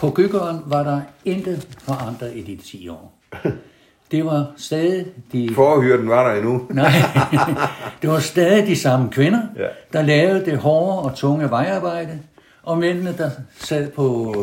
På 0.00 0.10
Gykkeren 0.10 0.62
var 0.66 0.82
der 0.82 1.02
intet 1.24 1.68
forandret 1.78 2.36
i 2.36 2.42
de 2.42 2.56
10 2.56 2.88
år. 2.88 3.18
Det 4.10 4.24
var 4.24 4.52
stadig 4.56 5.06
de... 5.32 5.54
Forhyrten 5.54 6.08
var 6.08 6.28
der 6.28 6.36
endnu. 6.38 6.66
Nej, 6.70 6.92
det 8.02 8.10
var 8.10 8.18
stadig 8.18 8.66
de 8.66 8.76
samme 8.76 9.10
kvinder, 9.10 9.42
Ja. 9.56 9.66
der 9.92 10.02
lavede 10.02 10.44
det 10.44 10.58
hårde 10.58 11.02
og 11.10 11.14
tunge 11.16 11.50
vejarbejde, 11.50 12.18
og 12.62 12.78
mændene, 12.78 13.12
der 13.18 13.30
sad 13.56 13.90
på 13.90 14.34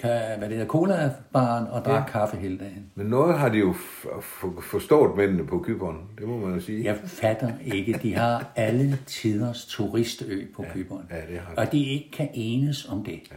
hvad 0.00 0.40
det 0.40 0.48
hedder, 0.48 0.66
cola-baren 0.66 1.66
og 1.70 1.84
drak 1.84 2.02
ja. 2.14 2.18
kaffe 2.18 2.36
hele 2.36 2.58
dagen. 2.58 2.86
Men 2.94 3.06
noget 3.06 3.38
har 3.38 3.48
de 3.48 3.58
jo 3.58 3.74
forstået 4.62 5.16
mændene 5.16 5.46
på 5.46 5.58
Kyberen, 5.66 5.96
det 6.18 6.28
må 6.28 6.36
man 6.36 6.54
jo 6.54 6.60
sige. 6.60 6.84
Jeg 6.84 6.96
fatter 7.04 7.50
ikke, 7.64 7.98
de 8.02 8.14
har 8.14 8.44
alle 8.56 8.98
tiders 9.06 9.64
turistø 9.66 10.40
på 10.56 10.62
ja. 10.62 10.68
Kyberen, 10.72 11.06
ja, 11.10 11.16
det 11.16 11.40
har 11.46 11.54
de. 11.54 11.58
og 11.58 11.72
de 11.72 11.84
ikke 11.84 12.10
kan 12.10 12.28
enes 12.34 12.88
om 12.88 13.04
det. 13.04 13.12
Ja. 13.30 13.36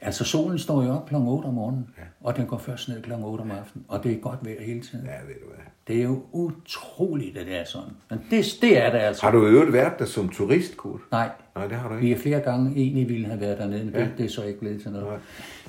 Altså 0.00 0.24
solen 0.24 0.58
står 0.58 0.82
jo 0.82 0.90
op 0.90 1.08
kl. 1.08 1.14
8 1.14 1.46
om 1.46 1.54
morgenen, 1.54 1.86
ja. 1.98 2.02
Og 2.20 2.36
den 2.36 2.46
går 2.46 2.58
først 2.58 2.88
ned 2.88 3.02
kl. 3.02 3.12
8 3.12 3.42
om 3.42 3.50
aftenen, 3.50 3.84
og 3.88 4.04
det 4.04 4.12
er 4.12 4.16
godt 4.20 4.38
vejr 4.44 4.62
hele 4.62 4.80
tiden. 4.80 5.06
Ja, 5.06 5.12
ved 5.26 5.34
du 5.42 5.46
hvad. 5.46 5.64
Det 5.86 5.96
er 5.98 6.02
jo 6.02 6.22
utroligt, 6.32 7.38
at 7.38 7.46
det 7.46 7.56
er 7.56 7.64
sådan. 7.64 7.90
Men 8.10 8.18
det, 8.30 8.44
det 8.60 8.78
er 8.78 8.90
det 8.90 8.98
altså. 8.98 9.22
Har 9.22 9.30
du 9.32 9.46
øvrigt 9.46 9.72
været 9.72 9.98
der 9.98 10.04
som 10.04 10.28
turist, 10.28 10.76
Kurt? 10.76 11.00
Nej, 11.10 11.30
Nej, 11.54 11.66
det 11.66 11.76
har 11.76 11.88
du 11.88 11.94
vi 11.94 12.02
ikke. 12.04 12.16
er 12.16 12.20
flere 12.22 12.40
gange 12.40 12.76
egentlig 12.76 13.08
ville 13.08 13.26
have 13.26 13.40
været 13.40 13.58
dernede, 13.58 13.84
men 13.84 13.94
Ja. 13.94 14.00
det, 14.00 14.12
det 14.18 14.24
er 14.24 14.30
så 14.30 14.42
ikke 14.44 14.60
blevet 14.60 14.82
til 14.82 14.90
noget. 14.90 15.06
Nej. 15.06 15.18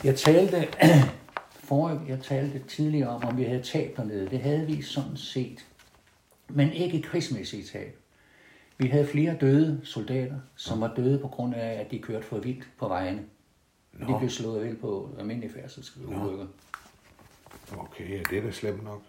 Jeg 0.03 0.15
talte, 0.15 0.67
for, 1.69 2.01
jeg 2.07 2.19
talte 2.19 2.59
tidligere 2.67 3.09
om, 3.09 3.23
om 3.23 3.37
vi 3.37 3.43
havde 3.43 3.61
tab 3.61 3.97
dernede. 3.97 4.27
Det 4.29 4.39
havde 4.39 4.67
vi 4.67 4.81
sådan 4.81 5.17
set, 5.17 5.65
men 6.49 6.71
ikke 6.71 7.01
krigsmæssigt 7.01 7.67
tab. 7.67 7.97
Vi 8.77 8.87
havde 8.87 9.05
flere 9.07 9.35
døde 9.41 9.79
soldater, 9.83 10.35
som 10.55 10.81
var 10.81 10.93
døde 10.95 11.19
på 11.19 11.27
grund 11.27 11.55
af, 11.55 11.81
at 11.85 11.91
de 11.91 11.99
kørte 11.99 12.25
for 12.25 12.37
vildt 12.39 12.67
på 12.79 12.87
vejene. 12.87 13.19
De 13.99 14.15
blev 14.19 14.29
slået 14.29 14.61
ihjel 14.61 14.75
på 14.75 15.09
almindelige 15.19 15.53
færdselsulykker. 15.53 16.45
Okay, 17.77 18.09
ja, 18.09 18.19
det 18.29 18.37
er 18.37 18.41
da 18.41 18.51
slemt 18.51 18.83
nok. 18.83 19.01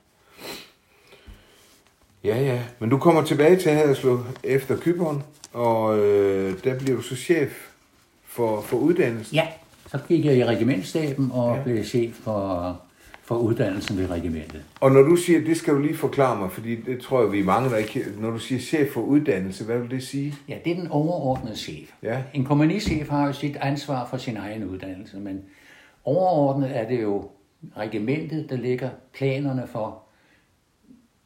Ja, 2.25 2.40
ja. 2.40 2.62
Men 2.79 2.90
du 2.90 2.99
kommer 2.99 3.25
tilbage 3.25 3.57
til 3.57 3.73
Haderslev 3.73 4.25
efter 4.45 4.77
Kyberen, 4.77 5.23
og 5.53 5.99
øh, 5.99 6.64
der 6.64 6.79
bliver 6.79 6.97
du 6.97 7.03
så 7.03 7.16
chef 7.16 7.68
for, 8.25 8.61
for 8.61 8.77
uddannelsen. 8.77 9.35
Ja, 9.35 9.49
så 9.87 9.99
gik 10.09 10.25
jeg 10.25 10.37
i 10.37 10.45
regimentsstaben 10.45 11.31
og 11.33 11.57
ja. 11.57 11.62
blev 11.62 11.85
chef 11.85 12.14
for, 12.14 12.81
for 13.24 13.35
uddannelsen 13.35 13.98
ved 13.98 14.11
regimentet. 14.11 14.62
Og 14.80 14.92
når 14.92 15.02
du 15.02 15.16
siger, 15.16 15.40
det 15.40 15.56
skal 15.56 15.74
du 15.74 15.78
lige 15.78 15.96
forklare 15.96 16.38
mig, 16.38 16.50
fordi 16.50 16.76
det 16.76 17.00
tror 17.00 17.22
jeg, 17.22 17.32
vi 17.32 17.40
er 17.40 17.44
mange, 17.44 17.70
der 17.70 17.76
ikke... 17.76 18.04
Når 18.18 18.30
du 18.30 18.38
siger 18.38 18.61
chef 18.61 18.92
for 18.92 19.00
uddannelse, 19.00 19.64
hvad 19.64 19.78
vil 19.78 19.90
det 19.90 20.02
sige? 20.02 20.35
Ja, 20.48 20.56
det 20.64 20.72
er 20.72 20.76
den 20.76 20.88
overordnede 20.90 21.56
chef. 21.56 21.92
Ja. 22.02 22.22
En 22.35 22.44
kompagnichef 22.44 23.08
har 23.08 23.26
jo 23.26 23.32
sit 23.32 23.56
ansvar 23.56 24.06
for 24.06 24.16
sin 24.16 24.37
egen 24.37 24.64
uddannelse, 24.64 25.16
men 25.16 25.40
overordnet 26.04 26.76
er 26.76 26.88
det 26.88 27.02
jo 27.02 27.28
regimentet, 27.76 28.50
der 28.50 28.56
lægger 28.56 28.90
planerne 29.12 29.66
for 29.72 30.02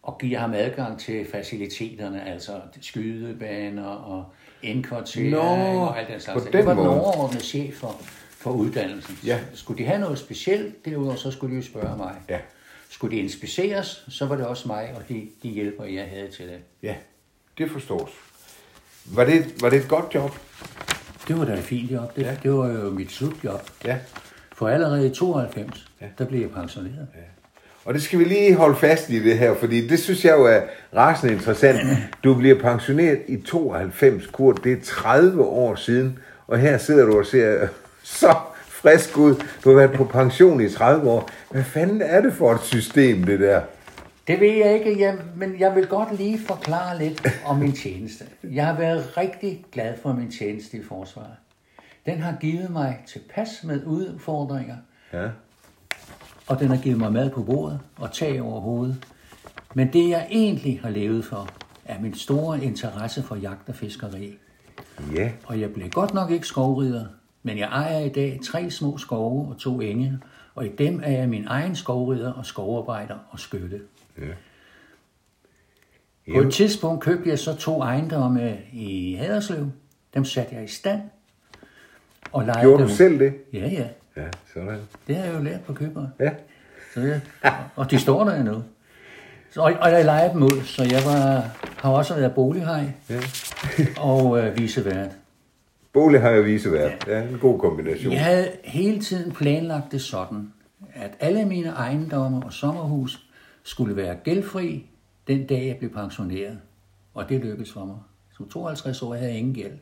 og 0.03 0.19
giver 0.19 0.39
ham 0.39 0.55
adgang 0.55 0.99
til 0.99 1.27
faciliteterne, 1.33 2.29
altså 2.29 2.53
skydebaner 2.81 3.87
og 3.87 4.25
indkvartering 4.63 5.31
Nå, 5.31 5.39
og 5.39 5.99
alt 5.99 6.09
den 6.09 6.21
slags. 6.21 6.43
på 6.43 6.47
det 6.47 6.53
den 6.53 6.67
var 6.67 6.75
den 6.75 6.87
overordnede 6.87 7.45
chef 7.45 7.75
for, 7.75 7.97
for 8.39 8.51
uddannelsen. 8.51 9.19
Ja. 9.25 9.39
Skulle 9.55 9.79
de 9.79 9.85
have 9.89 10.01
noget 10.01 10.19
specielt 10.19 10.85
derudover, 10.85 11.17
så 11.17 11.31
skulle 11.31 11.53
de 11.57 11.61
jo 11.61 11.67
spørge 11.67 11.97
mig. 11.97 12.15
Ja. 12.29 12.39
Skulle 12.91 13.17
de 13.17 13.23
inspiceres, 13.23 14.05
så 14.09 14.27
var 14.27 14.37
det 14.37 14.47
også 14.47 14.69
mig 14.69 14.93
og 14.97 15.03
de, 15.09 15.29
de 15.43 15.49
hjælper, 15.49 15.85
jeg 15.85 16.05
havde 16.15 16.29
til 16.31 16.45
det. 16.45 16.59
Ja, 16.83 16.95
det 17.59 17.71
forstås. 17.71 18.11
Var 19.05 19.25
det, 19.25 19.63
var 19.63 19.71
det 19.71 19.79
et 19.83 19.89
godt 19.89 20.15
job? 20.15 20.31
Det 21.29 21.39
var 21.39 21.45
da 21.45 21.53
et 21.53 21.59
fint 21.65 21.91
job. 21.93 22.17
Det, 22.17 22.23
Ja. 22.23 22.37
det 22.43 22.53
var 22.53 22.67
jo 22.69 22.91
mit 22.91 23.13
slutjob. 23.13 23.71
Ja. 23.85 23.99
For 24.53 24.69
allerede 24.69 25.07
i 25.07 25.11
92, 25.15 25.87
Ja. 26.01 26.07
ja. 26.07 26.11
der 26.19 26.25
blev 26.25 26.41
jeg 26.41 26.51
pensioneret. 26.51 27.07
Ja. 27.15 27.21
Og 27.85 27.95
det 27.95 28.03
skal 28.03 28.19
vi 28.19 28.25
lige 28.25 28.55
holde 28.55 28.77
fast 28.77 29.11
i 29.11 29.23
det 29.25 29.39
her, 29.39 29.55
fordi 29.55 29.89
det 29.89 29.99
synes 29.99 30.25
jeg 30.25 30.33
jo 30.39 30.45
er 30.45 30.61
rasende 30.97 31.33
interessant. 31.35 31.79
Du 32.25 32.35
bliver 32.35 32.61
pensioneret 32.61 33.19
i 33.29 33.37
92, 33.37 34.27
Kurt. 34.27 34.65
Det 34.65 34.73
er 34.73 34.77
30 34.85 35.43
år 35.45 35.75
siden, 35.75 36.19
og 36.47 36.59
her 36.59 36.79
sidder 36.79 37.05
du 37.07 37.19
og 37.19 37.27
ser 37.27 37.69
så 38.07 38.37
frisk 38.69 39.17
ud. 39.19 39.35
Du 39.65 39.69
har 39.69 39.77
været 39.77 39.93
på 39.93 40.05
pension 40.05 40.61
i 40.61 40.69
30 40.71 41.11
år. 41.11 41.29
Hvad 41.51 41.65
fanden 41.65 42.03
er 42.03 42.21
det 42.21 42.33
for 42.33 42.53
et 42.53 42.61
system, 42.61 43.25
det 43.25 43.41
der? 43.41 43.61
Det 44.27 44.41
ved 44.41 44.53
jeg 44.53 44.75
ikke, 44.75 45.01
jeg, 45.01 45.19
men 45.37 45.61
jeg 45.61 45.75
vil 45.75 45.87
godt 45.87 46.17
lige 46.19 46.39
forklare 46.47 46.99
lidt 46.99 47.27
om 47.45 47.57
min 47.57 47.73
tjeneste. 47.73 48.25
Jeg 48.45 48.67
har 48.67 48.77
været 48.77 49.17
rigtig 49.17 49.65
glad 49.73 49.95
for 50.03 50.13
min 50.13 50.31
tjeneste 50.31 50.77
i 50.77 50.83
forsvaret. 50.89 51.37
Den 52.07 52.21
har 52.21 52.37
givet 52.41 52.71
mig 52.71 52.99
tilpas 53.07 53.49
med 53.65 53.85
udfordringer, 53.85 54.77
Ja. 55.13 55.29
og 56.47 56.61
den 56.61 56.69
har 56.69 56.77
givet 56.77 56.99
mig 56.99 57.13
mad 57.13 57.31
på 57.31 57.43
bordet 57.43 57.81
og 57.97 58.13
tag 58.13 58.43
over 58.43 58.61
hovedet. 58.61 59.05
Men 59.75 59.93
det, 59.93 60.09
jeg 60.09 60.27
egentlig 60.31 60.81
har 60.83 60.91
levet 60.91 61.25
for, 61.25 61.49
er 61.85 62.01
min 62.01 62.15
store 62.15 62.65
interesse 62.65 63.23
for 63.23 63.37
jagt 63.37 63.69
og 63.69 63.75
fiskeri. 63.75 64.39
Ja. 65.15 65.31
Og 65.47 65.61
jeg 65.61 65.73
blev 65.73 65.91
godt 65.91 66.15
nok 66.15 66.31
ikke 66.31 66.47
skovrider, 66.47 67.05
men 67.47 67.59
jeg 67.59 67.69
ejer 67.69 67.99
i 67.99 68.09
dag 68.09 68.41
tre 68.45 68.71
små 68.71 68.99
skove 68.99 69.49
og 69.49 69.59
to 69.59 69.81
enge, 69.81 70.19
og 70.55 70.67
i 70.67 70.69
dem 70.69 71.01
er 71.05 71.11
jeg 71.11 71.29
min 71.29 71.47
egen 71.47 71.77
skovrider 71.77 72.33
og 72.33 72.47
skovarbejder 72.47 73.15
og 73.31 73.41
skytte. 73.41 73.81
ja. 74.19 74.25
På 76.35 76.41
et 76.41 76.53
tidspunkt 76.55 77.03
købte 77.03 77.31
jeg 77.31 77.39
så 77.39 77.57
to 77.57 77.83
ejendomme 77.83 78.59
i 78.73 79.15
Haderslev. 79.15 79.71
Dem 80.15 80.25
satte 80.25 80.55
jeg 80.55 80.65
i 80.65 80.67
stand. 80.67 81.01
Og 82.33 82.45
lejede 82.45 82.61
Gjorde 82.61 82.83
dem. 82.83 82.89
du 82.89 82.95
selv 82.95 83.19
det? 83.19 83.35
Ja, 83.53 83.69
ja. 83.69 83.87
Ja, 84.17 84.29
sådan. 84.55 84.81
Det 85.07 85.17
har 85.17 85.25
jeg 85.25 85.35
jo 85.35 85.43
lært 85.43 85.61
på 85.61 85.73
køberen. 85.73 86.09
Ja. 86.21 86.31
Så 86.95 87.01
ja. 87.01 87.21
Og 87.77 87.91
de 87.91 87.99
står 87.99 88.25
der 88.25 88.35
endnu. 88.35 88.63
Så, 89.51 89.61
og, 89.61 89.73
og 89.81 89.91
jeg 89.91 90.05
lejede 90.05 90.33
dem 90.33 90.43
ud, 90.43 90.63
så 90.65 90.83
jeg 90.83 91.03
var, 91.05 91.51
har 91.77 91.91
også 91.91 92.15
været 92.15 92.35
bolighej 92.35 92.85
ja. 93.11 93.21
og 94.01 94.39
øh, 94.39 94.59
visevært. 94.59 95.11
Bolig 95.97 96.21
har 96.21 96.31
jeg 96.31 96.45
visevært. 96.45 97.07
Ja, 97.07 97.23
en 97.23 97.39
god 97.39 97.59
kombination. 97.59 98.13
Jeg 98.13 98.25
havde 98.25 98.53
hele 98.65 99.01
tiden 99.01 99.33
planlagt 99.33 99.93
det 99.93 100.03
sådan, 100.03 100.53
at 100.95 101.11
alle 101.21 101.45
mine 101.45 101.69
ejendomme 101.69 102.43
og 102.45 102.53
sommerhus 102.53 103.27
skulle 103.63 103.97
være 103.97 104.15
gældfri 104.25 104.87
den 105.29 105.47
dag, 105.47 105.67
jeg 105.67 105.77
blev 105.77 105.91
pensioneret. 105.91 106.59
Og 107.15 107.29
det 107.29 107.41
lykkedes 107.41 107.73
for 107.73 107.85
mig. 107.85 107.97
Som 108.37 108.49
52 108.49 109.03
år 109.03 109.15
havde 109.15 109.29
jeg 109.29 109.39
ingen 109.39 109.55
gæld. 109.55 109.73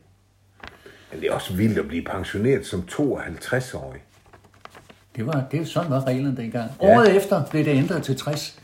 Men 1.12 1.20
det 1.20 1.28
er 1.28 1.32
også 1.32 1.54
vildt 1.54 1.78
at 1.78 1.88
blive 1.88 2.04
pensioneret 2.04 2.66
som 2.66 2.84
52-årig. 2.90 4.00
Det 5.16 5.26
var, 5.26 5.44
det, 5.50 5.68
sådan 5.68 5.90
var 5.90 6.06
reglerne 6.06 6.36
dengang. 6.36 6.70
Ja. 6.82 6.96
Året 6.96 7.16
efter 7.16 7.44
blev 7.50 7.64
det 7.64 7.70
ændret 7.70 8.02
til 8.02 8.16
60. 8.16 8.60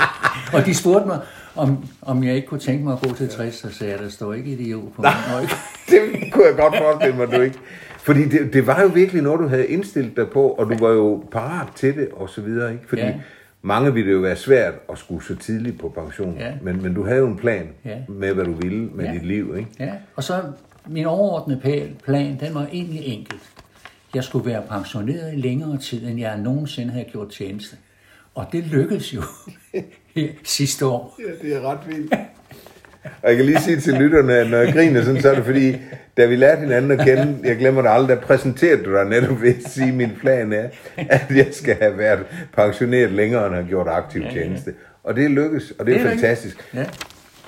og 0.54 0.66
de 0.66 0.74
spurgte 0.74 1.06
mig, 1.06 1.20
om, 1.56 1.84
om 2.02 2.24
jeg 2.24 2.34
ikke 2.34 2.48
kunne 2.48 2.60
tænke 2.60 2.84
mig 2.84 2.92
at 2.92 3.00
gå 3.08 3.14
til 3.14 3.28
60, 3.28 3.54
så 3.54 3.70
sagde 3.70 3.92
jeg, 3.92 4.02
der 4.02 4.08
står 4.08 4.32
ikke 4.34 4.50
idiot 4.50 4.92
på 4.96 5.02
min 5.02 5.10
ryg. 5.40 5.48
det 5.90 6.32
kunne 6.32 6.46
jeg 6.46 6.56
godt 6.56 6.76
forestille 6.76 7.16
mig, 7.16 7.32
du 7.32 7.40
ikke. 7.40 7.58
Fordi 7.98 8.28
det, 8.28 8.52
det 8.52 8.66
var 8.66 8.82
jo 8.82 8.86
virkelig 8.88 9.22
noget, 9.22 9.40
du 9.40 9.48
havde 9.48 9.66
indstillet 9.66 10.16
dig 10.16 10.28
på, 10.30 10.48
og 10.48 10.70
du 10.70 10.76
var 10.86 10.92
jo 10.92 11.24
parat 11.32 11.68
til 11.76 11.94
det, 11.96 12.08
og 12.12 12.28
så 12.30 12.40
videre, 12.40 12.72
ikke? 12.72 12.84
Fordi 12.88 13.02
Ja. 13.02 13.14
mange 13.62 13.94
ville 13.94 14.08
det 14.08 14.14
jo 14.14 14.20
være 14.20 14.36
svært 14.36 14.74
at 14.92 14.98
skulle 14.98 15.24
så 15.24 15.36
tidligt 15.36 15.78
på 15.80 15.88
pension. 15.88 16.36
Ja. 16.38 16.52
Men, 16.62 16.82
men 16.82 16.94
du 16.94 17.04
havde 17.04 17.18
jo 17.18 17.26
en 17.26 17.36
plan 17.36 17.68
Ja. 17.84 17.96
med, 18.08 18.32
hvad 18.34 18.44
du 18.44 18.52
ville 18.52 18.78
med 18.86 19.04
Ja. 19.04 19.12
dit 19.12 19.26
liv, 19.26 19.54
ikke? 19.58 19.70
Ja, 19.80 19.92
og 20.16 20.24
så 20.24 20.42
min 20.86 21.06
overordnede 21.06 21.88
plan, 22.04 22.36
den 22.40 22.54
var 22.54 22.66
egentlig 22.72 23.04
enkelt. 23.06 23.42
Jeg 24.14 24.24
skulle 24.24 24.46
være 24.46 24.62
pensioneret 24.70 25.32
i 25.32 25.36
længere 25.36 25.78
tid, 25.78 26.06
end 26.06 26.18
jeg 26.20 26.38
nogensinde 26.38 26.90
havde 26.92 27.04
gjort 27.12 27.28
tjeneste. 27.28 27.76
Og 28.34 28.46
det 28.52 28.64
lykkedes 28.64 29.14
jo 29.14 29.22
her 30.14 30.28
sidste 30.44 30.86
år. 30.86 31.18
Ja, 31.18 31.46
det 31.48 31.56
er 31.56 31.60
ret 31.70 31.78
vildt. 31.86 32.14
Og 33.22 33.28
jeg 33.28 33.36
kan 33.36 33.46
lige 33.46 33.60
sige 33.60 33.80
til 33.80 33.94
lytterne, 33.94 34.34
at 34.34 34.50
når 34.50 34.58
jeg 34.58 34.72
griner 34.72 35.02
sådan, 35.04 35.22
så 35.22 35.30
er 35.30 35.34
det 35.34 35.44
fordi, 35.44 35.76
da 36.16 36.26
vi 36.26 36.36
lærte 36.36 36.60
hinanden 36.60 36.90
at 37.00 37.06
kende, 37.06 37.36
jeg 37.44 37.56
glemmer 37.56 37.82
det 37.82 37.90
aldrig, 37.90 38.16
der 38.16 38.22
præsenterede 38.22 38.82
du 38.84 38.94
dig 38.94 39.04
netop 39.04 39.42
ved 39.42 39.54
at 39.64 39.70
sige, 39.70 39.88
at 39.88 39.94
min 39.94 40.10
plan 40.20 40.52
er, 40.52 40.68
at 40.96 41.24
jeg 41.30 41.48
skal 41.52 41.76
have 41.80 41.98
været 41.98 42.26
pensioneret 42.52 43.10
længere, 43.10 43.46
end 43.46 43.54
har 43.54 43.62
gjort 43.62 43.88
aktiv 43.88 44.22
tjeneste. 44.32 44.74
Og 45.04 45.16
det 45.16 45.30
lykkes, 45.30 45.72
og 45.78 45.86
det 45.86 45.94
er, 45.94 45.98
Det 45.98 46.06
er 46.06 46.10
fantastisk. 46.10 46.70
Ja. 46.74 46.84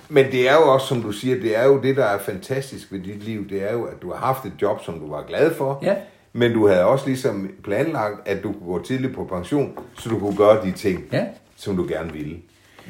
Men 0.09 0.25
det 0.33 0.49
er 0.49 0.55
jo 0.55 0.73
også, 0.73 0.87
som 0.87 1.03
du 1.03 1.13
siger, 1.13 1.41
det 1.41 1.59
er 1.59 1.65
jo 1.65 1.81
det, 1.83 1.97
der 1.97 2.05
er 2.05 2.19
fantastisk 2.19 2.93
ved 2.93 3.01
dit 3.01 3.23
liv. 3.25 3.49
Det 3.49 3.63
er 3.71 3.73
jo, 3.73 3.85
at 3.85 4.03
du 4.03 4.13
har 4.13 4.27
haft 4.27 4.45
et 4.45 4.53
job, 4.63 4.85
som 4.85 4.99
du 5.01 5.11
var 5.11 5.25
glad 5.29 5.55
for. 5.55 5.79
Ja. 5.83 5.95
Men 6.33 6.53
du 6.53 6.69
havde 6.69 6.85
også 6.85 7.07
ligesom 7.07 7.51
planlagt, 7.65 8.29
at 8.29 8.43
du 8.43 8.53
kunne 8.53 8.67
gå 8.79 8.83
tidligt 8.85 9.15
på 9.15 9.25
pension, 9.25 9.79
så 9.99 10.09
du 10.09 10.19
kunne 10.19 10.37
gøre 10.37 10.65
de 10.67 10.73
ting, 10.73 11.05
Ja. 11.13 11.25
som 11.57 11.77
du 11.77 11.87
gerne 11.89 12.13
ville. 12.13 12.37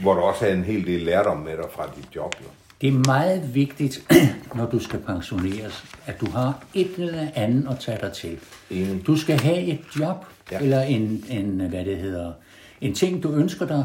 Hvor 0.02 0.14
du 0.14 0.20
også 0.20 0.44
havde 0.44 0.56
en 0.56 0.64
hel 0.64 0.86
del 0.86 1.00
lærdom 1.00 1.38
med 1.38 1.52
dig 1.56 1.66
fra 1.72 1.92
dit 1.96 2.16
job. 2.16 2.34
Jo. 2.40 2.46
Det 2.80 2.88
er 2.88 3.02
meget 3.06 3.54
vigtigt, 3.54 4.12
når 4.56 4.66
du 4.66 4.78
skal 4.78 5.00
pensioneres, 5.00 5.84
at 6.06 6.20
du 6.20 6.30
har 6.30 6.64
et 6.74 6.90
eller 6.98 7.28
andet 7.34 7.68
at 7.70 7.78
tage 7.78 7.98
dig 8.00 8.12
til. 8.12 8.38
Enig. 8.70 9.06
Du 9.06 9.16
skal 9.16 9.40
have 9.40 9.58
et 9.58 9.80
job, 10.00 10.26
ja. 10.52 10.58
eller 10.60 10.80
en, 10.80 11.24
en, 11.30 11.60
hvad 11.60 11.84
det 11.84 11.96
hedder, 11.96 12.32
en 12.80 12.94
ting, 12.94 13.22
du 13.22 13.32
ønsker 13.32 13.66
dig 13.66 13.84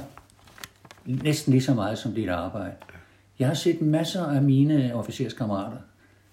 næsten 1.06 1.52
lige 1.52 1.64
så 1.64 1.74
meget 1.74 1.98
som 1.98 2.14
dit 2.14 2.30
arbejde. 2.30 2.74
Jeg 3.40 3.48
har 3.48 3.56
set 3.56 3.82
masser 3.82 4.26
af 4.26 4.42
mine 4.42 4.92
officerskammerater, 4.96 5.78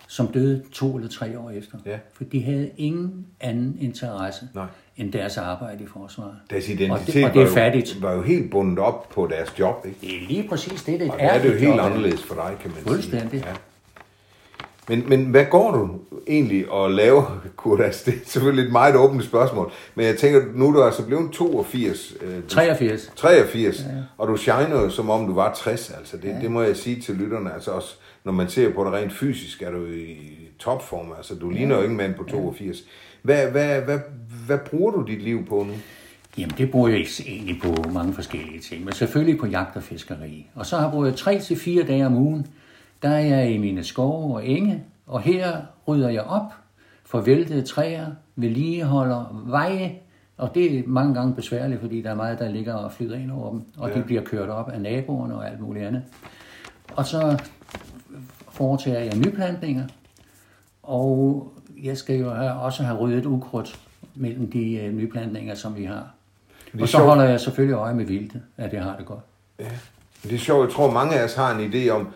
som 0.09 0.27
døde 0.27 0.65
to 0.73 0.97
eller 0.97 1.09
tre 1.09 1.39
år 1.39 1.51
efter. 1.51 1.79
Ja. 1.87 1.99
For 2.13 2.25
de 2.25 2.43
havde 2.43 2.71
ingen 2.77 3.27
anden 3.41 3.77
interesse 3.81 4.49
Nej. 4.55 4.67
End 4.99 5.13
deres 5.13 5.37
arbejde 5.37 5.85
i 5.85 5.87
forsvaret. 5.87 6.35
Deres 6.51 6.65
og 6.65 6.71
identitet 6.71 7.15
det, 7.15 7.25
og 7.25 7.35
det 7.35 7.43
er 7.43 7.51
var, 7.61 7.73
jo, 7.75 7.81
var 8.01 8.13
jo 8.13 8.23
helt 8.23 8.51
bundet 8.51 8.79
op 8.79 9.09
på 9.09 9.27
deres 9.31 9.59
job. 9.59 9.87
Ikke? 9.87 9.99
Det 10.01 10.09
er 10.17 10.27
lige 10.29 10.49
præcis 10.49 10.83
det, 10.83 11.01
det 11.01 11.11
Og 11.11 11.17
det 11.19 11.25
er 11.27 11.43
det 11.43 11.49
jo 11.55 11.59
helt 11.59 11.75
job. 11.77 11.81
anderledes 11.81 12.23
for 12.23 12.35
dig, 12.35 12.57
kan 12.63 12.71
man 12.71 12.83
Fuldstændig. 12.87 13.31
sige. 13.31 13.45
Ja. 13.49 13.55
Men, 14.89 15.05
men 15.09 15.25
hvad 15.27 15.45
går 15.51 15.71
du 15.73 15.91
egentlig 16.27 16.71
og 16.71 16.91
laver, 16.91 17.41
Kurdas? 17.57 18.03
Det 18.03 18.15
er 18.15 18.19
selvfølgelig 18.25 18.65
et 18.67 18.73
meget 18.73 18.97
åbent 18.97 19.25
spørgsmål. 19.25 19.73
Men 19.95 20.07
jeg 20.07 20.17
tænker, 20.19 20.43
nu 20.55 20.69
er 20.69 20.73
du 20.73 20.83
altså 20.83 21.07
blevet 21.07 21.33
82. 21.33 22.15
Øh, 22.21 22.37
du- 22.37 22.49
83. 22.49 23.13
83, 23.17 23.81
ja. 23.81 23.85
og 24.19 24.29
du 24.29 24.37
shiner 24.37 24.81
jo 24.83 24.91
som 24.91 25.11
om 25.11 25.27
du 25.27 25.35
var 25.35 25.55
60, 25.55 25.91
altså 25.99 26.17
det, 26.17 26.29
ja. 26.29 26.41
det 26.43 26.51
må 26.51 26.63
jeg 26.63 26.77
sige 26.77 27.01
til 27.01 27.15
lytterne, 27.15 27.55
altså 27.55 27.71
også 27.71 27.95
når 28.25 28.33
man 28.33 28.49
ser 28.49 28.73
på 28.73 28.85
det 28.85 28.93
rent 28.93 29.13
fysisk, 29.13 29.63
er 29.63 29.71
du 29.71 29.87
i 29.87 30.17
topform, 30.59 31.13
altså 31.17 31.35
du 31.35 31.51
ligner 31.51 31.77
jo 31.77 31.83
ikke 31.83 31.95
mand 31.95 32.15
på 32.15 32.25
82. 32.25 32.77
Hvad, 33.23 33.47
hvad, 33.51 33.81
hvad, 33.81 33.99
hvad 34.49 34.59
bruger 34.59 34.93
du 34.93 35.03
dit 35.03 35.23
liv 35.23 35.47
på 35.47 35.55
nu? 35.55 35.73
Jamen, 36.39 36.55
det 36.59 36.71
bruger 36.71 36.89
jeg 36.89 37.07
egentlig 37.27 37.61
på 37.63 37.91
mange 37.91 38.13
forskellige 38.13 38.61
ting, 38.61 38.85
men 38.85 38.95
selvfølgelig 38.95 39.41
på 39.41 39.47
jagt 39.47 39.77
og 39.77 39.83
fiskeri. 39.83 40.47
Og 40.55 40.67
så 40.67 40.77
har 40.77 40.83
jeg 40.83 40.93
brugt 40.93 41.17
tre 41.17 41.41
til 41.41 41.57
fire 41.57 41.85
dage 41.85 42.07
om 42.07 42.17
ugen, 42.17 42.47
der 43.03 43.09
er 43.09 43.19
jeg 43.19 43.51
i 43.51 43.59
mine 43.59 43.85
skove 43.85 44.35
og 44.35 44.47
enge, 44.47 44.85
og 45.07 45.21
her 45.21 45.61
rydder 45.89 46.09
jeg 46.09 46.23
op 46.23 46.53
for 47.05 47.21
væltede 47.21 47.63
træer, 47.63 48.07
vedligeholder 48.37 49.45
veje, 49.47 49.99
og 50.37 50.55
det 50.55 50.79
er 50.79 50.83
mange 50.87 51.15
gange 51.15 51.35
besværligt, 51.35 51.81
fordi 51.81 52.03
der 52.03 52.11
er 52.11 52.15
meget, 52.15 52.39
der 52.39 52.49
ligger 52.49 52.75
og 52.75 52.93
flyder 52.93 53.17
ind 53.17 53.31
over 53.31 53.51
dem, 53.51 53.63
og 53.77 53.89
ja. 53.89 53.95
de 53.95 54.03
bliver 54.03 54.23
kørt 54.23 54.49
op 54.49 54.71
af 54.71 54.81
naboerne 54.81 55.35
og 55.35 55.51
alt 55.51 55.61
muligt 55.61 55.87
andet. 55.87 56.03
Og 56.97 57.07
så 57.07 57.43
foretager 58.49 59.01
jeg 59.01 59.17
nyplantninger, 59.17 59.85
og 60.83 61.53
jeg 61.83 61.97
skal 61.97 62.19
jo 62.19 62.33
også 62.63 62.83
have 62.83 62.99
ryddet 62.99 63.27
ukrudt 63.27 63.88
mellem 64.19 64.51
de 64.51 64.75
øh, 64.77 64.95
nyplantninger, 64.95 65.55
som 65.55 65.77
vi 65.77 65.85
har. 65.85 66.15
Og 66.81 66.89
så 66.89 66.93
sjovt. 66.93 67.05
holder 67.05 67.25
jeg 67.25 67.41
selvfølgelig 67.41 67.75
øje 67.75 67.95
med 67.95 68.05
vildt, 68.05 68.33
at 68.57 68.71
det 68.71 68.79
har 68.79 68.97
det 68.97 69.07
godt. 69.07 69.25
Ja. 69.59 69.65
Det 70.23 70.33
er 70.33 70.39
sjovt, 70.39 70.67
jeg 70.69 70.75
tror 70.75 70.91
mange 70.91 71.15
af 71.19 71.25
os 71.25 71.35
har 71.35 71.59
en 71.59 71.73
idé 71.73 71.89
om, 71.89 72.09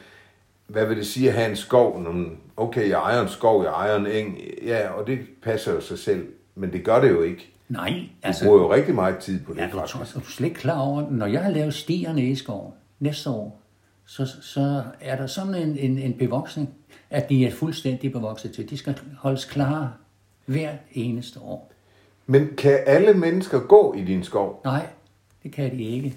hvad 0.67 0.87
vil 0.87 0.97
det 0.97 1.07
sige 1.07 1.29
at 1.29 1.35
have 1.35 1.51
en 1.51 1.57
skov? 1.57 2.07
Okay, 2.57 2.89
jeg 2.89 2.99
ejer 2.99 3.23
en 3.23 3.29
skov, 3.29 3.63
jeg 3.65 3.71
ejer 3.73 3.97
en 3.97 4.07
eng, 4.07 4.39
ja, 4.67 4.89
og 4.89 5.07
det 5.07 5.19
passer 5.43 5.73
jo 5.73 5.81
sig 5.81 5.99
selv, 5.99 6.27
men 6.55 6.73
det 6.73 6.85
gør 6.85 7.01
det 7.01 7.11
jo 7.11 7.23
ikke. 7.23 7.49
Nej, 7.69 7.89
Du 7.89 8.07
altså, 8.23 8.45
bruger 8.45 8.61
jo 8.61 8.73
rigtig 8.73 8.95
meget 8.95 9.19
tid 9.19 9.41
på 9.45 9.53
det, 9.53 9.61
ja, 9.61 9.69
du, 9.73 9.79
faktisk. 9.79 10.17
er 10.17 10.21
du 10.21 10.27
slet 10.27 10.49
ikke 10.49 10.61
klar 10.61 10.79
over, 10.81 11.11
når 11.11 11.27
jeg 11.27 11.43
har 11.43 11.51
lavet 11.51 11.75
stierne 11.75 12.25
i 12.31 12.35
skoven 12.35 12.73
næste 13.01 13.31
år, 13.31 13.61
så, 14.07 14.27
så 14.41 14.83
er 15.01 15.17
der 15.17 15.27
sådan 15.27 15.55
en, 15.55 15.79
en, 15.79 15.99
en 15.99 16.13
bevoksning, 16.13 16.71
at 17.11 17.29
de 17.29 17.47
er 17.47 17.51
fuldstændig 17.51 18.13
bevokset 18.13 18.53
til. 18.53 18.71
De 18.71 18.77
skal 18.79 18.99
holdes 19.19 19.45
klare 19.45 19.93
hvert 20.47 20.79
eneste 20.93 21.41
år. 21.41 21.72
Men 22.27 22.49
kan 22.59 22.79
alle 22.87 23.15
mennesker 23.15 23.61
gå 23.61 23.95
i 23.95 24.05
din 24.05 24.25
skov? 24.25 24.61
Nej, 24.65 24.87
det 25.43 25.53
kan 25.53 25.71
de 25.71 25.83
ikke. 25.85 26.17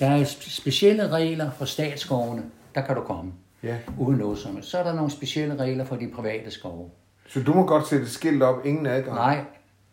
Der 0.00 0.06
er 0.10 0.24
spe- 0.24 0.50
specielle 0.50 1.08
regler 1.08 1.50
for 1.50 1.64
statsskovene. 1.64 2.42
Der 2.74 2.80
kan 2.86 2.96
du 2.96 3.02
komme. 3.02 3.32
Ja. 3.62 3.76
Uden 3.98 4.20
helst. 4.20 4.68
Så 4.70 4.78
er 4.78 4.82
der 4.82 4.92
nogle 4.94 5.10
specielle 5.10 5.56
regler 5.56 5.84
for 5.84 5.96
de 5.96 6.08
private 6.08 6.50
skove. 6.50 6.90
Så 7.28 7.42
du 7.42 7.54
må 7.54 7.66
godt 7.66 7.88
sætte 7.88 8.08
skilt 8.10 8.42
op, 8.42 8.66
ingen 8.66 8.86
adgang? 8.86 9.16
Nej, 9.16 9.44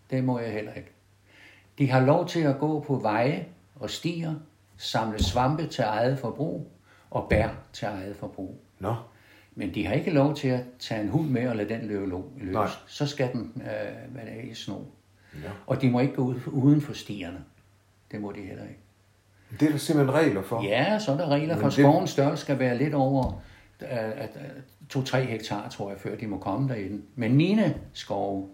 det 0.10 0.24
må 0.24 0.40
jeg 0.40 0.52
heller 0.52 0.74
ikke. 0.74 0.90
De 1.78 1.90
har 1.90 2.06
lov 2.06 2.28
til 2.28 2.40
at 2.40 2.60
gå 2.60 2.80
på 2.80 2.96
veje 2.96 3.46
og 3.76 3.90
stier, 3.90 4.34
samle 4.78 5.24
svampe 5.24 5.68
til 5.68 5.84
eget 5.84 6.20
forbrug 6.20 6.72
og 7.12 7.28
bær 7.30 7.50
til 7.74 7.86
eget 7.86 8.16
forbrug. 8.16 8.62
Nå, 8.80 8.96
Men 9.56 9.74
de 9.74 9.86
har 9.86 9.94
ikke 9.94 10.12
lov 10.12 10.36
til 10.36 10.48
at 10.48 10.62
tage 10.80 11.02
en 11.02 11.10
hund 11.10 11.28
med 11.30 11.48
og 11.48 11.56
lade 11.56 11.70
den 11.70 11.88
løbe 11.88 12.06
løs. 12.38 12.54
Nej. 12.54 12.68
Så 12.88 13.08
skal 13.08 13.32
den 13.34 13.52
øh, 13.56 14.12
hvad 14.14 14.22
det 14.26 14.34
er, 14.46 14.52
i 14.52 14.54
sno. 14.54 14.76
Ja. 15.44 15.50
Og 15.68 15.82
de 15.82 15.90
må 15.90 16.00
ikke 16.00 16.14
gå 16.16 16.22
ud, 16.22 16.36
uden 16.48 16.82
for 16.82 16.94
stierne. 16.94 17.44
Det 18.12 18.22
må 18.22 18.32
de 18.32 18.42
heller 18.42 18.64
ikke. 18.64 18.80
det 19.60 19.68
er 19.68 19.72
der 19.72 19.78
simpelthen 19.78 20.16
regler 20.16 20.42
for. 20.44 20.64
Ja, 20.64 21.00
så 21.00 21.12
er 21.12 21.18
der 21.18 21.28
regler 21.30 21.54
for, 21.56 21.62
Men 21.62 21.66
det- 21.66 21.74
skovens 21.74 22.10
størrelse 22.10 22.44
skal 22.44 22.60
være 22.60 22.78
lidt 22.78 22.94
over 22.94 23.42
øh, 23.82 23.88
at, 23.92 24.30
at, 24.36 24.40
2-3 24.94 25.18
hektar, 25.18 25.70
tror 25.70 25.90
jeg, 25.90 26.00
før 26.00 26.16
de 26.16 26.28
må 26.28 26.38
komme 26.38 26.70
derinde. 26.70 27.02
Men 27.16 27.36
mine 27.36 27.78
skove, 27.94 28.50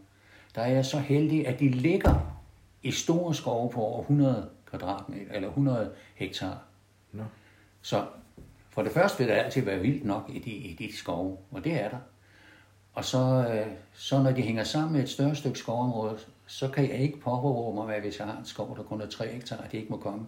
der 0.56 0.62
er 0.62 0.68
jeg 0.72 0.86
så 0.86 1.00
heldig, 1.00 1.48
at 1.48 1.60
de 1.60 1.70
ligger 1.70 2.36
i 2.84 2.92
store 2.92 3.34
skove 3.36 3.70
på 3.70 3.82
over 3.82 4.02
100 4.02 4.50
kvadratmeter, 4.70 5.32
eller 5.34 5.48
100 5.48 5.92
hektar. 6.16 6.58
Nå. 7.12 7.24
Så 7.82 8.06
for 8.70 8.82
det 8.84 8.92
første 8.92 9.18
vil 9.24 9.28
der 9.28 9.42
altid 9.42 9.62
være 9.62 9.80
vildt 9.80 10.06
nok 10.06 10.30
i 10.34 10.40
de, 10.40 10.52
i 10.52 10.76
de 10.80 10.98
skove, 10.98 11.38
og 11.52 11.64
det 11.64 11.82
er 11.84 11.90
der. 11.90 11.98
Og 12.94 13.06
så, 13.06 13.48
øh, 13.54 13.68
så 13.94 14.24
når 14.24 14.32
de 14.32 14.42
hænger 14.42 14.64
sammen 14.64 14.94
med 14.94 15.04
et 15.04 15.10
større 15.10 15.36
stykke 15.36 15.60
skovområde, 15.60 16.18
så 16.46 16.68
kan 16.68 16.90
jeg 16.90 16.98
ikke 17.00 17.20
påberåbe 17.20 17.76
mig, 17.76 17.96
at 17.96 18.02
hvis 18.02 18.20
jeg 18.20 18.28
har 18.28 18.38
en 18.40 18.46
skov, 18.46 18.78
der 18.78 18.84
kun 18.84 19.02
er 19.02 19.08
3 19.08 19.28
hektar, 19.28 19.58
at 19.58 19.72
de 19.72 19.78
ikke 19.78 19.90
må 19.90 19.98
komme. 19.98 20.26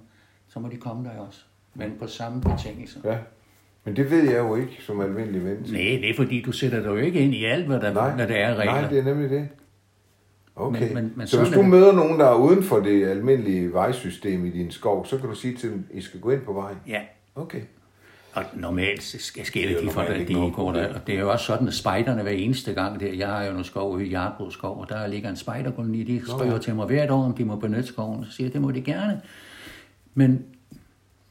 Så 0.48 0.60
må 0.60 0.70
de 0.70 0.78
komme 0.78 1.10
der 1.10 1.18
også. 1.28 1.42
Men 1.74 1.94
på 2.00 2.08
samme 2.08 2.42
betingelser. 2.42 3.00
Ja. 3.04 3.18
Men 3.84 3.96
det 3.96 4.12
ved 4.12 4.24
jeg 4.24 4.38
jo 4.38 4.56
ikke 4.56 4.78
som 4.80 5.02
almindelig 5.02 5.42
menneske. 5.42 5.74
Nej, 5.74 5.82
det 6.02 6.10
er 6.10 6.14
fordi, 6.16 6.42
du 6.42 6.52
sætter 6.52 6.80
dig 6.80 6.88
jo 6.88 6.96
ikke 6.96 7.20
ind 7.20 7.34
i 7.34 7.46
alt, 7.46 7.66
hvad 7.68 7.80
der, 7.80 7.94
Nej, 7.94 8.16
hvad 8.16 8.28
der 8.28 8.36
er 8.36 8.56
regler. 8.56 8.82
nej, 8.82 8.90
det 8.90 9.00
er 9.00 9.04
nemlig 9.04 9.30
det. 9.30 9.50
Okay. 10.56 10.80
Men- 10.86 10.94
men- 10.94 11.14
men 11.16 11.28
så 11.28 11.40
hvis 11.42 11.50
du 11.54 11.60
er 11.60 11.62
det. 11.62 11.72
møder 11.72 11.92
nogen, 11.94 12.20
der 12.20 12.26
er 12.26 12.36
uden 12.36 12.64
for 12.64 12.80
det 12.80 13.06
almindelige 13.08 13.74
vejsystem 13.74 14.46
i 14.46 14.50
din 14.50 14.72
skov, 14.72 15.06
så 15.06 15.18
kan 15.18 15.30
du 15.30 15.36
sige 15.36 15.56
til 15.58 15.72
dem, 15.72 15.88
I 15.92 16.02
skal 16.02 16.20
gå 16.20 16.32
ind 16.32 16.42
på 16.42 16.54
vejen. 16.54 16.78
Ja, 16.88 17.02
Okay. 17.36 17.62
Og 18.36 18.44
normalt 18.54 19.04
så 19.04 19.18
skal 19.20 19.40
Det 19.40 19.48
sker 19.48 19.72
jo 19.72 19.82
de 19.88 19.92
for 19.92 20.02
det, 20.02 20.18
ikke 20.20 20.28
de 20.28 20.34
noget 20.34 20.54
går 20.54 20.72
der. 20.72 20.94
Og 20.94 21.08
det 21.08 21.16
er 21.16 21.20
jo 21.20 21.32
også 21.32 21.46
sådan, 21.46 21.68
at 21.68 21.74
spejderne 21.74 22.22
hver 22.22 22.32
eneste 22.32 22.74
gang 22.74 23.00
der, 23.00 23.14
jeg 23.14 23.28
har 23.28 23.44
jo 23.44 23.52
noget 23.52 23.66
skov 23.66 24.02
i 24.02 24.06
Hjartbrug 24.08 24.52
skov, 24.54 24.80
og 24.82 24.90
der 24.90 25.08
ligger 25.08 25.30
en 25.30 25.36
spejderkoloni, 25.36 26.04
de 26.04 26.22
skriver 26.28 26.58
til 26.58 26.76
mig 26.76 26.86
hvert 26.86 27.12
år, 27.12 27.24
om 27.24 27.34
de 27.34 27.46
må 27.46 27.56
benytte 27.56 27.88
skoven, 27.88 28.26
så 28.26 28.32
siger 28.32 28.48
jeg, 28.48 28.54
det 28.54 28.62
må 28.62 28.72
de 28.72 28.82
gerne. 28.82 29.22
Men 30.14 30.46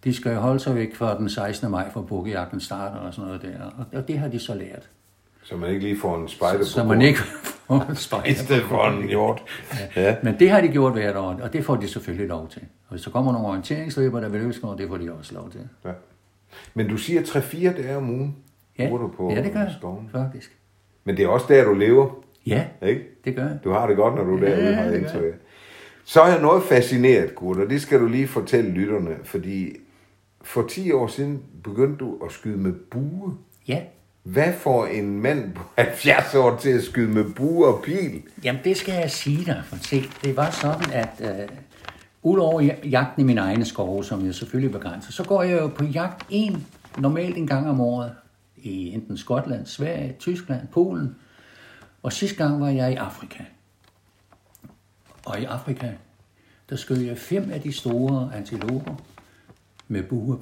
de 0.05 0.15
skal 0.15 0.33
jo 0.33 0.41
holde 0.41 0.61
sig 0.61 0.75
væk 0.75 0.95
fra 0.95 1.19
den 1.19 1.29
16. 1.29 1.71
maj, 1.71 1.93
for 1.93 2.03
bukkejagten 2.03 2.61
starter 2.61 2.97
og 2.97 3.15
sådan 3.15 3.27
noget 3.27 3.43
der, 3.43 3.87
og- 3.99 4.09
det 4.09 4.19
har 4.19 4.29
de 4.29 4.39
så 4.39 4.55
lært. 4.55 4.89
Så 5.43 5.57
man 5.57 5.71
ikke 5.71 5.83
lige 5.83 5.99
får 6.01 6.19
en 6.23 6.29
spejder 6.29 6.59
på 6.59 6.65
så 6.65 6.85
man 6.85 7.03
ikke 7.03 7.19
får 7.67 7.87
en 7.91 7.97
spejder. 7.97 8.27
I 8.27 8.35
stedet 8.35 8.63
for 8.63 8.87
en 8.89 9.09
hjort. 9.09 9.43
Ja. 9.97 10.17
Men 10.23 10.39
det 10.39 10.51
har 10.51 10.61
de 10.61 10.69
gjort 10.69 10.93
hvert 10.93 11.17
år, 11.17 11.39
og 11.43 11.53
det 11.53 11.65
får 11.65 11.77
de 11.77 11.89
selvfølgelig 11.89 12.29
lov 12.29 12.49
til. 12.49 12.63
Og 12.63 12.91
hvis 12.91 13.03
der 13.03 13.11
kommer 13.11 13.33
nogle 13.33 13.49
orienteringsløber, 13.49 14.21
der 14.21 14.29
vil 14.29 14.41
løbe 14.41 14.53
skov, 14.53 14.79
det 14.79 14.89
får 14.89 14.97
de 14.97 15.13
også 15.13 15.35
lov 15.35 15.51
til. 15.51 15.61
ja. 15.85 15.91
Men 16.75 16.89
du 16.89 16.97
siger 16.97 17.23
3-4 17.23 17.83
dage 17.83 17.97
om 17.97 18.11
ugen, 18.11 18.37
Ja, 18.79 18.87
bruger 18.89 19.03
du 19.03 19.09
på 19.09 19.31
ja 19.31 19.43
det 19.43 19.53
gør 19.53 19.61
jeg, 19.61 19.75
skoven. 19.79 20.09
faktisk. 20.13 20.57
Men 21.05 21.17
det 21.17 21.25
er 21.25 21.29
også 21.29 21.47
der, 21.49 21.65
du 21.65 21.75
lever, 21.75 22.25
Ja, 22.47 22.65
ikke? 22.83 23.03
det 23.25 23.37
gør 23.37 23.43
jeg. 23.49 23.59
Du 23.65 23.71
har 23.71 23.87
det 23.87 23.97
godt, 23.97 24.15
når 24.15 24.25
du 24.25 24.37
er 24.37 24.49
Ja, 24.51 24.57
derude, 24.57 24.75
har 24.75 24.85
jeg 24.85 24.99
indtryk. 24.99 25.35
Så 26.05 26.21
er 26.21 26.29
jeg 26.33 26.41
noget 26.43 26.63
fascineret, 26.63 27.35
Kurt, 27.35 27.57
og 27.59 27.71
det 27.71 27.83
skal 27.83 28.01
du 28.01 28.07
lige 28.07 28.27
fortælle 28.29 28.71
lytterne, 28.71 29.17
fordi 29.25 29.77
for 30.43 30.63
10 30.69 30.93
år 30.93 31.07
siden 31.07 31.43
begyndte 31.65 31.97
du 32.05 32.19
at 32.25 32.33
skyde 32.33 32.57
med 32.59 32.73
bue. 32.73 33.35
Ja, 33.69 33.81
Hvad 34.23 34.53
får 34.53 34.87
en 34.87 35.21
mand 35.21 35.53
på 35.55 35.63
70 35.77 36.35
år 36.35 36.57
til 36.57 36.71
at 36.71 36.83
skyde 36.83 37.09
med 37.11 37.25
bue 37.25 37.67
og 37.67 37.83
pil? 37.83 38.23
Jamen, 38.45 38.61
det 38.65 38.77
skal 38.77 38.95
jeg 38.95 39.11
sige 39.11 39.45
dig, 39.45 39.63
for 39.67 39.77
se, 39.77 40.05
det 40.25 40.37
var 40.37 40.51
sådan, 40.51 40.93
at 40.93 41.09
øh, 41.21 41.49
udover 42.25 42.61
ja- 42.61 42.89
jagten 42.89 43.23
i 43.23 43.25
mine 43.25 43.41
egne 43.41 43.65
skove, 43.65 44.05
som 44.05 44.27
jeg 44.27 44.35
selvfølgelig 44.35 44.73
begrænser, 44.73 45.13
så 45.13 45.25
går 45.25 45.43
jeg 45.43 45.61
jo 45.61 45.67
på 45.69 45.85
jagt 45.85 46.27
en, 46.31 46.67
normalt 46.99 47.37
en 47.37 47.47
gang 47.47 47.71
om 47.71 47.81
året, 47.81 48.13
i 48.57 48.91
enten 48.91 49.17
Skotland, 49.17 49.67
Sverige, 49.67 50.17
Tyskland, 50.19 50.69
Polen, 50.69 51.17
og 52.03 52.13
sidste 52.13 52.37
gang 52.37 52.61
var 52.61 52.69
jeg 52.69 52.93
i 52.93 52.95
Afrika. 52.95 53.45
Og 55.25 55.41
i 55.41 55.45
Afrika, 55.45 55.93
der 56.71 56.77
skød 56.77 56.97
jeg 56.97 57.19
fem 57.19 57.51
af 57.53 57.61
de 57.61 57.73
store 57.73 58.31
antiloper 58.35 58.95
med 59.89 60.03
bue 60.03 60.39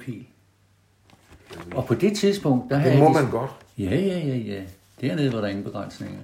og 1.75 1.85
på 1.85 1.93
det 1.93 2.17
tidspunkt, 2.17 2.69
der 2.69 2.77
havde 2.77 2.91
Det 2.93 2.99
må 2.99 3.05
jeg... 3.05 3.23
man 3.23 3.31
godt. 3.31 3.51
Ja, 3.77 3.95
ja, 3.95 4.19
ja, 4.19 4.35
ja. 4.35 4.63
Dernede 5.01 5.33
var 5.33 5.41
der 5.41 5.47
ingen 5.47 5.63
begrænsninger. 5.63 6.19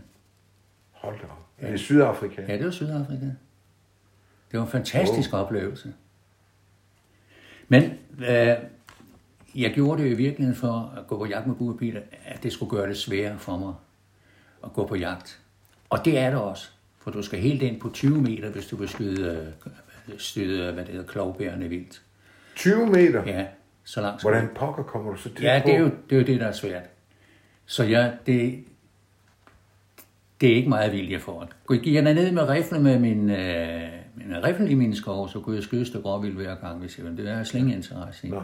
Hold 0.91 1.15
da 1.15 1.23
op. 1.23 1.45
Er 1.57 1.71
det 1.71 1.79
Sydafrika? 1.79 2.41
Ja, 2.47 2.57
det 2.57 2.65
var 2.65 2.71
Sydafrika. 2.71 3.25
Det 4.51 4.59
var 4.59 4.65
en 4.65 4.71
fantastisk 4.71 5.33
oh. 5.33 5.39
oplevelse. 5.39 5.93
Men 7.67 7.83
øh, 8.19 8.55
jeg 9.55 9.71
gjorde 9.73 10.03
det 10.03 10.09
i 10.09 10.13
virkeligheden 10.13 10.55
for 10.55 10.93
at 10.97 11.07
gå 11.07 11.17
på 11.17 11.25
jagt 11.25 11.47
med 11.47 11.77
pil, 11.77 12.01
at 12.25 12.43
det 12.43 12.53
skulle 12.53 12.69
gøre 12.69 12.89
det 12.89 12.97
sværere 12.97 13.39
for 13.39 13.57
mig 13.57 13.73
at 14.63 14.73
gå 14.73 14.85
på 14.87 14.95
jagt. 14.95 15.39
Og 15.89 16.05
det 16.05 16.17
er 16.17 16.29
det 16.29 16.39
også. 16.39 16.69
For 16.99 17.11
du 17.11 17.21
skal 17.21 17.39
helt 17.39 17.61
ind 17.61 17.79
på 17.79 17.89
20 17.89 18.21
meter, 18.21 18.49
hvis 18.49 18.67
du 18.67 18.75
vil 18.75 18.89
skyde, 18.89 19.53
øh, 20.07 20.13
skyde 20.17 20.71
hvad 20.71 20.85
det 20.85 20.91
hedder, 20.93 21.07
klovbærende 21.07 21.67
vildt. 21.67 22.01
20 22.55 22.85
meter? 22.85 23.23
Ja, 23.25 23.45
så 23.83 24.01
langt 24.01 24.21
Hvordan 24.21 24.49
pokker 24.55 24.83
kommer 24.83 25.11
du 25.11 25.17
så 25.17 25.29
til 25.33 25.43
Ja, 25.43 25.59
på? 25.63 25.67
det 25.67 25.75
er, 25.75 25.79
jo, 25.79 25.85
det 26.09 26.15
er 26.15 26.19
jo 26.19 26.25
det, 26.25 26.39
der 26.39 26.47
er 26.47 26.51
svært. 26.51 26.83
Så 27.65 27.83
jeg, 27.83 28.17
det, 28.25 28.63
det 30.41 30.51
er 30.51 30.55
ikke 30.55 30.69
meget 30.69 30.91
vildt, 30.91 31.11
jeg 31.11 31.21
får. 31.21 31.49
Gik 31.69 31.93
jeg 31.93 32.01
ned 32.01 32.31
med 32.31 32.49
rifle 32.49 32.79
med 32.79 32.99
min, 32.99 33.29
øh, 33.29 33.81
min 34.15 34.43
rifle 34.43 34.69
i 34.69 34.73
min 34.73 34.95
skov, 34.95 35.29
så 35.29 35.39
kunne 35.39 35.55
jeg 35.55 35.63
skyde 35.63 35.81
et 35.81 35.87
stykke 35.87 36.07
råvild 36.07 36.35
hver 36.35 36.55
gang, 36.55 36.79
hvis 36.79 36.97
jeg 36.97 37.05
ville. 37.05 37.17
Det 37.17 37.31
er 37.31 37.37
jeg 37.37 37.47
slet 37.47 37.59
ingen 37.59 37.75
interesse 37.75 38.27
i. 38.27 38.29
Nej. 38.29 38.43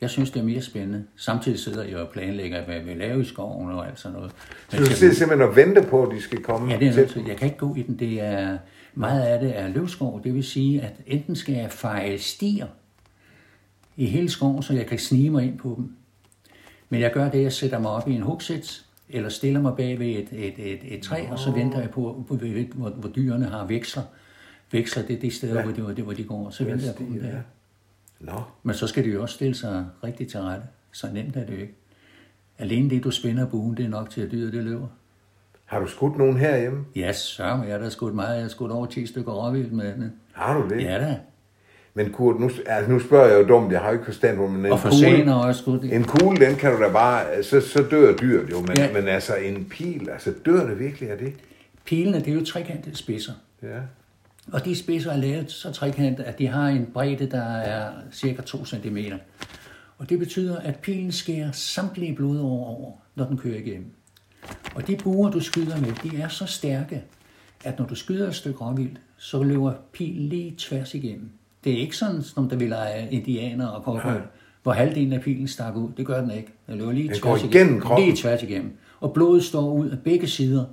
Jeg 0.00 0.10
synes, 0.10 0.30
det 0.30 0.40
er 0.40 0.44
mere 0.44 0.62
spændende. 0.62 1.04
Samtidig 1.16 1.58
sidder 1.58 1.84
jeg 1.84 1.96
og 1.96 2.08
planlægger, 2.08 2.64
hvad 2.64 2.74
jeg 2.74 2.86
vil 2.86 2.96
lave 2.96 3.20
i 3.20 3.24
skoven 3.24 3.70
og 3.70 3.86
alt 3.88 3.98
sådan 3.98 4.16
noget. 4.16 4.32
Så 4.68 4.76
du 4.76 4.86
sidder 4.86 5.14
simpelthen 5.14 5.48
og 5.48 5.56
venter 5.56 5.82
på, 5.82 6.02
at 6.02 6.16
de 6.16 6.20
skal 6.20 6.42
komme 6.42 6.72
Ja, 6.72 6.78
det 6.78 6.98
er 6.98 7.06
til. 7.06 7.24
Jeg 7.28 7.36
kan 7.36 7.46
ikke 7.46 7.58
gå 7.58 7.74
i 7.74 7.82
den. 7.82 7.98
Det 7.98 8.20
er, 8.20 8.58
meget 8.94 9.22
af 9.22 9.40
det 9.40 9.58
er 9.58 9.68
løvskov. 9.68 10.20
Det 10.24 10.34
vil 10.34 10.44
sige, 10.44 10.80
at 10.80 10.92
enten 11.06 11.36
skal 11.36 11.54
jeg 11.54 11.70
feje 11.70 12.18
stier 12.18 12.66
i 13.96 14.06
hele 14.06 14.28
skoven, 14.28 14.62
så 14.62 14.72
jeg 14.72 14.86
kan 14.86 14.98
snige 14.98 15.30
mig 15.30 15.44
ind 15.44 15.58
på 15.58 15.74
dem. 15.76 15.92
Men 16.88 17.00
jeg 17.00 17.12
gør 17.12 17.30
det, 17.30 17.42
jeg 17.42 17.52
sætter 17.52 17.78
mig 17.78 17.90
op 17.90 18.08
i 18.08 18.12
en 18.14 18.22
hugsæt, 18.22 18.84
eller 19.08 19.28
stiller 19.28 19.60
mig 19.60 19.76
bag 19.76 19.98
ved 19.98 20.06
et, 20.06 20.28
et, 20.32 20.72
et, 20.72 20.94
et 20.94 21.02
træ, 21.02 21.26
og 21.30 21.38
så 21.38 21.50
venter 21.50 21.80
jeg 21.80 21.90
på, 21.90 22.24
på 22.28 22.36
hvor, 22.36 22.74
hvor, 22.74 22.90
hvor 22.90 23.08
dyrene 23.08 23.46
har 23.46 23.66
veksler. 23.66 24.02
Veksler, 24.70 25.02
det 25.06 25.16
er 25.16 25.20
de 25.20 25.30
steder, 25.30 25.54
ja. 25.56 25.62
hvor, 25.62 25.72
de, 25.72 25.82
hvor, 25.82 25.92
de, 25.92 26.02
hvor 26.02 26.12
de 26.12 26.24
går. 26.24 26.50
Så 26.50 26.64
venter 26.64 26.86
jeg 26.86 26.94
på 26.94 27.02
dem 27.02 27.20
der. 27.20 27.40
Nå, 28.20 28.42
Men 28.62 28.74
så 28.74 28.86
skal 28.86 29.04
de 29.04 29.10
jo 29.10 29.22
også 29.22 29.34
stille 29.34 29.54
sig 29.54 29.86
rigtigt 30.04 30.30
til 30.30 30.40
rette. 30.40 30.66
Så 30.92 31.06
nemt 31.12 31.36
er 31.36 31.46
det 31.46 31.54
jo 31.54 31.60
ikke. 31.60 31.74
Alene 32.58 32.90
det, 32.90 33.04
du 33.04 33.10
spænder 33.10 33.46
buen, 33.46 33.76
det 33.76 33.84
er 33.84 33.88
nok 33.88 34.10
til, 34.10 34.20
at 34.20 34.32
dyret 34.32 34.52
det 34.52 34.64
løber. 34.64 34.86
har 35.64 35.80
du 35.80 35.86
skudt 35.86 36.18
nogen 36.18 36.36
herhjemme? 36.36 36.84
Ja, 36.96 37.12
sørg 37.12 37.58
mig, 37.58 37.68
jeg 37.68 37.74
har 37.76 37.82
da 37.82 37.90
skudt 37.90 38.14
meget. 38.14 38.34
Jeg 38.34 38.42
har 38.42 38.48
skudt 38.48 38.72
over 38.72 38.86
10 38.86 39.06
stykker 39.06 39.32
råvildt 39.32 39.72
med 39.72 39.94
den. 39.94 40.12
Har 40.32 40.60
du 40.60 40.68
det? 40.68 40.82
Ja 40.82 40.98
da. 40.98 41.18
Men 41.94 42.12
Kurt, 42.12 42.40
nu, 42.40 42.50
altså, 42.66 42.92
nu 42.92 42.98
spørger 43.00 43.26
jeg 43.36 43.42
jo 43.42 43.48
dumt, 43.48 43.72
jeg 43.72 43.80
har 43.80 43.86
jo 43.88 43.92
ikke 43.92 44.04
forstand 44.04 44.36
på, 44.36 44.46
men 44.48 44.66
en 44.66 44.72
Og 44.72 44.80
for 44.80 44.88
kugle, 44.90 45.34
også 45.34 45.60
skudt. 45.62 45.84
en 45.84 46.04
kugle, 46.04 46.46
den 46.46 46.54
kan 46.56 46.72
du 46.76 46.82
da 46.82 46.88
bare, 46.92 47.42
så, 47.42 47.60
så 47.60 47.84
dør 47.90 48.16
dyret 48.16 48.50
jo, 48.50 48.60
men, 48.60 48.76
Ja. 48.76 48.92
men 48.92 49.08
altså 49.08 49.34
en 49.36 49.64
pil, 49.70 50.08
altså 50.12 50.34
dør 50.46 50.66
det 50.66 50.78
virkelig 50.78 51.10
af 51.10 51.18
det? 51.18 51.32
Pilene, 51.84 52.18
det 52.18 52.28
er 52.28 52.32
jo 52.34 52.44
trekantede 52.44 52.96
spidser. 52.96 53.32
Ja. 53.62 53.78
Og 54.52 54.64
de 54.64 54.76
spidser 54.76 55.10
er 55.12 55.16
lavet 55.16 55.50
så 55.50 55.72
trekantede, 55.72 56.26
at 56.26 56.38
de 56.38 56.46
har 56.46 56.68
en 56.68 56.86
bredde, 56.94 57.26
der 57.30 57.42
er 57.56 57.92
cirka 58.12 58.42
2 58.42 58.64
cm. 58.64 58.98
Og 59.98 60.08
det 60.10 60.18
betyder, 60.18 60.58
at 60.58 60.76
pilen 60.76 61.12
skærer 61.12 61.52
samtlige 61.52 62.14
blodårer 62.16 62.66
over, 62.66 62.92
når 63.14 63.24
den 63.26 63.38
kører 63.38 63.56
igennem. 63.58 63.90
Og 64.74 64.86
de 64.86 64.96
buer, 64.96 65.30
du 65.30 65.40
skyder 65.40 65.80
med, 65.80 66.10
de 66.10 66.22
er 66.22 66.28
så 66.28 66.46
stærke, 66.46 67.02
at 67.64 67.78
når 67.78 67.86
du 67.86 67.94
skyder 67.94 68.28
et 68.28 68.34
stykke 68.34 68.58
råvildt, 68.58 68.98
så 69.16 69.42
løber 69.42 69.72
pilen 69.92 70.28
lige 70.28 70.54
tværs 70.58 70.94
igennem. 70.94 71.30
Det 71.64 71.72
er 71.72 71.76
ikke 71.76 71.96
sådan, 71.96 72.22
som 72.22 72.48
der 72.48 72.56
vil 72.56 72.68
lege 72.68 73.10
indianer 73.10 73.66
og 73.68 73.84
cowboy, 73.84 74.20
hvor 74.62 74.72
halvdelen 74.72 75.12
af 75.12 75.20
pilen 75.20 75.48
stak 75.48 75.76
ud. 75.76 75.88
Det 75.96 76.06
gør 76.06 76.20
den 76.20 76.30
ikke. 76.30 76.52
Den 76.66 76.78
løber 76.78 76.92
lige 76.92 77.08
Den 77.08 77.18
tværs 77.18 77.40
går 77.40 77.48
igennem 77.48 77.80
kroppen. 77.80 78.06
Lige 78.06 78.16
tværs 78.16 78.42
igennem. 78.42 78.76
Og 79.00 79.12
blodet 79.12 79.44
står 79.44 79.72
ud 79.72 79.90
af 79.90 79.98
begge 79.98 80.28
sider, 80.28 80.64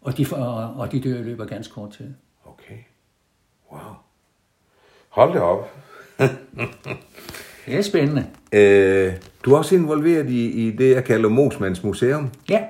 og 0.00 0.18
de, 0.18 0.26
og, 0.32 0.74
og 0.74 0.92
de 0.92 1.00
dør 1.00 1.18
i 1.18 1.22
løbet 1.22 1.42
af 1.42 1.48
ganske 1.48 1.74
kort 1.74 1.90
tid. 1.90 2.14
Okay. 2.44 2.78
Wow. 3.72 3.80
Hold 5.08 5.32
da 5.32 5.40
op. 5.40 5.76
Det 7.66 7.76
er 7.76 7.82
spændende. 7.82 8.26
Øh, 8.52 9.12
du 9.44 9.54
er 9.54 9.58
også 9.58 9.74
involveret 9.74 10.30
i, 10.30 10.66
i 10.66 10.70
det, 10.70 10.94
jeg 10.94 11.04
kalder 11.04 11.28
Mosmans 11.28 11.82
Museum. 11.84 12.30
Ja. 12.50 12.64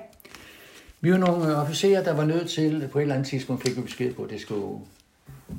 Vi 1.00 1.12
var 1.12 1.18
nogle 1.18 1.56
officerer, 1.56 2.04
der 2.04 2.14
var 2.16 2.24
nødt 2.24 2.50
til, 2.50 2.88
på 2.92 2.98
et 2.98 3.02
eller 3.02 3.14
andet 3.14 3.28
tidspunkt 3.28 3.62
fik 3.62 3.76
vi 3.76 3.82
besked 3.82 4.14
på, 4.14 4.22
at 4.22 4.30
det 4.30 4.40
skulle 4.40 4.78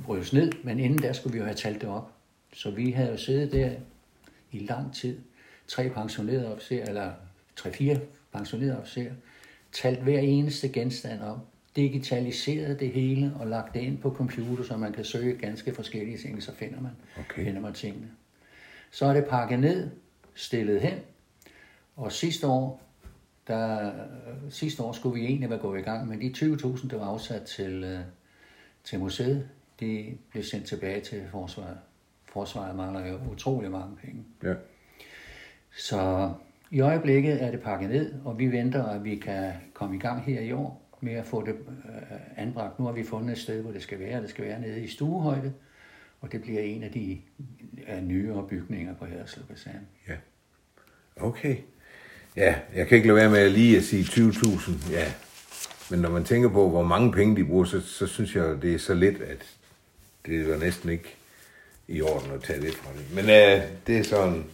brydes 0.05 0.33
ned, 0.33 0.51
men 0.63 0.79
inden 0.79 1.01
der 1.01 1.13
skulle 1.13 1.33
vi 1.33 1.39
jo 1.39 1.45
have 1.45 1.55
talt 1.55 1.81
det 1.81 1.89
op. 1.89 2.11
Så 2.53 2.71
vi 2.71 2.91
havde 2.91 3.11
jo 3.11 3.17
siddet 3.17 3.51
der 3.51 3.71
i 4.51 4.59
lang 4.59 4.93
tid, 4.95 5.19
tre 5.67 5.89
pensionerede 5.89 6.53
officerer, 6.53 6.85
eller 6.87 7.11
tre-fire 7.55 7.99
pensionerede 8.33 8.79
officerer, 8.79 9.13
talt 9.71 9.99
hver 9.99 10.19
eneste 10.19 10.69
genstand 10.69 11.21
op, 11.21 11.39
digitaliseret 11.75 12.79
det 12.79 12.89
hele 12.89 13.33
og 13.39 13.47
lagt 13.47 13.73
det 13.73 13.79
ind 13.79 13.97
på 13.97 14.09
computer, 14.11 14.63
så 14.63 14.77
man 14.77 14.93
kan 14.93 15.05
søge 15.05 15.37
ganske 15.37 15.73
forskellige 15.73 16.17
ting, 16.17 16.43
så 16.43 16.53
finder 16.55 16.81
man, 16.81 16.91
Okay. 17.19 17.43
finder 17.45 17.61
man 17.61 17.73
tingene. 17.73 18.07
Så 18.91 19.05
er 19.05 19.13
det 19.13 19.25
pakket 19.25 19.59
ned, 19.59 19.89
stillet 20.35 20.81
hen, 20.81 20.99
og 21.95 22.11
sidste 22.11 22.47
år, 22.47 22.81
der, 23.47 23.91
sidste 24.49 24.83
år 24.83 24.91
skulle 24.91 25.19
vi 25.19 25.25
egentlig 25.25 25.49
være 25.49 25.59
gået 25.59 25.79
i 25.79 25.83
gang, 25.83 26.07
men 26.07 26.21
de 26.21 26.33
20.000, 26.37 26.87
der 26.87 26.97
var 26.97 27.05
afsat 27.05 27.41
til, 27.41 27.83
øh, 27.83 27.99
til 28.83 28.99
museet, 28.99 29.49
de 29.79 30.17
blev 30.31 30.43
sendt 30.43 30.65
tilbage 30.65 31.01
til 31.01 31.23
forsvaret. 31.31 31.77
Forsvaret 32.25 32.75
mangler 32.75 33.07
jo 33.07 33.19
utrolig 33.31 33.71
mange 33.71 33.95
penge. 33.95 34.23
Ja. 34.43 34.53
Så 35.77 36.31
i 36.71 36.79
øjeblikket 36.79 37.43
er 37.43 37.51
det 37.51 37.61
pakket 37.61 37.89
ned, 37.89 38.13
og 38.25 38.39
vi 38.39 38.51
venter, 38.51 38.85
at 38.85 39.03
vi 39.03 39.15
kan 39.15 39.51
komme 39.73 39.95
i 39.95 39.99
gang 39.99 40.23
her 40.23 40.41
i 40.41 40.51
år 40.51 40.83
med 41.01 41.13
at 41.13 41.25
få 41.25 41.45
det 41.45 41.51
øh, 41.51 42.17
anbragt. 42.37 42.79
Nu 42.79 42.85
har 42.85 42.91
vi 42.91 43.03
fundet 43.03 43.31
et 43.31 43.37
sted, 43.37 43.61
hvor 43.61 43.71
det 43.71 43.81
skal 43.81 43.99
være. 43.99 44.21
Det 44.21 44.29
skal 44.29 44.45
være 44.45 44.61
nede 44.61 44.83
i 44.83 44.87
stuehøjde, 44.87 45.53
og 46.21 46.31
det 46.31 46.41
bliver 46.41 46.61
en 46.61 46.83
af 46.83 46.91
de 46.91 47.21
øh, 47.89 48.03
nyere 48.03 48.47
bygninger 48.47 48.95
på 48.95 49.05
Haderslev 49.05 49.45
Kaserne. 49.47 49.81
Ja. 50.07 50.15
Okay. 51.15 51.57
Ja, 52.35 52.55
jeg 52.75 52.87
kan 52.87 52.95
ikke 52.95 53.07
lade 53.07 53.17
være 53.17 53.29
med 53.29 53.49
lige 53.49 53.77
at 53.77 53.83
sige 53.83 54.03
20.000. 54.03 54.91
Ja. 54.91 55.13
Men 55.91 55.99
når 55.99 56.09
man 56.09 56.23
tænker 56.23 56.49
på, 56.49 56.69
hvor 56.69 56.83
mange 56.83 57.11
penge 57.11 57.35
de 57.35 57.45
bruger, 57.45 57.65
så, 57.65 57.81
så 57.81 58.07
synes 58.07 58.35
jeg, 58.35 58.61
det 58.61 58.73
er 58.73 58.79
så 58.79 58.93
lidt, 58.93 59.21
at 59.21 59.55
det 60.25 60.49
er 60.49 60.57
næsten 60.57 60.89
ikke 60.89 61.15
i 61.87 62.01
orden 62.01 62.31
at 62.31 62.43
tage 62.43 62.61
det 62.61 62.73
fra 62.73 62.89
det. 62.97 63.15
Men 63.15 63.25
øh, 63.25 63.61
det 63.87 63.97
er 63.97 64.03
sådan 64.03 64.45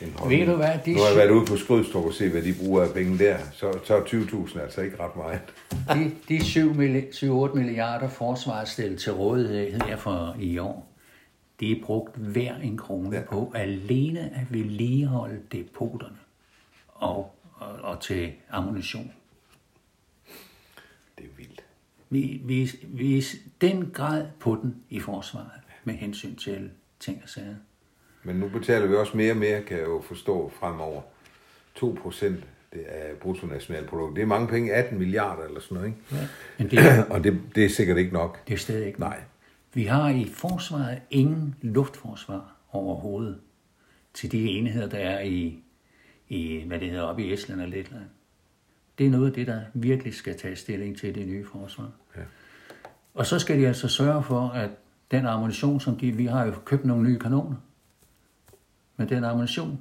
en 0.00 0.12
holdning. 0.16 0.40
Ved 0.40 0.46
du 0.46 0.56
hvad, 0.56 0.78
de 0.84 0.92
Nu 0.92 1.00
har 1.00 1.08
jeg 1.08 1.16
været 1.16 1.30
ude 1.30 1.46
på 1.46 1.56
Skrydstrup 1.56 2.04
og 2.04 2.12
se, 2.12 2.28
hvad 2.28 2.42
de 2.42 2.54
bruger 2.54 2.82
af 2.82 2.94
penge 2.94 3.18
der. 3.18 3.38
Så, 3.52 3.78
så 3.84 3.96
er 3.96 4.00
20.000 4.00 4.60
altså 4.60 4.80
ikke 4.80 4.96
ret 5.00 5.16
meget. 5.16 5.40
De, 5.94 6.12
de 6.28 6.44
7 6.44 6.72
milli- 6.72 7.12
7-8 7.12 7.54
milliarder 7.54 8.08
forsvaret 8.08 8.68
stillet 8.68 9.00
til 9.00 9.12
rådighed 9.12 9.80
her 9.86 9.96
for 9.96 10.36
i 10.40 10.58
år, 10.58 10.90
det 11.60 11.72
er 11.72 11.76
brugt 11.84 12.16
hver 12.16 12.56
en 12.56 12.76
krone 12.76 13.16
ja. 13.16 13.22
på 13.22 13.52
alene 13.54 14.20
at 14.20 14.46
vedligeholde 14.50 15.40
depoterne 15.52 16.16
og, 16.88 17.34
og, 17.54 17.68
og 17.82 18.00
til 18.00 18.32
ammunition. 18.50 19.12
Vi, 22.10 22.40
vi, 22.44 22.70
vi 22.82 23.18
er 23.18 23.22
den 23.60 23.90
grad 23.94 24.26
på 24.40 24.58
den 24.62 24.76
i 24.90 25.00
forsvaret 25.00 25.50
med 25.84 25.94
hensyn 25.94 26.36
til 26.36 26.70
ting 27.00 27.20
og 27.22 27.28
sager. 27.28 27.54
Men 28.22 28.36
nu 28.36 28.48
betaler 28.48 28.86
vi 28.86 28.94
også 28.94 29.16
mere 29.16 29.32
og 29.32 29.36
mere, 29.36 29.62
kan 29.62 29.76
jeg 29.76 29.86
jo 29.86 30.00
forstå, 30.00 30.52
fremover. 30.60 31.02
2 31.74 31.98
procent 32.02 32.44
det 32.72 32.84
er 32.86 33.14
bruttonationalprodukt. 33.14 34.16
Det 34.16 34.22
er 34.22 34.26
mange 34.26 34.48
penge, 34.48 34.72
18 34.72 34.98
milliarder 34.98 35.44
eller 35.44 35.60
sådan 35.60 35.74
noget, 35.74 35.88
ikke? 35.88 36.00
Ja. 36.12 36.28
Men 36.58 36.70
det 36.70 36.78
er, 36.78 37.04
Og 37.14 37.24
det, 37.24 37.40
det 37.54 37.64
er 37.64 37.68
sikkert 37.68 37.98
ikke 37.98 38.12
nok. 38.12 38.46
det 38.48 38.54
er 38.54 38.58
stadig 38.58 38.86
ikke 38.86 39.00
Nej. 39.00 39.20
Vi 39.74 39.84
har 39.84 40.10
i 40.10 40.24
forsvaret 40.24 40.98
ingen 41.10 41.54
luftforsvar 41.62 42.56
overhovedet 42.72 43.40
til 44.14 44.32
de 44.32 44.48
enheder, 44.48 44.88
der 44.88 44.98
er 44.98 45.20
i, 45.20 45.62
i 46.28 46.64
hvad 46.66 46.80
det 46.80 46.90
hedder, 46.90 47.04
oppe 47.04 47.24
i 47.24 47.32
Estland 47.32 47.60
og 47.60 47.68
Letland. 47.68 48.04
Det 49.00 49.06
er 49.06 49.10
noget 49.10 49.26
af 49.26 49.32
det, 49.32 49.46
der 49.46 49.60
virkelig 49.74 50.14
skal 50.14 50.38
tage 50.38 50.56
stilling 50.56 50.98
til 50.98 51.14
det 51.14 51.28
nye 51.28 51.46
forsvar. 51.46 51.90
Ja. 52.16 52.20
Og 53.14 53.26
så 53.26 53.38
skal 53.38 53.58
de 53.58 53.66
altså 53.66 53.88
sørge 53.88 54.22
for, 54.22 54.48
at 54.48 54.70
den 55.10 55.26
ammunition, 55.26 55.80
som 55.80 55.96
de, 55.96 56.12
vi 56.12 56.26
har 56.26 56.46
jo 56.46 56.52
købt 56.64 56.84
nogle 56.84 57.02
nye 57.02 57.18
kanoner, 57.18 57.56
men 58.96 59.08
den 59.08 59.24
ammunition, 59.24 59.80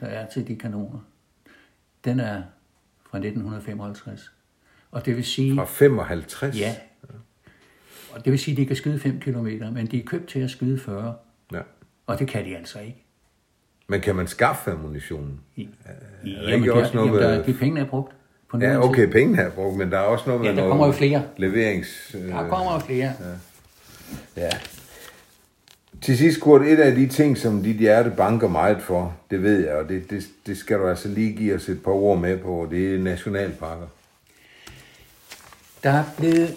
der 0.00 0.06
er 0.06 0.30
til 0.30 0.48
de 0.48 0.56
kanoner, 0.56 0.98
den 2.04 2.20
er 2.20 2.42
fra 3.10 3.18
1955. 3.18 4.32
Og 4.90 5.06
det 5.06 5.16
vil 5.16 5.24
sige... 5.24 5.54
Fra 5.54 5.64
55? 5.64 6.60
Ja. 6.60 6.74
Og 8.12 8.24
det 8.24 8.30
vil 8.30 8.38
sige, 8.38 8.52
at 8.52 8.56
de 8.56 8.66
kan 8.66 8.76
skyde 8.76 8.98
5 8.98 9.20
km, 9.20 9.46
men 9.72 9.86
de 9.86 9.98
er 9.98 10.04
købt 10.04 10.28
til 10.28 10.40
at 10.40 10.50
skyde 10.50 10.78
40. 10.78 11.14
ja. 11.52 11.60
Og 12.06 12.18
det 12.18 12.28
kan 12.28 12.44
de 12.44 12.56
altså 12.56 12.80
ikke. 12.80 13.04
Men 13.86 14.00
kan 14.00 14.16
man 14.16 14.26
skaffe 14.26 14.70
ammunitionen? 14.70 15.40
I, 15.56 15.68
der 15.84 15.92
jamen, 16.24 16.54
ikke 16.54 16.74
også 16.74 16.94
noget 16.96 17.08
jamen, 17.08 17.22
der, 17.22 17.44
de 17.44 17.54
penge 17.54 17.80
er 17.80 17.86
brugt. 17.86 18.17
På 18.50 18.58
Ja, 18.60 18.84
okay, 18.84 19.04
tid. 19.04 19.12
pengene 19.12 19.42
er 19.42 19.50
brugt, 19.50 19.76
men 19.76 19.90
der 19.90 19.96
er 19.98 20.02
også 20.02 20.24
noget 20.26 20.40
med 20.40 20.48
Ja, 20.50 20.54
der 20.54 20.60
noget 20.60 20.70
kommer 20.70 20.86
jo 20.86 20.92
flere. 20.92 21.22
leverings... 21.36 22.14
øh, 22.14 22.28
Der 22.28 22.48
kommer 22.48 22.72
jo 22.72 22.78
flere. 22.78 23.12
Ja. 24.36 24.50
Til 26.02 26.18
sidst, 26.18 26.40
Kurt, 26.40 26.62
et 26.62 26.78
af 26.80 26.94
de 26.94 27.06
ting, 27.08 27.38
som 27.38 27.62
dit 27.62 27.76
hjerte 27.76 28.10
banker 28.16 28.48
meget 28.48 28.82
for, 28.82 29.16
det 29.30 29.42
ved 29.42 29.66
jeg, 29.66 29.74
og 29.74 29.88
det, 29.88 30.10
det, 30.10 30.26
det 30.46 30.56
skal 30.58 30.78
du 30.78 30.86
altså 30.88 31.08
lige 31.08 31.32
give 31.32 31.54
os 31.54 31.68
et 31.68 31.82
par 31.82 31.90
ord 31.90 32.18
med 32.18 32.38
på, 32.38 32.48
og 32.50 32.70
det 32.70 32.94
er 32.94 32.98
nationalparker. 32.98 33.86
Der 35.82 35.90
er 35.90 36.04
blevet 36.18 36.54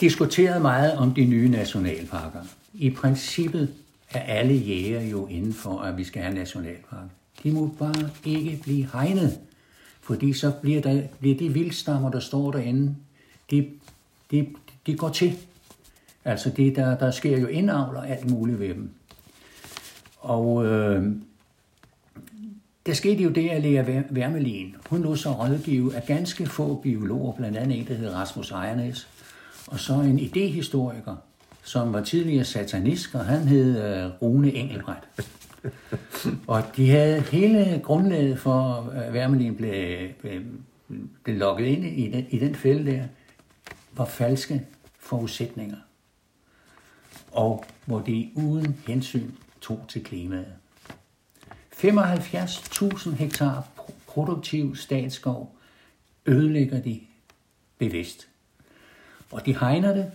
diskuteret 0.00 0.62
meget 0.62 0.92
om 0.98 1.14
de 1.14 1.24
nye 1.24 1.48
nationalparker. 1.48 2.40
I 2.74 2.90
princippet 2.90 3.68
er 4.14 4.20
alle 4.20 4.54
jæger 4.54 5.00
jo 5.02 5.26
inden 5.26 5.52
for, 5.54 5.78
at 5.80 5.96
vi 5.98 6.04
skal 6.04 6.22
have 6.22 6.34
nationalpark. 6.34 7.06
De 7.42 7.52
må 7.52 7.66
bare 7.78 8.10
ikke 8.24 8.58
blive 8.62 8.88
hegnet, 8.92 9.38
fordi 10.06 10.32
så 10.32 10.52
bliver, 10.62 10.80
der, 10.80 11.02
bliver 11.20 11.36
de 11.36 11.52
vildstammer, 11.52 12.10
der 12.10 12.20
står 12.20 12.50
derinde, 12.50 12.96
de, 13.50 13.68
de, 14.30 14.46
de 14.86 14.96
går 14.96 15.08
til. 15.08 15.36
Altså 16.24 16.50
det, 16.50 16.76
der, 16.76 16.98
der 16.98 17.10
sker 17.10 17.38
jo 17.38 17.46
indavl 17.46 18.06
alt 18.06 18.30
muligt 18.30 18.60
ved 18.60 18.68
dem. 18.68 18.90
Og 20.18 20.66
øh, 20.66 21.12
der 22.86 22.92
skete 22.92 23.22
jo 23.22 23.30
det, 23.30 23.48
at 23.48 23.62
Lea 23.62 24.02
Wermelin, 24.12 24.76
hun 24.90 25.02
lod 25.02 25.16
sig 25.16 25.38
rådgive 25.38 25.96
af 25.96 26.02
ganske 26.06 26.46
få 26.46 26.74
biologer, 26.74 27.32
blandt 27.32 27.56
andet 27.56 27.78
en, 27.78 27.86
der 27.88 27.94
hed 27.94 28.14
Rasmus 28.14 28.50
Ejernes, 28.50 29.08
og 29.66 29.80
så 29.80 29.94
en 29.94 30.18
idehistoriker, 30.18 31.16
som 31.62 31.92
var 31.92 32.02
tidligere 32.04 32.44
satanist, 32.44 33.14
og 33.14 33.24
han 33.24 33.48
hed 33.48 33.82
øh, 33.84 34.10
Rune 34.22 34.52
Engelbrecht. 34.52 35.28
og 36.46 36.62
de 36.76 36.90
havde 36.90 37.20
hele 37.20 37.80
grundlaget 37.84 38.38
for, 38.38 38.90
at 38.94 39.12
Wermelin 39.12 39.56
blev, 39.56 39.72
øh, 39.72 40.10
blev, 40.20 40.42
blev 41.24 41.36
lukket 41.36 41.66
ind 41.66 41.84
i 41.84 42.10
den, 42.10 42.26
i 42.30 42.38
den 42.38 42.54
fælde 42.54 42.90
der, 42.90 43.04
var 43.92 44.04
falske 44.04 44.66
forudsætninger. 44.98 45.76
Og 47.32 47.64
hvor 47.84 48.00
de 48.00 48.30
uden 48.34 48.80
hensyn 48.86 49.30
tog 49.60 49.84
til 49.88 50.04
klimaet. 50.04 50.52
75.000 51.74 53.10
hektar 53.10 53.68
produktiv 54.06 54.76
statsskov 54.76 55.56
ødelægger 56.26 56.80
de 56.80 57.00
bevidst. 57.78 58.28
Og 59.30 59.46
de 59.46 59.58
hegner 59.58 59.94
det, 59.94 60.12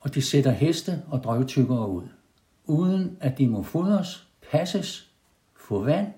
og 0.00 0.14
de 0.14 0.22
sætter 0.22 0.50
heste 0.50 1.02
og 1.08 1.24
drøvtykkere 1.24 1.88
ud, 1.88 2.08
uden 2.64 3.16
at 3.20 3.38
de 3.38 3.46
må 3.46 3.62
fodres, 3.62 4.25
passes, 4.50 5.10
få 5.56 5.82
vand 5.84 6.12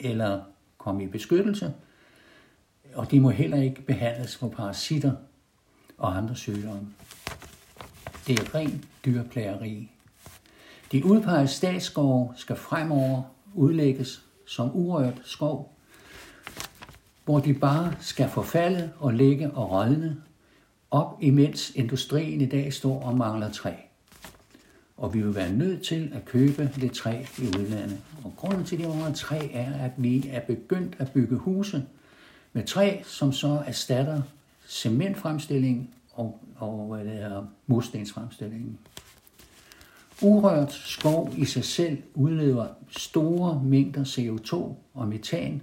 eller 0.00 0.42
komme 0.78 1.04
i 1.04 1.06
beskyttelse, 1.06 1.74
og 2.94 3.10
de 3.10 3.20
må 3.20 3.30
heller 3.30 3.62
ikke 3.62 3.82
behandles 3.82 4.36
for 4.36 4.48
parasitter 4.48 5.12
og 5.98 6.16
andre 6.16 6.36
sygdomme. 6.36 6.88
Det 8.26 8.38
er 8.38 8.54
ren 8.54 8.84
dyrplageri. 9.04 9.90
De 10.92 11.04
udpegede 11.04 11.48
statsskove 11.48 12.32
skal 12.36 12.56
fremover 12.56 13.22
udlægges 13.54 14.22
som 14.46 14.70
urørt 14.76 15.20
skov, 15.24 15.74
hvor 17.24 17.38
de 17.38 17.54
bare 17.54 17.94
skal 18.00 18.28
forfalde 18.28 18.92
og 18.98 19.14
ligge 19.14 19.50
og 19.50 19.70
rådne, 19.70 20.22
op 20.90 21.18
imens 21.20 21.70
industrien 21.70 22.40
i 22.40 22.46
dag 22.46 22.72
står 22.72 23.02
og 23.02 23.16
mangler 23.16 23.52
træ. 23.52 23.72
Og 24.98 25.14
vi 25.14 25.22
vil 25.22 25.34
være 25.34 25.52
nødt 25.52 25.82
til 25.82 26.10
at 26.14 26.24
købe 26.24 26.70
lidt 26.76 26.92
træ 26.92 27.22
i 27.38 27.46
udlandet. 27.58 27.98
Og 28.24 28.32
grunden 28.36 28.64
til, 28.64 28.76
at 28.76 28.82
de 28.82 28.88
mangler 28.88 29.14
træ, 29.14 29.48
er, 29.52 29.84
at 29.84 29.90
vi 29.96 30.28
er 30.30 30.40
begyndt 30.40 30.96
at 30.98 31.12
bygge 31.12 31.36
huse 31.36 31.84
med 32.52 32.64
træ, 32.64 33.02
som 33.04 33.32
så 33.32 33.62
erstatter 33.66 34.22
cementfremstilling 34.68 35.94
og, 36.12 36.40
og 36.56 36.86
hvad 36.86 37.04
det 37.04 37.22
er, 37.22 37.46
murstensfremstillingen. 37.66 38.78
Urørt 40.22 40.72
skov 40.72 41.32
i 41.36 41.44
sig 41.44 41.64
selv 41.64 42.02
udleder 42.14 42.66
store 42.88 43.62
mængder 43.64 44.04
CO2 44.04 44.54
og 44.94 45.08
metan, 45.08 45.62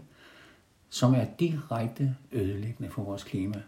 som 0.90 1.14
er 1.14 1.26
direkte 1.40 2.16
ødelæggende 2.32 2.92
for 2.92 3.04
vores 3.04 3.24
klima. 3.24 3.62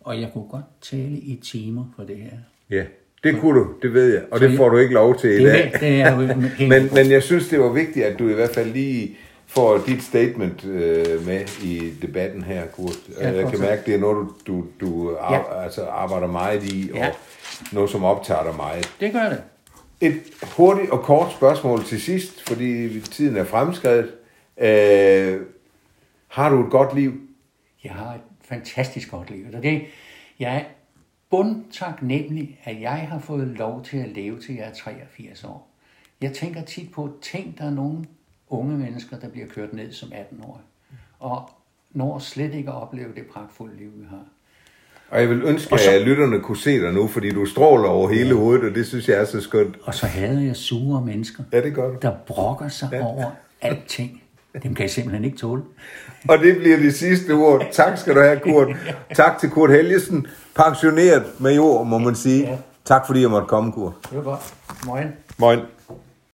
Og 0.00 0.20
jeg 0.20 0.32
kunne 0.32 0.48
godt 0.48 0.64
tale 0.80 1.18
i 1.18 1.36
timer 1.36 1.84
for 1.96 2.04
det 2.04 2.16
her. 2.16 2.38
Ja, 2.70 2.84
det 3.24 3.40
kunne 3.40 3.60
du, 3.60 3.66
det 3.82 3.94
ved 3.94 4.12
jeg, 4.14 4.22
og 4.30 4.38
Så 4.38 4.46
det 4.46 4.56
får 4.56 4.68
du 4.68 4.76
ikke 4.76 4.94
lov 4.94 5.18
til 5.18 5.30
i 5.30 5.44
Det, 5.44 5.52
dag. 5.52 5.70
er- 5.74 5.78
det 5.78 6.00
er 6.00 6.36
Men, 6.68 6.88
men 6.94 7.10
jeg 7.10 7.22
synes, 7.22 7.48
det 7.48 7.60
var 7.60 7.68
vigtigt, 7.68 8.06
at 8.06 8.18
du 8.18 8.28
i 8.28 8.32
hvert 8.32 8.50
fald 8.54 8.72
lige 8.72 9.16
får 9.46 9.78
dit 9.86 10.02
statement 10.02 10.64
øh, 10.64 11.26
med 11.26 11.40
i 11.64 11.92
debatten 12.02 12.42
her, 12.42 12.66
Kurt. 12.66 12.96
Ja, 13.20 13.32
jeg 13.32 13.50
kan 13.50 13.60
mærke, 13.60 13.82
det 13.86 13.94
er 13.94 13.98
noget, 13.98 14.28
du, 14.46 14.56
du, 14.56 14.64
du 14.80 15.16
ar- 15.20 15.34
Ja. 15.58 15.62
altså 15.64 15.84
arbejder 15.84 16.26
meget 16.26 16.64
i, 16.72 16.90
og 16.92 16.98
Ja. 16.98 17.10
noget, 17.72 17.90
som 17.90 18.04
optager 18.04 18.42
dig 18.42 18.54
meget. 18.56 18.90
Det 19.00 19.12
gør 19.12 19.28
det. 19.28 19.40
Et 20.00 20.20
hurtigt 20.56 20.90
og 20.90 21.02
kort 21.02 21.32
spørgsmål 21.32 21.84
til 21.84 22.00
sidst, 22.00 22.48
fordi 22.48 23.00
tiden 23.00 23.36
er 23.36 23.44
fremskrevet. 23.44 24.10
Øh, 24.60 25.40
har 26.28 26.48
du 26.50 26.64
et 26.64 26.70
godt 26.70 26.94
liv? 26.94 27.12
Jeg 27.84 27.92
har 27.92 28.14
et 28.14 28.20
fantastisk 28.48 29.10
godt 29.10 29.30
liv. 29.30 29.44
Det, 29.62 29.82
jeg 30.40 30.64
er 31.32 31.36
bundtaknemmelig, 31.36 32.60
at 32.64 32.80
jeg 32.80 33.06
har 33.10 33.18
fået 33.18 33.46
lov 33.46 33.84
til 33.84 33.96
at 33.96 34.08
leve 34.08 34.40
til 34.40 34.54
jeg 34.54 34.64
er 34.68 34.72
83 34.74 35.44
år. 35.44 35.68
Jeg 36.22 36.32
tænker 36.32 36.62
tit 36.64 36.92
på, 36.92 37.10
tænk 37.22 37.58
der 37.58 37.64
er 37.64 37.70
nogle 37.70 38.04
unge 38.48 38.78
mennesker, 38.78 39.18
der 39.18 39.28
bliver 39.28 39.46
kørt 39.46 39.72
ned 39.72 39.92
som 39.92 40.12
18 40.14 40.40
år, 40.44 40.60
og 41.18 41.50
når 41.90 42.18
slet 42.18 42.54
ikke 42.54 42.70
at 42.70 42.74
opleve 42.82 43.14
det 43.14 43.26
pragtfulde 43.32 43.76
liv, 43.76 43.90
vi 43.96 44.04
har. 44.10 44.24
Og 45.10 45.20
jeg 45.20 45.28
vil 45.30 45.42
ønske, 45.42 45.72
Og 45.72 45.78
så- 45.80 45.90
at 45.90 46.02
lytterne 46.02 46.40
kunne 46.40 46.56
se 46.56 46.80
dig 46.80 46.92
nu, 46.92 47.06
fordi 47.06 47.30
du 47.30 47.46
stråler 47.46 47.88
over 47.88 48.08
hele 48.08 48.34
hovedet, 48.34 48.68
og 48.68 48.74
det 48.74 48.86
synes 48.86 49.08
jeg 49.08 49.20
er 49.20 49.24
så 49.24 49.40
skønt. 49.40 49.76
Og 49.82 49.94
så 49.94 50.06
hader 50.06 50.40
jeg 50.40 50.56
sure 50.56 51.04
mennesker, 51.06 51.44
Ja, 51.52 51.62
det 51.62 51.74
gør 51.74 51.88
du. 51.90 51.96
der 52.02 52.16
brokker 52.26 52.68
sig 52.68 52.88
ja. 52.92 53.04
over 53.04 53.30
alting. 53.60 54.19
Dem 54.62 54.74
kan 54.74 54.82
jeg 54.82 54.90
simpelthen 54.90 55.24
ikke 55.24 55.38
tåle. 55.38 55.62
Og 56.28 56.38
det 56.38 56.56
bliver 56.56 56.76
det 56.76 56.94
sidste 56.94 57.30
ord. 57.32 57.66
Tak 57.72 57.98
skal 57.98 58.14
du 58.14 58.20
have, 58.20 58.40
Kurt. 58.40 58.68
Tak 59.16 59.38
til 59.38 59.50
Kurt 59.50 59.70
Helgesen, 59.70 60.26
pensioneret 60.54 61.24
major, 61.38 61.82
må 61.82 61.98
man 61.98 62.14
sige. 62.14 62.58
Tak 62.84 63.06
fordi 63.06 63.20
jeg 63.20 63.30
måtte 63.30 63.46
komme, 63.46 63.72
Kurt. 63.72 63.92
Det 64.10 64.16
var 64.16 64.22
godt. 64.22 64.54
Moin. 64.86 65.06
Moin. 65.38 65.58